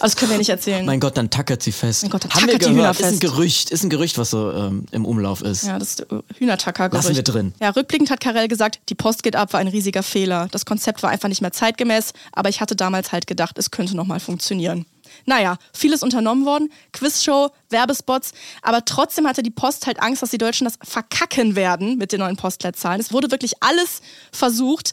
Das 0.02 0.16
können 0.16 0.32
wir 0.32 0.38
nicht 0.38 0.48
erzählen. 0.50 0.84
Mein 0.84 1.00
Gott, 1.00 1.16
dann 1.16 1.30
tackert 1.30 1.62
sie 1.62 1.72
fest. 1.72 2.02
Mein 2.02 2.10
Gott, 2.10 2.24
dann 2.24 2.32
Haben 2.32 2.46
wir 2.46 2.52
tackert 2.54 2.62
die 2.62 2.70
Hühner 2.70 2.80
gehört, 2.80 3.00
ist 3.00 3.04
ein 3.04 3.10
fest. 3.10 3.20
Gerücht, 3.22 3.70
ist 3.70 3.84
ein 3.84 3.90
Gerücht, 3.90 4.18
was 4.18 4.30
so 4.30 4.52
ähm, 4.52 4.86
im 4.90 5.04
Umlauf 5.04 5.42
ist. 5.42 5.64
Ja, 5.64 5.78
das 5.78 5.90
ist 5.90 6.00
der 6.00 6.22
Hühnertacker. 6.38 6.88
Lassen 6.90 7.14
wir 7.14 7.22
drin. 7.22 7.54
Ja, 7.60 7.70
rückblickend 7.70 8.10
hat 8.10 8.20
Carell 8.20 8.48
gesagt, 8.48 8.80
die 8.88 8.94
Post 8.94 9.22
geht 9.22 9.36
ab, 9.36 9.52
war 9.52 9.60
ein 9.60 9.68
riesiger 9.68 10.02
Fehler. 10.02 10.48
Das 10.50 10.66
Konzept 10.66 11.02
war 11.02 11.10
einfach 11.10 11.28
nicht 11.28 11.40
mehr 11.40 11.52
zeitgemäß, 11.52 12.12
aber 12.32 12.48
ich 12.48 12.60
hatte 12.60 12.76
damals 12.76 13.12
halt 13.12 13.26
gedacht, 13.26 13.58
es 13.58 13.70
könnte 13.70 13.96
nochmal 13.96 14.20
funktionieren. 14.20 14.86
Naja, 15.26 15.58
vieles 15.72 16.02
unternommen 16.02 16.46
worden, 16.46 16.72
Quizshow, 16.92 17.50
Werbespots, 17.72 18.32
aber 18.62 18.84
trotzdem 18.84 19.26
hatte 19.26 19.42
die 19.42 19.50
Post 19.50 19.86
halt 19.86 20.00
Angst, 20.00 20.22
dass 20.22 20.30
die 20.30 20.38
Deutschen 20.38 20.64
das 20.64 20.74
verkacken 20.82 21.56
werden 21.56 21.98
mit 21.98 22.12
den 22.12 22.20
neuen 22.20 22.36
Postleitzahlen. 22.36 23.00
Es 23.00 23.12
wurde 23.12 23.30
wirklich 23.30 23.54
alles 23.62 24.00
versucht. 24.32 24.92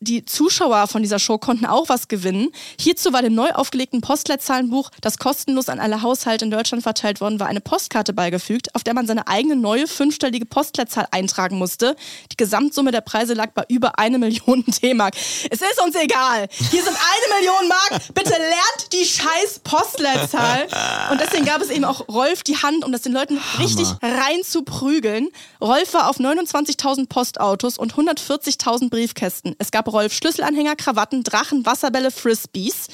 Die 0.00 0.26
Zuschauer 0.26 0.88
von 0.88 1.02
dieser 1.02 1.18
Show 1.18 1.38
konnten 1.38 1.64
auch 1.64 1.88
was 1.88 2.08
gewinnen. 2.08 2.50
Hierzu 2.78 3.14
war 3.14 3.22
dem 3.22 3.34
neu 3.34 3.50
aufgelegten 3.52 4.02
Postleitzahlenbuch, 4.02 4.90
das 5.00 5.16
kostenlos 5.16 5.70
an 5.70 5.80
alle 5.80 6.02
Haushalte 6.02 6.44
in 6.44 6.50
Deutschland 6.50 6.82
verteilt 6.82 7.22
worden 7.22 7.40
war, 7.40 7.46
eine 7.46 7.62
Postkarte 7.62 8.12
beigefügt, 8.12 8.74
auf 8.74 8.84
der 8.84 8.92
man 8.92 9.06
seine 9.06 9.26
eigene 9.26 9.56
neue 9.56 9.86
fünfstellige 9.86 10.44
Postleitzahl 10.44 11.08
eintragen 11.12 11.56
musste. 11.56 11.96
Die 12.30 12.36
Gesamtsumme 12.36 12.92
der 12.92 13.00
Preise 13.00 13.32
lag 13.32 13.52
bei 13.52 13.64
über 13.68 13.98
eine 13.98 14.18
Million 14.18 14.64
D-Mark. 14.82 15.14
Es 15.50 15.62
ist 15.62 15.82
uns 15.82 15.96
egal. 15.96 16.46
Hier 16.50 16.82
sind 16.82 16.96
eine 16.96 17.40
Million 17.40 17.68
Mark. 17.68 18.14
Bitte 18.14 18.30
lernt 18.30 18.92
die 18.92 19.04
scheiß 19.04 19.60
Postleitzahl. 19.64 20.66
Und 21.10 21.20
deswegen 21.20 21.46
gab 21.46 21.62
es 21.62 21.70
eben 21.70 21.84
auch 21.84 22.06
Rolf 22.16 22.42
die 22.42 22.56
Hand, 22.56 22.82
um 22.84 22.92
das 22.92 23.02
den 23.02 23.12
Leuten 23.12 23.38
richtig 23.58 23.86
rein 24.02 24.42
zu 24.42 24.62
prügeln. 24.62 25.28
Rolf 25.60 25.92
war 25.92 26.08
auf 26.08 26.18
29.000 26.18 27.08
Postautos 27.08 27.76
und 27.76 27.94
140.000 27.94 28.88
Briefkästen. 28.88 29.54
Es 29.58 29.70
gab 29.70 29.92
Rolf 29.92 30.14
Schlüsselanhänger, 30.14 30.76
Krawatten, 30.76 31.22
Drachen, 31.22 31.66
Wasserbälle, 31.66 32.10
Frisbees. 32.10 32.86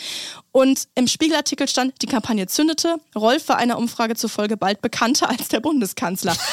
Und 0.50 0.88
im 0.96 1.06
Spiegelartikel 1.06 1.68
stand, 1.68 1.94
die 2.02 2.06
Kampagne 2.06 2.48
zündete. 2.48 2.96
Rolf 3.14 3.48
war 3.48 3.56
einer 3.56 3.78
Umfrage 3.78 4.16
zufolge 4.16 4.56
bald 4.56 4.82
bekannter 4.82 5.30
als 5.30 5.48
der 5.48 5.60
Bundeskanzler. 5.60 6.36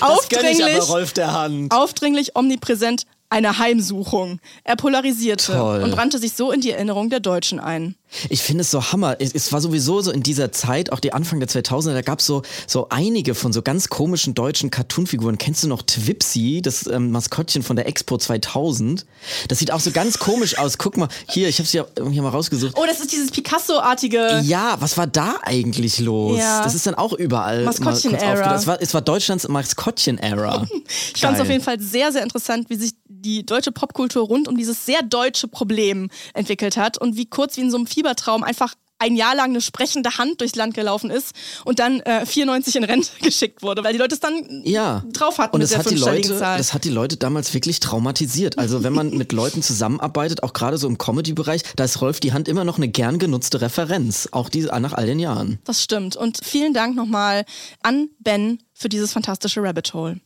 Das 0.00 0.28
gönn 0.28 0.46
ich 0.46 0.64
aber 0.64 0.84
Rolf 0.84 1.12
der 1.12 1.32
Hand. 1.32 1.72
Aufdringlich, 1.72 2.36
omnipräsent, 2.36 3.02
eine 3.30 3.58
Heimsuchung. 3.58 4.38
Er 4.62 4.76
polarisierte 4.76 5.52
Toll. 5.54 5.82
und 5.82 5.90
brannte 5.90 6.18
sich 6.20 6.34
so 6.34 6.52
in 6.52 6.60
die 6.60 6.70
Erinnerung 6.70 7.10
der 7.10 7.18
Deutschen 7.18 7.58
ein. 7.58 7.96
Ich 8.28 8.42
finde 8.42 8.62
es 8.62 8.70
so 8.70 8.92
Hammer. 8.92 9.16
Es, 9.20 9.32
es 9.32 9.52
war 9.52 9.60
sowieso 9.60 10.00
so 10.00 10.10
in 10.10 10.22
dieser 10.22 10.52
Zeit, 10.52 10.92
auch 10.92 11.00
die 11.00 11.12
Anfang 11.12 11.40
der 11.40 11.48
2000er, 11.48 11.92
da 11.92 12.02
gab 12.02 12.20
es 12.20 12.26
so, 12.26 12.42
so 12.66 12.88
einige 12.90 13.34
von 13.34 13.52
so 13.52 13.62
ganz 13.62 13.88
komischen 13.88 14.34
deutschen 14.34 14.70
Cartoonfiguren. 14.70 15.38
Kennst 15.38 15.62
du 15.62 15.68
noch 15.68 15.82
Twipsy, 15.82 16.62
das 16.62 16.86
ähm, 16.86 17.10
Maskottchen 17.10 17.62
von 17.62 17.76
der 17.76 17.86
Expo 17.86 18.16
2000? 18.16 19.06
Das 19.48 19.58
sieht 19.58 19.72
auch 19.72 19.80
so 19.80 19.90
ganz 19.90 20.18
komisch 20.18 20.58
aus. 20.58 20.78
Guck 20.78 20.96
mal, 20.96 21.08
hier, 21.28 21.48
ich 21.48 21.58
habe 21.58 21.64
es 21.64 21.70
hier, 21.70 21.86
hier 22.10 22.22
mal 22.22 22.30
rausgesucht. 22.30 22.74
Oh, 22.76 22.84
das 22.86 23.00
ist 23.00 23.12
dieses 23.12 23.30
Picasso-artige. 23.30 24.40
Ja, 24.44 24.76
was 24.80 24.96
war 24.96 25.06
da 25.06 25.36
eigentlich 25.42 25.98
los? 25.98 26.38
Ja. 26.38 26.62
Das 26.62 26.74
ist 26.74 26.86
dann 26.86 26.94
auch 26.94 27.12
überall. 27.12 27.66
aufgetaucht. 27.68 28.56
Es 28.56 28.66
war, 28.66 28.80
es 28.80 28.94
war 28.94 29.00
Deutschlands 29.00 29.48
Maskottchen-Era. 29.48 30.66
Ich 31.14 31.20
fand 31.20 31.36
es 31.36 31.42
auf 31.42 31.48
jeden 31.48 31.62
Fall 31.62 31.80
sehr, 31.80 32.12
sehr 32.12 32.22
interessant, 32.22 32.70
wie 32.70 32.76
sich 32.76 32.92
die 33.08 33.44
deutsche 33.44 33.72
Popkultur 33.72 34.22
rund 34.22 34.48
um 34.48 34.56
dieses 34.56 34.86
sehr 34.86 35.02
deutsche 35.02 35.48
Problem 35.48 36.08
entwickelt 36.34 36.76
hat 36.76 36.98
und 36.98 37.16
wie 37.16 37.26
kurz 37.26 37.56
wie 37.56 37.62
in 37.62 37.70
so 37.70 37.76
einem 37.76 37.86
Fiebertraum 37.98 38.44
einfach 38.44 38.74
ein 39.00 39.16
Jahr 39.16 39.34
lang 39.34 39.50
eine 39.50 39.60
sprechende 39.60 40.18
Hand 40.18 40.40
durchs 40.40 40.56
Land 40.56 40.74
gelaufen 40.74 41.10
ist 41.10 41.32
und 41.64 41.78
dann 41.78 42.00
äh, 42.00 42.26
94 42.26 42.76
in 42.76 42.84
Rente 42.84 43.10
geschickt 43.22 43.62
wurde, 43.62 43.84
weil 43.84 43.92
die 43.92 43.98
Leute 43.98 44.14
es 44.14 44.20
dann 44.20 44.62
ja. 44.64 45.04
drauf 45.12 45.38
hatten 45.38 45.54
Und 45.54 45.60
mit 45.60 45.64
das 45.64 45.70
der 45.70 45.78
hat, 45.78 45.90
die 45.90 45.96
Leute, 45.96 46.38
Zahl. 46.38 46.58
das 46.58 46.74
hat 46.74 46.84
die 46.84 46.90
Leute 46.90 47.16
damals 47.16 47.54
wirklich 47.54 47.80
traumatisiert. 47.80 48.58
Also 48.58 48.82
wenn 48.82 48.92
man 48.92 49.10
mit 49.16 49.32
Leuten 49.32 49.62
zusammenarbeitet, 49.62 50.42
auch 50.42 50.52
gerade 50.52 50.78
so 50.78 50.88
im 50.88 50.98
Comedy-Bereich, 50.98 51.62
da 51.76 51.84
ist 51.84 52.00
Rolf 52.00 52.20
die 52.20 52.32
Hand 52.32 52.48
immer 52.48 52.64
noch 52.64 52.76
eine 52.76 52.88
gern 52.88 53.18
genutzte 53.18 53.60
Referenz. 53.60 54.28
Auch 54.32 54.48
die, 54.48 54.62
nach 54.62 54.92
all 54.92 55.06
den 55.06 55.20
Jahren. 55.20 55.58
Das 55.64 55.82
stimmt. 55.82 56.16
Und 56.16 56.40
vielen 56.44 56.74
Dank 56.74 56.96
nochmal 56.96 57.44
an 57.82 58.08
Ben 58.18 58.60
für 58.74 58.88
dieses 58.88 59.12
fantastische 59.12 59.62
Rabbit 59.62 59.94
Hole. 59.94 60.20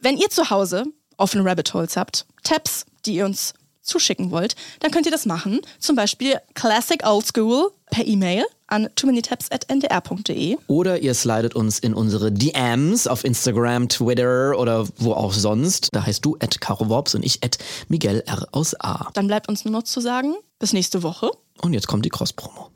Wenn 0.00 0.16
ihr 0.16 0.30
zu 0.30 0.50
Hause 0.50 0.84
offene 1.16 1.44
Rabbit 1.44 1.72
Holes 1.74 1.96
habt, 1.96 2.26
Tabs, 2.42 2.86
die 3.04 3.14
ihr 3.14 3.24
uns 3.24 3.54
zuschicken 3.86 4.30
wollt, 4.30 4.56
dann 4.80 4.90
könnt 4.90 5.06
ihr 5.06 5.12
das 5.12 5.26
machen. 5.26 5.60
Zum 5.78 5.96
Beispiel 5.96 6.36
Classic 6.54 7.00
Old 7.06 7.26
School 7.26 7.70
per 7.90 8.06
E-Mail 8.06 8.44
an 8.68 8.88
too 8.96 9.06
many 9.06 9.22
tabs 9.22 9.50
at 9.50 9.68
ndr.de. 9.70 10.56
Oder 10.66 10.98
ihr 10.98 11.14
slidet 11.14 11.54
uns 11.54 11.78
in 11.78 11.94
unsere 11.94 12.32
DMs 12.32 13.06
auf 13.06 13.24
Instagram, 13.24 13.88
Twitter 13.88 14.58
oder 14.58 14.86
wo 14.98 15.12
auch 15.12 15.32
sonst. 15.32 15.88
Da 15.92 16.04
heißt 16.04 16.24
du 16.24 16.36
at 16.40 16.60
Caro 16.60 16.88
Worps 16.88 17.14
und 17.14 17.24
ich 17.24 17.44
at 17.44 17.58
Miguel 17.88 18.22
R 18.26 18.46
aus 18.52 18.78
A. 18.80 19.10
Dann 19.14 19.28
bleibt 19.28 19.48
uns 19.48 19.64
nur 19.64 19.72
noch 19.72 19.84
zu 19.84 20.00
sagen, 20.00 20.34
bis 20.58 20.72
nächste 20.72 21.02
Woche. 21.02 21.30
Und 21.62 21.72
jetzt 21.72 21.86
kommt 21.86 22.04
die 22.04 22.10
Cross-Promo. 22.10 22.70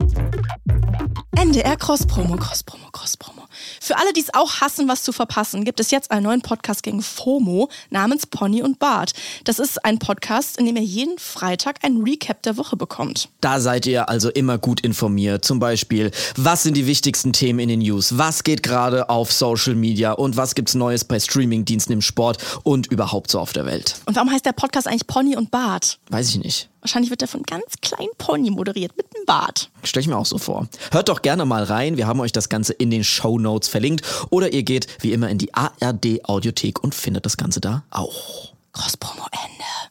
NDR 1.35 1.77
Cross-Promo, 1.77 2.35
Cross-Promo, 2.35 2.87
Cross-Promo. 2.91 3.43
Für 3.79 3.97
alle, 3.97 4.13
die 4.13 4.21
es 4.21 4.33
auch 4.33 4.61
hassen, 4.61 4.87
was 4.87 5.03
zu 5.03 5.11
verpassen, 5.11 5.65
gibt 5.65 5.79
es 5.79 5.91
jetzt 5.91 6.11
einen 6.11 6.23
neuen 6.23 6.41
Podcast 6.41 6.83
gegen 6.83 7.01
FOMO 7.01 7.69
namens 7.89 8.25
Pony 8.25 8.61
und 8.61 8.79
Bart. 8.79 9.13
Das 9.43 9.59
ist 9.59 9.83
ein 9.83 9.99
Podcast, 9.99 10.57
in 10.57 10.65
dem 10.65 10.75
ihr 10.75 10.83
jeden 10.83 11.17
Freitag 11.19 11.79
ein 11.83 11.97
Recap 11.97 12.41
der 12.43 12.57
Woche 12.57 12.77
bekommt. 12.77 13.29
Da 13.41 13.59
seid 13.59 13.85
ihr 13.85 14.09
also 14.09 14.29
immer 14.29 14.57
gut 14.57 14.81
informiert. 14.81 15.45
Zum 15.45 15.59
Beispiel, 15.59 16.11
was 16.35 16.63
sind 16.63 16.75
die 16.75 16.87
wichtigsten 16.87 17.33
Themen 17.33 17.59
in 17.59 17.69
den 17.69 17.79
News? 17.79 18.17
Was 18.17 18.43
geht 18.43 18.63
gerade 18.63 19.09
auf 19.09 19.31
Social 19.31 19.75
Media? 19.75 20.11
Und 20.11 20.37
was 20.37 20.55
gibt's 20.55 20.75
Neues 20.75 21.05
bei 21.05 21.19
Streamingdiensten 21.19 21.93
im 21.93 22.01
Sport 22.01 22.37
und 22.63 22.87
überhaupt 22.87 23.31
so 23.31 23.39
auf 23.39 23.53
der 23.53 23.65
Welt? 23.65 23.95
Und 24.05 24.15
warum 24.15 24.31
heißt 24.31 24.45
der 24.45 24.53
Podcast 24.53 24.87
eigentlich 24.87 25.07
Pony 25.07 25.35
und 25.35 25.51
Bart? 25.51 25.99
Weiß 26.09 26.29
ich 26.29 26.39
nicht. 26.39 26.69
Wahrscheinlich 26.81 27.11
wird 27.11 27.21
er 27.21 27.27
von 27.27 27.43
ganz 27.43 27.75
kleinen 27.81 28.09
Pony 28.17 28.49
moderiert 28.49 28.97
mit 28.97 29.05
einem 29.15 29.25
Bart. 29.25 29.69
Stell 29.83 30.01
ich 30.01 30.07
mir 30.07 30.17
auch 30.17 30.25
so 30.25 30.39
vor. 30.39 30.67
Hört 30.91 31.09
doch 31.09 31.21
gerne 31.21 31.45
mal 31.45 31.63
rein. 31.63 31.97
Wir 31.97 32.07
haben 32.07 32.19
euch 32.19 32.31
das 32.31 32.49
Ganze 32.49 32.73
in 32.73 32.89
den 32.89 33.03
Show 33.03 33.37
Notes 33.37 33.69
verlinkt. 33.69 34.03
Oder 34.31 34.51
ihr 34.51 34.63
geht 34.63 34.87
wie 34.99 35.13
immer 35.13 35.29
in 35.29 35.37
die 35.37 35.53
ARD 35.53 36.25
Audiothek 36.25 36.83
und 36.83 36.95
findet 36.95 37.25
das 37.25 37.37
Ganze 37.37 37.61
da 37.61 37.83
auch. 37.91 38.53
Cross-Promo 38.73 39.25
Ende. 39.31 39.90